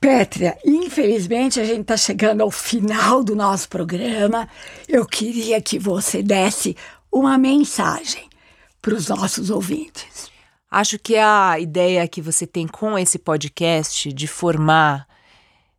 Pétria, 0.00 0.56
infelizmente 0.64 1.58
a 1.58 1.64
gente 1.64 1.80
está 1.80 1.96
chegando 1.96 2.42
ao 2.42 2.50
final 2.50 3.24
do 3.24 3.34
nosso 3.34 3.68
programa. 3.68 4.48
Eu 4.86 5.06
queria 5.06 5.60
que 5.60 5.78
você 5.78 6.22
desse 6.22 6.76
uma 7.10 7.38
mensagem 7.38 8.28
para 8.80 8.94
os 8.94 9.08
nossos 9.08 9.50
ouvintes. 9.50 10.30
Acho 10.70 10.98
que 10.98 11.16
a 11.16 11.58
ideia 11.58 12.06
que 12.06 12.20
você 12.20 12.46
tem 12.46 12.66
com 12.66 12.98
esse 12.98 13.18
podcast 13.18 14.12
de 14.12 14.26
formar 14.26 15.06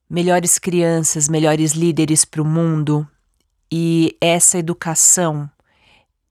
melhores 0.09 0.57
crianças, 0.57 1.29
melhores 1.29 1.73
líderes 1.73 2.25
para 2.25 2.41
o 2.41 2.45
mundo. 2.45 3.07
E 3.71 4.15
essa 4.21 4.57
educação, 4.57 5.49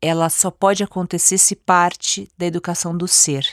ela 0.00 0.28
só 0.28 0.50
pode 0.50 0.82
acontecer 0.82 1.38
se 1.38 1.54
parte 1.54 2.30
da 2.36 2.46
educação 2.46 2.96
do 2.96 3.06
ser. 3.06 3.46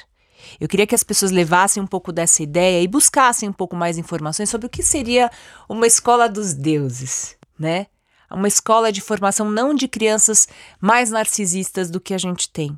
Eu 0.60 0.68
queria 0.68 0.88
que 0.88 0.96
as 0.96 1.04
pessoas 1.04 1.32
levassem 1.32 1.82
um 1.82 1.88
pouco 1.88 2.12
dessa 2.12 2.44
ideia 2.44 2.82
e 2.82 2.88
buscassem 2.88 3.48
um 3.48 3.54
pouco 3.54 3.76
mais 3.76 3.98
informações 3.98 4.50
sobre 4.50 4.68
o 4.68 4.70
que 4.70 4.84
seria 4.84 5.32
uma 5.68 5.88
escola 5.88 6.28
dos 6.28 6.54
deuses, 6.54 7.36
né? 7.58 7.88
Uma 8.30 8.48
escola 8.48 8.92
de 8.92 9.00
formação 9.00 9.50
não 9.50 9.74
de 9.74 9.88
crianças 9.88 10.48
mais 10.82 11.12
narcisistas 11.12 11.90
do 11.90 12.02
que 12.02 12.14
a 12.14 12.18
gente 12.18 12.50
tem, 12.50 12.78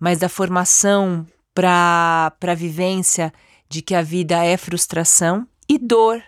mas 0.00 0.18
da 0.18 0.28
formação 0.28 1.26
para 1.54 2.32
a 2.40 2.54
vivência 2.54 3.32
de 3.68 3.82
que 3.82 3.94
a 3.94 4.02
vida 4.02 4.42
é 4.44 4.56
frustração 4.56 5.46
e 5.68 5.78
dor 5.78 6.22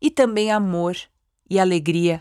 e 0.00 0.10
também 0.10 0.50
amor 0.50 0.96
e 1.48 1.60
alegria. 1.60 2.20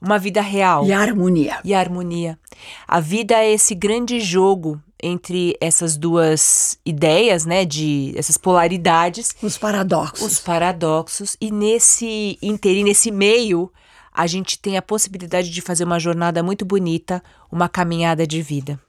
Uma 0.00 0.18
vida 0.18 0.40
real. 0.40 0.84
E 0.86 0.92
harmonia. 0.92 1.58
E 1.64 1.74
harmonia. 1.74 2.38
A 2.86 3.00
vida 3.00 3.34
é 3.34 3.52
esse 3.52 3.74
grande 3.74 4.20
jogo 4.20 4.80
entre 5.02 5.56
essas 5.60 5.96
duas 5.96 6.78
ideias, 6.84 7.44
né, 7.44 7.64
de 7.64 8.14
essas 8.16 8.38
polaridades, 8.38 9.34
os 9.42 9.58
paradoxos. 9.58 10.32
Os 10.32 10.38
paradoxos 10.38 11.36
e 11.40 11.50
nesse 11.50 12.38
interim, 12.40 12.84
nesse 12.84 13.10
meio, 13.10 13.70
a 14.12 14.26
gente 14.26 14.58
tem 14.58 14.76
a 14.76 14.82
possibilidade 14.82 15.50
de 15.50 15.60
fazer 15.60 15.84
uma 15.84 15.98
jornada 15.98 16.42
muito 16.42 16.64
bonita, 16.64 17.22
uma 17.50 17.68
caminhada 17.68 18.26
de 18.26 18.40
vida. 18.40 18.80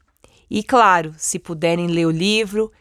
E 0.49 0.63
claro, 0.63 1.13
se 1.17 1.39
puderem 1.39 1.87
ler 1.87 2.05
o 2.05 2.11
livro, 2.11 2.71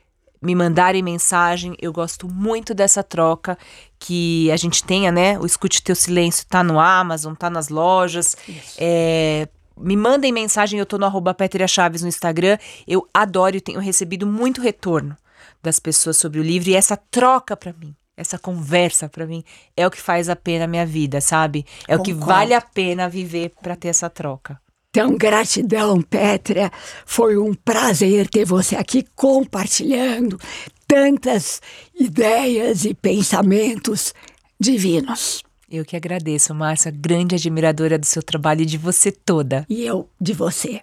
me 0.45 0.55
mandarem 0.55 1.03
mensagem. 1.03 1.75
Eu 1.81 1.93
gosto 1.93 2.29
muito 2.29 2.75
dessa 2.75 3.03
troca 3.03 3.59
que 3.99 4.51
a 4.51 4.57
gente 4.57 4.85
tenha, 4.85 5.11
né? 5.11 5.39
O 5.39 5.47
Escute 5.47 5.83
Teu 5.83 5.97
Silêncio 5.97 6.47
tá 6.47 6.63
no 6.63 6.79
Amazon, 6.79 7.35
tá 7.35 7.49
nas 7.49 7.71
lojas. 7.71 8.37
É, 8.79 9.49
me 9.77 9.97
mandem 9.97 10.33
mensagem, 10.33 10.79
eu 10.79 10.87
tô 10.87 10.99
no 10.99 11.07
arroba 11.07 11.33
Petria 11.33 11.67
Chaves 11.67 12.03
no 12.03 12.09
Instagram. 12.09 12.59
Eu 12.87 13.09
adoro 13.13 13.57
e 13.57 13.61
tenho 13.61 13.81
recebido 13.81 14.27
muito 14.27 14.61
retorno 14.61 15.17
das 15.63 15.81
pessoas 15.81 16.19
sobre 16.19 16.39
o 16.39 16.43
livro 16.43 16.69
e 16.69 16.77
essa 16.77 16.97
troca 16.97 17.57
para 17.57 17.73
mim. 17.73 17.95
Essa 18.17 18.39
conversa 18.39 19.09
para 19.09 19.27
mim 19.27 19.43
é 19.77 19.85
o 19.85 19.91
que 19.91 20.01
faz 20.01 20.29
a 20.29 20.37
pena 20.37 20.67
a 20.67 20.69
minha 20.69 20.87
vida, 20.87 21.21
sabe? 21.21 21.67
É 21.89 21.97
Concordo. 21.97 22.01
o 22.01 22.05
que 22.05 22.13
vale 22.13 22.55
a 22.55 22.61
pena 22.61 23.09
viver 23.09 23.53
para 23.61 23.75
ter 23.75 23.89
essa 23.89 24.09
troca. 24.09 24.61
Então, 24.95 25.17
gratidão, 25.17 26.01
Pétria. 26.01 26.71
Foi 27.05 27.37
um 27.37 27.53
prazer 27.53 28.29
ter 28.29 28.45
você 28.45 28.77
aqui 28.77 29.05
compartilhando 29.17 30.39
tantas 30.87 31.61
ideias 31.99 32.85
e 32.85 32.95
pensamentos 32.95 34.15
divinos. 34.59 35.43
Eu 35.69 35.85
que 35.85 35.97
agradeço, 35.97 36.55
Márcia, 36.55 36.93
grande 36.93 37.35
admiradora 37.35 37.99
do 37.99 38.07
seu 38.07 38.23
trabalho 38.23 38.63
e 38.63 38.67
de 38.67 38.79
você 38.79 39.11
toda. 39.11 39.67
E 39.69 39.85
eu 39.85 40.09
de 40.21 40.33
você. 40.33 40.81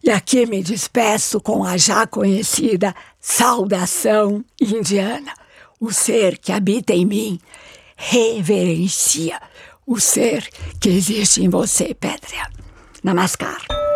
E 0.00 0.10
aqui 0.10 0.46
me 0.46 0.62
despeço 0.62 1.40
com 1.40 1.64
a 1.64 1.76
já 1.76 2.06
conhecida 2.06 2.94
saudação 3.18 4.44
indiana. 4.60 5.34
O 5.80 5.92
ser 5.92 6.38
que 6.38 6.52
habita 6.52 6.92
em 6.92 7.04
mim 7.04 7.40
reverencia 7.96 9.42
o 9.84 9.98
ser 9.98 10.48
que 10.80 10.88
existe 10.88 11.42
em 11.42 11.48
você, 11.48 11.92
Pétria. 11.92 12.59
Namaskar. 13.02 13.89